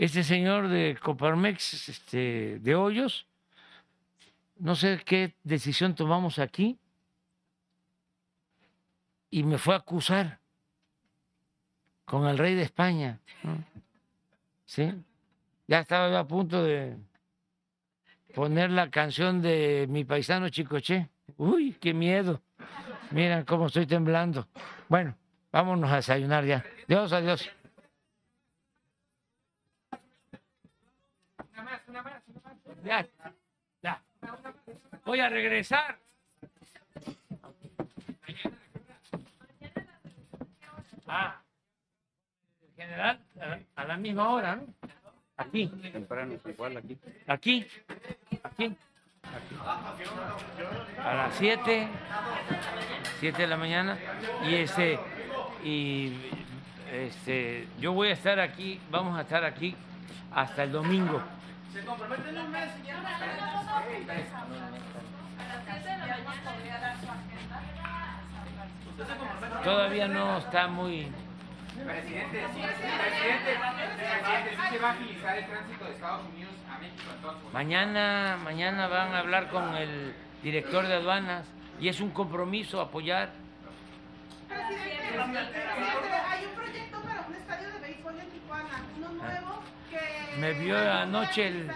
[0.01, 3.27] este señor de Coparmex, este, de Hoyos,
[4.57, 6.79] no sé qué decisión tomamos aquí,
[9.31, 10.39] y me fue a acusar
[12.07, 13.21] con el rey de España.
[14.65, 14.91] ¿Sí?
[15.69, 16.97] Ya estaba yo a punto de
[18.35, 21.11] poner la canción de mi paisano Chicoche.
[21.37, 22.41] Uy, qué miedo.
[23.11, 24.49] Miren cómo estoy temblando.
[24.89, 25.15] Bueno,
[25.53, 26.65] vámonos a desayunar ya.
[26.89, 27.51] Dios, adiós.
[32.85, 33.07] Ya,
[33.83, 34.03] ya.
[35.05, 35.99] Voy a regresar.
[41.07, 41.41] Ah,
[42.77, 43.19] general,
[43.75, 44.67] a la misma hora, ¿no?
[45.37, 45.67] Aquí.
[45.67, 46.99] Temprano, igual aquí.
[47.27, 47.67] Aquí.
[48.43, 48.77] Aquí.
[51.03, 51.89] A las 7,
[53.21, 53.99] 7 de la mañana.
[54.45, 54.99] Y este,
[55.65, 56.13] y
[56.93, 59.75] este, yo voy a estar aquí, vamos a estar aquí
[60.33, 61.23] hasta el domingo.
[61.73, 62.71] ¿Se comprometen un mes,
[69.63, 71.11] Todavía no está muy
[71.85, 77.53] Presidente, presidente, presidente, se va a agilizar el tránsito de Estados Unidos a México entonces.
[77.53, 81.47] Mañana, mañana van a hablar con el director de aduanas
[81.81, 83.31] y es un compromiso apoyar.
[84.49, 85.19] Presidente,
[86.29, 89.70] hay un proyecto para un estadio de béisbol en Tijuana, uno nuevo que
[90.39, 91.71] me vio anoche el,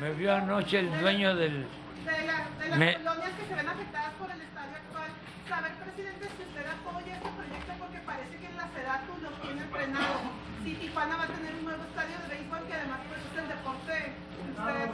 [0.00, 1.66] me vio anoche el dueño del
[2.04, 5.10] de, la, de las me, colonias que se ven afectadas por el estadio actual.
[5.48, 9.62] Saber, presidente, si usted apoya este proyecto porque parece que en la SEDATU lo tiene
[9.70, 10.20] frenado.
[10.64, 13.48] Si Tijuana va a tener un nuevo estadio de béisbol que además pues, es el
[13.48, 14.12] deporte.
[14.48, 14.90] Usted,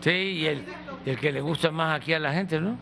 [0.00, 0.64] sí, y el,
[1.04, 2.78] el que le gusta más aquí a la gente, ¿no?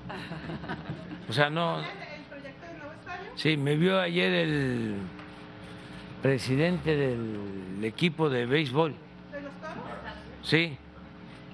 [1.28, 1.80] O sea, no.
[1.80, 1.84] ¿El
[2.28, 3.30] proyecto del nuevo estadio?
[3.34, 4.96] Sí, me vio ayer el
[6.22, 8.94] presidente del equipo de béisbol.
[10.44, 10.76] Sí,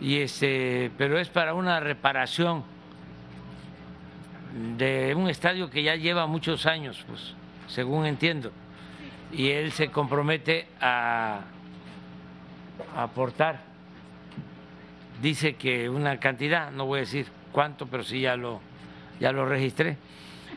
[0.01, 2.65] y este, pero es para una reparación
[4.77, 7.35] de un estadio que ya lleva muchos años, pues,
[7.69, 8.53] según entiendo.
[9.33, 11.41] Y él se compromete a,
[12.97, 13.61] a aportar,
[15.23, 18.61] dice que una cantidad, no voy a decir cuánto, pero sí ya lo,
[19.21, 19.97] ya lo registré,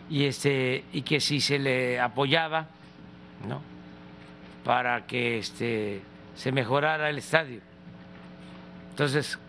[0.10, 2.68] y, este, y que si se le apoyaba,
[3.48, 3.62] ¿no?
[4.64, 6.02] para que este,
[6.36, 7.62] se mejorara el estadio.
[8.94, 9.40] Entonces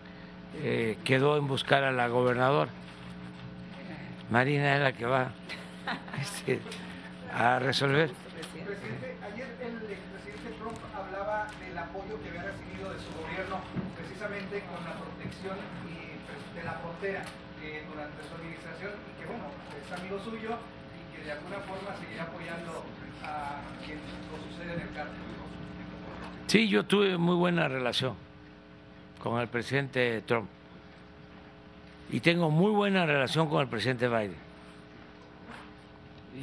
[0.63, 2.71] eh, quedó en buscar a la gobernadora.
[4.31, 5.29] Marina es la que va
[6.19, 6.59] este,
[7.31, 8.09] a resolver.
[8.09, 13.61] Presidente, ayer el expresidente Trump hablaba del apoyo que había recibido de su gobierno
[13.95, 15.57] precisamente con la protección
[16.55, 17.21] de la frontera
[17.61, 19.45] eh, durante su administración y que bueno,
[19.77, 22.81] es amigo suyo y que de alguna forma seguirá apoyando
[23.21, 25.21] a quien lo sucede en el cártel.
[26.47, 28.24] Sí, yo tuve muy buena relación
[29.25, 30.47] con el presidente Trump
[32.11, 34.35] y tengo muy buena relación con el presidente Biden.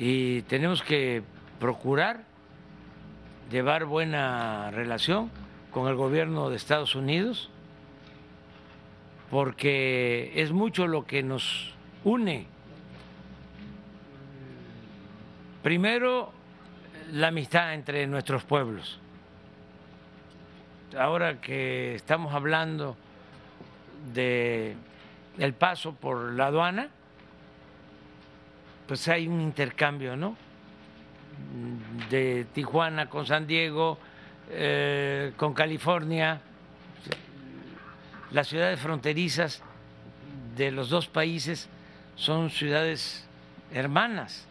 [0.01, 1.23] Y tenemos que
[1.61, 2.25] procurar
[3.53, 5.31] llevar buena relación
[5.71, 7.51] con el gobierno de Estados Unidos
[9.31, 11.73] porque es mucho lo que nos
[12.03, 12.47] une.
[15.63, 16.33] Primero,
[17.13, 19.02] la amistad entre nuestros pueblos.
[20.99, 22.97] Ahora que estamos hablando
[24.13, 24.77] de
[25.39, 26.89] el paso por la aduana,
[28.87, 30.37] pues hay un intercambio, ¿no?
[32.11, 33.99] De Tijuana con San Diego,
[34.51, 36.41] eh, con California,
[38.33, 39.63] las ciudades fronterizas
[40.57, 41.69] de los dos países
[42.17, 43.27] son ciudades
[43.73, 44.47] hermanas.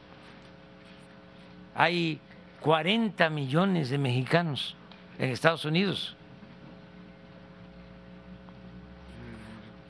[1.76, 2.20] Hay
[2.62, 4.76] 40 millones de mexicanos
[5.20, 6.16] en Estados Unidos.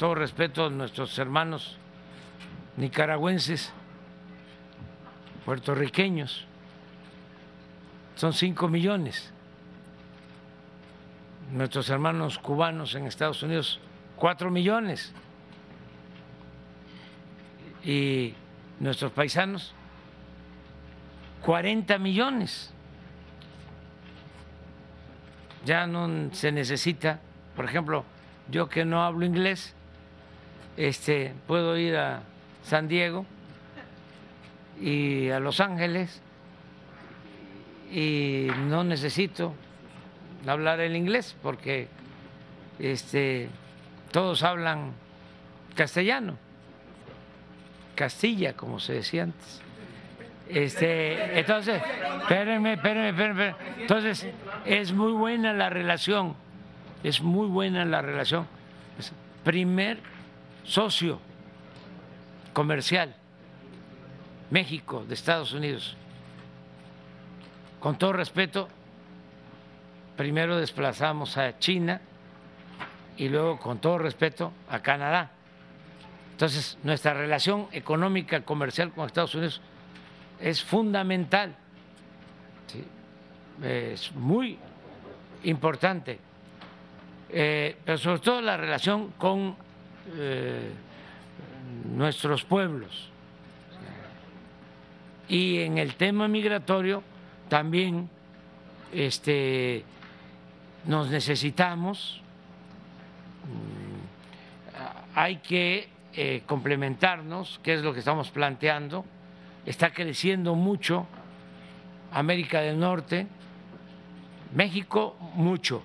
[0.02, 1.78] Todo respeto a nuestros hermanos
[2.76, 3.72] nicaragüenses,
[5.46, 6.48] puertorriqueños,
[8.16, 9.32] son cinco millones.
[11.52, 13.80] Nuestros hermanos cubanos en Estados Unidos,
[14.16, 15.14] cuatro millones.
[17.84, 18.34] Y
[18.80, 19.76] nuestros paisanos,
[21.44, 22.74] 40 millones.
[25.64, 27.20] Ya no se necesita,
[27.56, 28.04] por ejemplo,
[28.50, 29.76] yo que no hablo inglés,
[30.78, 32.24] este, puedo ir a
[32.64, 33.26] San Diego
[34.80, 36.22] y a Los Ángeles
[37.92, 39.54] y no necesito
[40.48, 41.88] hablar el inglés porque
[42.80, 43.50] este,
[44.12, 44.94] todos hablan
[45.76, 46.38] castellano,
[47.96, 49.62] Castilla, como se decía antes.
[50.50, 51.82] Este, entonces,
[52.22, 53.56] espérenme, espérenme, espérenme.
[53.80, 54.28] Entonces,
[54.66, 56.36] es muy buena la relación,
[57.04, 58.48] es muy buena la relación.
[59.44, 60.00] Primer
[60.64, 61.20] socio
[62.54, 63.16] comercial
[64.50, 65.96] México de Estados Unidos.
[67.80, 68.68] Con todo respeto,
[70.16, 72.02] primero desplazamos a China
[73.18, 75.32] y luego, con todo respeto, a Canadá.
[76.32, 79.62] Entonces, nuestra relación económica comercial con Estados Unidos
[80.40, 81.56] es fundamental,
[83.64, 84.58] es muy
[85.44, 86.20] importante.
[87.34, 89.56] eh, pero sobre todo la relación con
[90.18, 90.72] eh,
[91.96, 93.10] nuestros pueblos.
[95.28, 97.04] Y en el tema migratorio
[97.48, 98.10] también
[98.92, 99.84] este,
[100.86, 102.22] nos necesitamos,
[103.46, 109.06] mm, hay que eh, complementarnos, que es lo que estamos planteando.
[109.66, 111.06] Está creciendo mucho
[112.12, 113.28] América del Norte,
[114.54, 115.82] México mucho.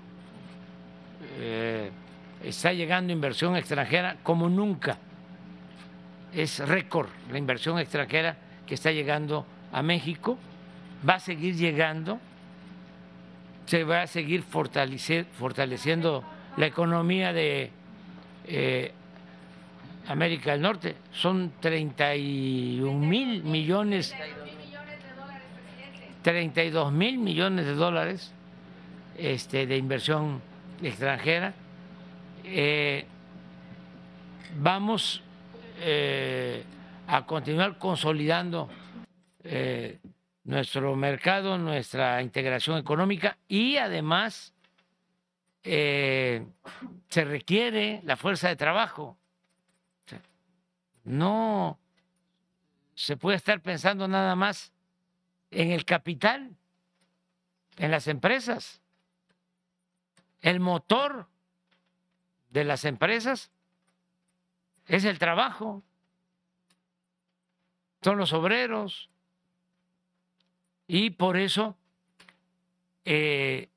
[1.39, 1.91] Eh,
[2.49, 4.99] está llegando inversión extranjera como nunca.
[6.33, 8.37] Es récord la inversión extranjera
[8.67, 10.39] que está llegando a México.
[11.09, 12.21] Va a seguir llegando.
[13.67, 16.23] Se va a seguir fortaleciendo
[16.57, 17.71] la economía de
[18.47, 18.93] eh,
[20.07, 20.95] América del Norte.
[21.13, 24.15] Son 31 mil millones.
[26.23, 28.33] 32 mil millones de dólares
[29.17, 30.41] este, de inversión
[30.83, 31.55] extranjera.
[32.49, 33.05] Eh,
[34.59, 35.21] vamos
[35.81, 36.63] eh,
[37.09, 38.69] a continuar consolidando
[39.43, 39.99] eh,
[40.45, 44.53] nuestro mercado, nuestra integración económica y además
[45.65, 46.45] se
[47.25, 49.19] requiere la fuerza de trabajo.
[51.03, 51.81] No
[52.95, 54.73] se puede estar pensando nada más
[55.51, 56.55] en el capital,
[57.79, 58.81] en las empresas.
[60.41, 61.27] El motor
[62.57, 63.51] de las empresas
[64.87, 65.83] es el trabajo,
[68.01, 69.11] son los obreros.
[70.87, 71.77] Y por eso
[73.05, 73.69] eh,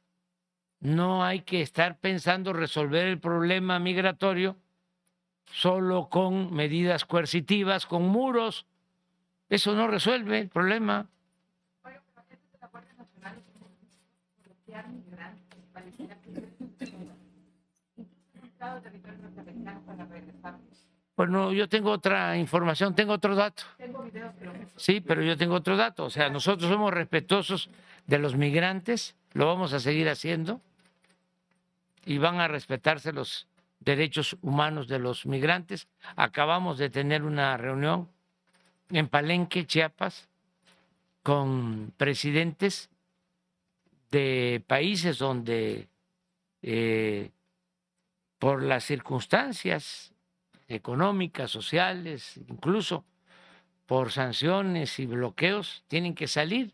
[0.79, 4.55] no hay que estar pensando resolver el problema migratorio
[5.51, 8.65] solo con medidas coercitivas, con muros.
[9.49, 11.09] Eso no resuelve el problema.
[21.15, 23.63] Bueno, yo tengo otra información, tengo otro dato.
[24.77, 26.05] Sí, pero yo tengo otro dato.
[26.05, 27.69] O sea, nosotros somos respetuosos
[28.07, 30.61] de los migrantes, lo vamos a seguir haciendo
[32.05, 33.47] y van a respetarse los
[33.79, 35.87] derechos humanos de los migrantes.
[36.15, 38.07] Acabamos de tener una reunión
[38.89, 40.29] en Palenque, Chiapas,
[41.21, 42.89] con presidentes
[44.09, 45.87] de países donde
[46.61, 47.31] eh,
[48.39, 50.13] por las circunstancias
[50.67, 53.03] económicas, sociales, incluso
[53.85, 56.71] por sanciones y bloqueos, tienen que salir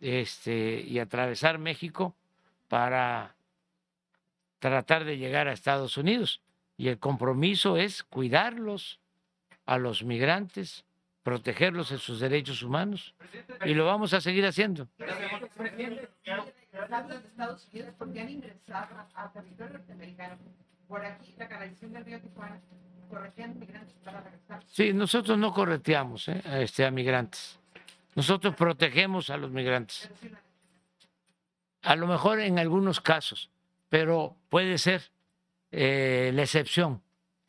[0.00, 2.14] este, y atravesar México
[2.68, 3.34] para
[4.58, 6.40] tratar de llegar a Estados Unidos.
[6.78, 8.98] Y el compromiso es cuidarlos
[9.66, 10.84] a los migrantes,
[11.22, 13.14] protegerlos en sus derechos humanos.
[13.64, 14.88] Y lo vamos a seguir haciendo
[16.88, 20.38] de Estados Unidos porque han ingresado al territorio norteamericano
[20.88, 22.60] por aquí, la canalización del río Tijuana,
[23.08, 24.62] correteando migrantes para regresar.
[24.66, 26.42] Sí, nosotros no correteamos ¿eh?
[26.44, 27.58] a, este, a migrantes.
[28.14, 30.10] Nosotros protegemos a los migrantes.
[31.82, 33.50] A lo mejor en algunos casos,
[33.88, 35.10] pero puede ser
[35.70, 37.02] eh, la excepción,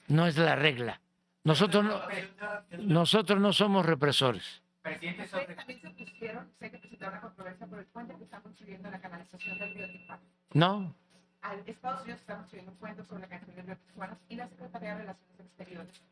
[0.07, 1.01] no es la regla.
[1.43, 2.01] Nosotros no,
[2.79, 4.62] nosotros no somos represores.
[4.83, 5.55] Presidente, sobre...
[5.55, 8.99] también se pusieron, sé que presentaron una controversia por el puente que está construyendo la
[8.99, 10.21] canalización del río Tijuana.
[10.53, 10.95] No.
[11.41, 14.49] Al Estados Unidos está construyendo un puente sobre la canalización del río Tijuana y la
[14.49, 16.03] Secretaría de Relaciones Exteriores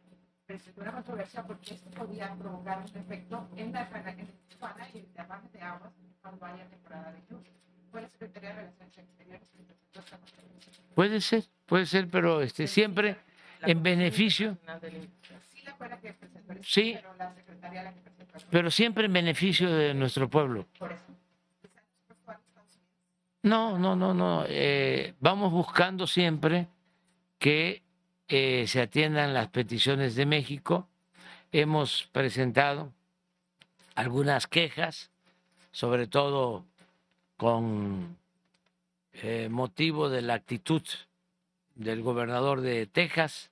[0.45, 5.13] presentó una controversia porque esto podía provocar un efecto en la en Tijuana y el
[5.13, 7.51] derrame de aguas cuando haya temporada de lluvia.
[7.91, 10.71] ¿Fue la Secretaría de Relaciones Exteriores que presentó esta controversia?
[10.95, 13.17] Puede ser, puede ser, pero este, siempre
[13.61, 14.57] en beneficio.
[14.65, 14.79] La
[15.81, 19.71] fue la que presentó, sí, pero la Secretaría la que presentó pero siempre en beneficio
[19.71, 20.67] de nuestro pueblo.
[23.41, 24.45] No, no, no, no.
[24.47, 26.67] Eh, vamos buscando siempre
[27.39, 27.81] que
[28.27, 30.87] eh, se atiendan las peticiones de México.
[31.51, 32.93] Hemos presentado
[33.95, 35.09] algunas quejas,
[35.71, 36.63] sobre todo
[37.37, 38.17] con
[39.13, 40.83] eh, motivo de la actitud
[41.73, 43.49] del gobernador de Texas.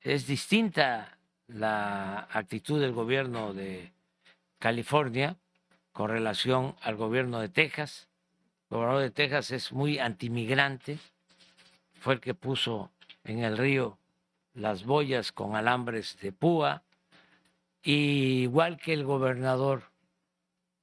[0.00, 1.13] Es distinta
[1.48, 3.92] la actitud del gobierno de
[4.58, 5.36] California
[5.92, 8.08] con relación al gobierno de Texas.
[8.70, 10.98] El gobernador de Texas es muy antimigrante,
[12.00, 12.90] fue el que puso
[13.24, 13.98] en el río
[14.54, 16.82] las boyas con alambres de púa,
[17.82, 19.90] igual que el gobernador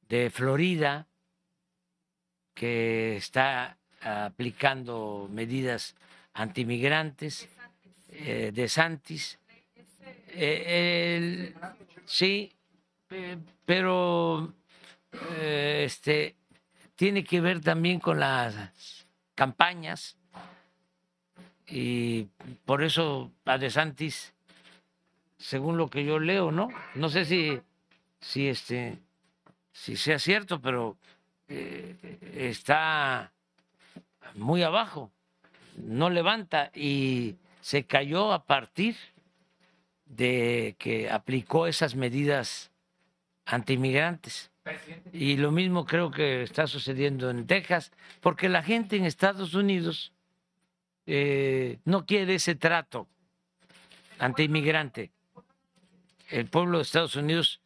[0.10, 1.08] de Florida,
[2.54, 5.96] que está aplicando medidas
[6.34, 7.50] antimigrantes,
[8.10, 9.40] eh, de Santis,
[10.34, 11.54] eh,
[12.06, 12.52] sí,
[13.66, 14.54] pero
[15.32, 16.36] eh, este,
[16.96, 19.06] tiene que ver también con las
[19.36, 20.18] campañas.
[21.68, 22.28] Y
[22.66, 24.34] por eso a De Santis,
[25.38, 26.70] según lo que yo leo, ¿no?
[26.96, 27.60] No sé si,
[28.20, 29.00] si este,
[29.72, 30.98] si sea cierto, pero
[31.48, 31.96] eh,
[32.36, 33.32] está
[34.36, 35.12] muy abajo,
[35.78, 38.96] no levanta y se cayó a partir
[40.12, 42.72] de que aplicó esas medidas
[43.46, 44.52] antiinmigrantes.
[45.12, 50.14] Y lo mismo creo que está sucediendo en Texas, porque la gente en Estados Unidos
[51.06, 53.08] eh, no quiere ese trato
[54.20, 55.12] antiinmigrante.
[56.30, 57.62] El pueblo de Estados Unidos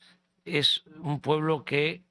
[0.46, 2.04] es un pueblo que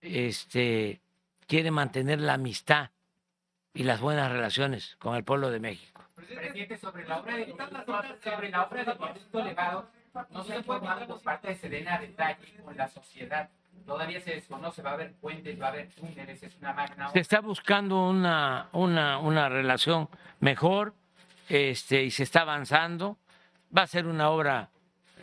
[0.00, 1.00] este,
[1.46, 2.90] quiere mantener la amistad
[3.74, 5.93] y las buenas relaciones con el pueblo de México.
[6.26, 7.46] Presidente, sobre la obra de
[8.22, 8.68] sobre la
[9.32, 9.90] elevado,
[10.30, 13.50] no se ha informado por parte de Sedena detalle con la sociedad.
[13.86, 17.20] Todavía se desconoce, va a haber puentes, va a haber túneles, es una magna Se
[17.20, 20.08] está buscando una, una, una relación
[20.40, 20.94] mejor
[21.48, 23.18] este, y se está avanzando.
[23.76, 24.70] Va a ser una obra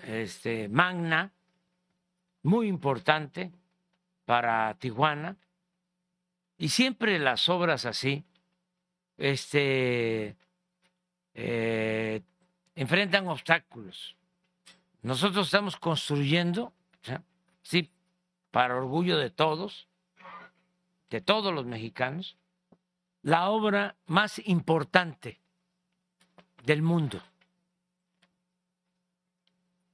[0.05, 1.31] este, magna,
[2.43, 3.51] muy importante
[4.25, 5.37] para Tijuana.
[6.57, 8.25] Y siempre las obras así
[9.17, 10.35] este,
[11.33, 12.21] eh,
[12.75, 14.15] enfrentan obstáculos.
[15.01, 16.73] Nosotros estamos construyendo,
[17.63, 17.89] sí,
[18.51, 19.87] para orgullo de todos,
[21.09, 22.37] de todos los mexicanos,
[23.23, 25.39] la obra más importante
[26.63, 27.21] del mundo,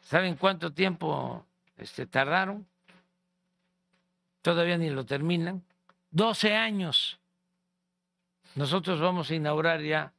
[0.00, 1.46] ¿Saben cuánto tiempo
[1.76, 2.66] este, tardaron?
[4.42, 5.62] Todavía ni lo terminan.
[6.10, 7.20] 12 años.
[8.54, 10.12] Nosotros vamos a inaugurar ya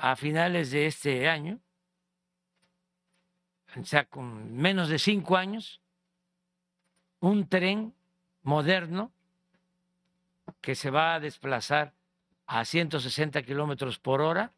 [0.00, 1.60] a finales de este año,
[3.76, 5.80] o sea, con menos de cinco años,
[7.24, 7.94] un tren
[8.42, 9.10] moderno
[10.60, 11.94] que se va a desplazar
[12.46, 14.52] a 160 kilómetros por hora.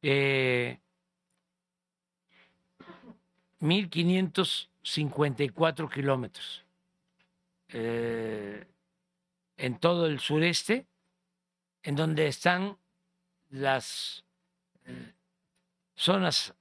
[0.00, 0.80] Eh,
[3.60, 6.64] 1.554 kilómetros
[7.68, 8.66] eh,
[9.56, 10.86] en todo el sureste,
[11.82, 12.78] en donde están
[13.50, 14.24] las
[14.86, 15.12] eh,
[15.94, 16.54] zonas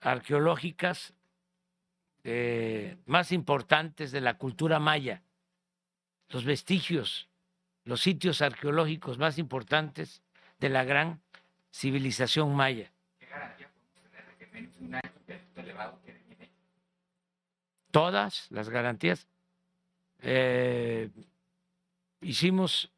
[0.00, 1.12] arqueológicas
[2.26, 5.22] eh, más importantes de la cultura maya,
[6.30, 7.28] los vestigios,
[7.84, 10.22] los sitios arqueológicos más importantes
[10.58, 11.20] de la gran
[11.70, 12.90] civilización maya.
[17.90, 19.28] Todas las garantías.
[20.22, 21.10] Eh,
[22.22, 22.90] hicimos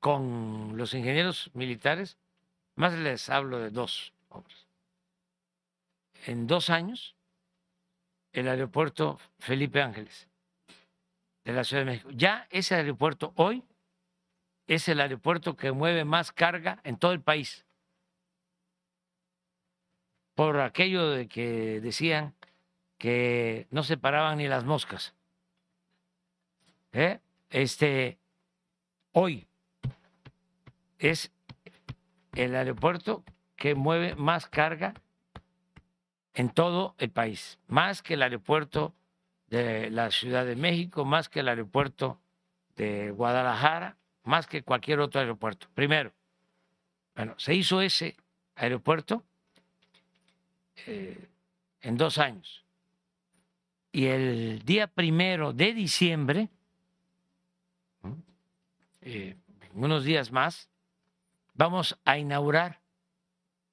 [0.00, 2.18] con los ingenieros militares,
[2.74, 4.66] más les hablo de dos obras.
[6.26, 7.13] En dos años
[8.34, 10.28] el aeropuerto Felipe Ángeles
[11.44, 12.10] de la Ciudad de México.
[12.12, 13.62] Ya ese aeropuerto hoy
[14.66, 17.64] es el aeropuerto que mueve más carga en todo el país.
[20.34, 22.34] Por aquello de que decían
[22.98, 25.14] que no se paraban ni las moscas.
[26.92, 27.20] ¿Eh?
[27.50, 28.18] Este,
[29.12, 29.46] hoy
[30.98, 31.30] es
[32.32, 33.22] el aeropuerto
[33.54, 34.94] que mueve más carga
[36.34, 38.92] en todo el país, más que el aeropuerto
[39.48, 42.20] de la Ciudad de México, más que el aeropuerto
[42.76, 45.68] de Guadalajara, más que cualquier otro aeropuerto.
[45.74, 46.12] Primero,
[47.14, 48.16] bueno, se hizo ese
[48.56, 49.22] aeropuerto
[50.86, 51.28] eh,
[51.82, 52.64] en dos años.
[53.92, 56.48] Y el día primero de diciembre,
[59.02, 59.36] eh,
[59.74, 60.68] unos días más,
[61.52, 62.80] vamos a inaugurar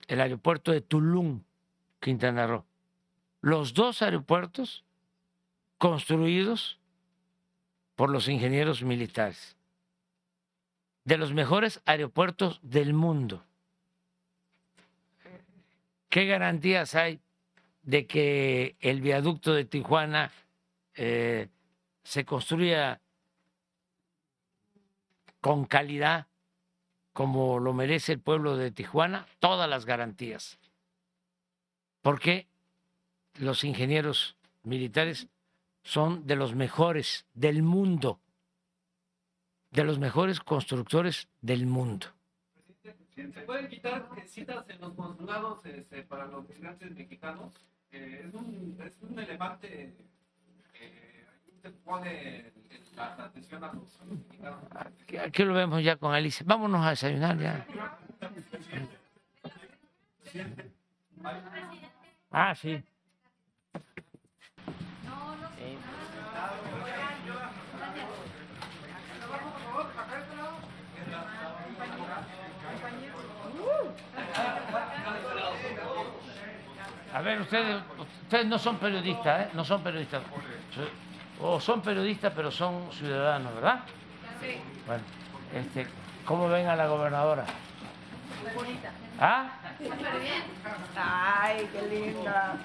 [0.07, 1.41] el aeropuerto de Tulum
[2.01, 2.65] Quintana Roo.
[3.41, 4.83] Los dos aeropuertos
[5.77, 6.79] construidos
[7.95, 9.55] por los ingenieros militares,
[11.05, 13.45] de los mejores aeropuertos del mundo.
[16.09, 17.19] ¿Qué garantías hay
[17.83, 20.31] de que el viaducto de Tijuana
[20.95, 21.47] eh,
[22.03, 22.99] se construya
[25.39, 26.27] con calidad
[27.13, 29.27] como lo merece el pueblo de Tijuana?
[29.39, 30.60] Todas las garantías
[32.01, 32.47] porque
[33.39, 35.27] los ingenieros militares
[35.83, 38.19] son de los mejores del mundo,
[39.71, 42.07] de los mejores constructores del mundo.
[42.83, 47.53] ¿Se pueden quitar citas en los consulados este, para los migrantes mexicanos?
[47.91, 49.93] Eh, es, un, es un elefante
[50.73, 51.25] que
[51.61, 52.51] te pone
[52.95, 53.99] la atención a los.
[54.73, 56.43] Aquí- Aquí lo vemos ya con Alicia.
[56.47, 57.65] Vámonos a desayunar ya.
[62.31, 62.83] Ah, sí.
[77.13, 77.83] A ver, ustedes,
[78.23, 79.49] ustedes no son periodistas, ¿eh?
[79.53, 80.23] No son periodistas.
[81.41, 83.81] O son periodistas, pero son ciudadanos, ¿verdad?
[84.39, 84.57] Sí.
[84.87, 85.03] Bueno,
[85.53, 85.87] este,
[86.25, 87.45] ¿cómo ven a la gobernadora?
[88.43, 88.89] Muy bonita.
[89.19, 89.49] ¿Ah?
[90.95, 92.55] Ay, qué linda.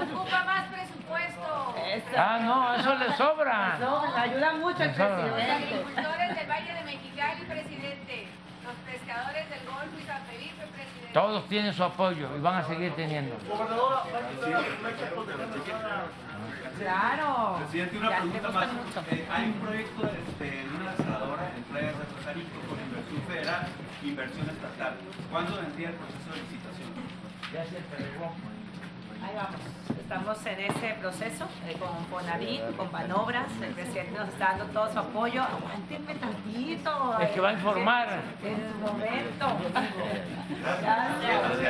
[0.00, 1.74] Ocupa más presupuesto.
[2.16, 3.78] Ah, no, eso le sobra.
[3.80, 5.16] No, le ayuda mucho el sobra.
[5.26, 5.74] Los presidente.
[5.74, 8.28] agricultores del Valle de Mexicali, presidente.
[8.70, 11.12] Los pescadores del Golfo y San Felipe, presidente.
[11.12, 13.36] Todos tienen su apoyo y van a seguir teniendo.
[16.78, 17.56] Claro.
[17.58, 18.68] Presidente, una pregunta más.
[19.10, 23.66] Eh, hay un proyecto este, de una desaladora en Playas de Rosarito con inversión federal,
[24.04, 24.94] inversión estatal.
[25.32, 26.90] ¿Cuándo vendría el proceso de licitación?
[27.52, 28.32] Ya se entregó.
[29.22, 29.60] Ahí vamos.
[29.98, 33.46] Estamos en ese proceso eh, con Fonavit, con Banobras.
[33.62, 35.42] El presidente nos está dando todo su apoyo.
[35.42, 37.18] Aguántenme tantito.
[37.20, 38.20] Es que va a informar.
[38.42, 39.46] En el momento.
[40.80, 41.60] Gracias.